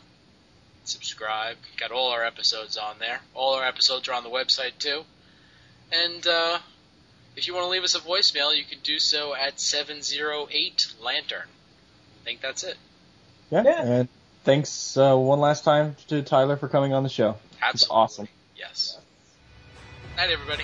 [0.83, 1.57] subscribe.
[1.77, 3.19] Got all our episodes on there.
[3.33, 5.03] All our episodes are on the website too.
[5.91, 6.59] And uh,
[7.35, 11.47] if you want to leave us a voicemail, you can do so at 708 Lantern.
[12.21, 12.75] I think that's it.
[13.49, 13.63] Yeah.
[13.63, 13.85] Yeah.
[13.85, 14.09] And
[14.43, 17.37] thanks uh, one last time to Tyler for coming on the show.
[17.73, 18.27] It's awesome.
[18.55, 18.97] Yes.
[20.17, 20.63] Night, everybody.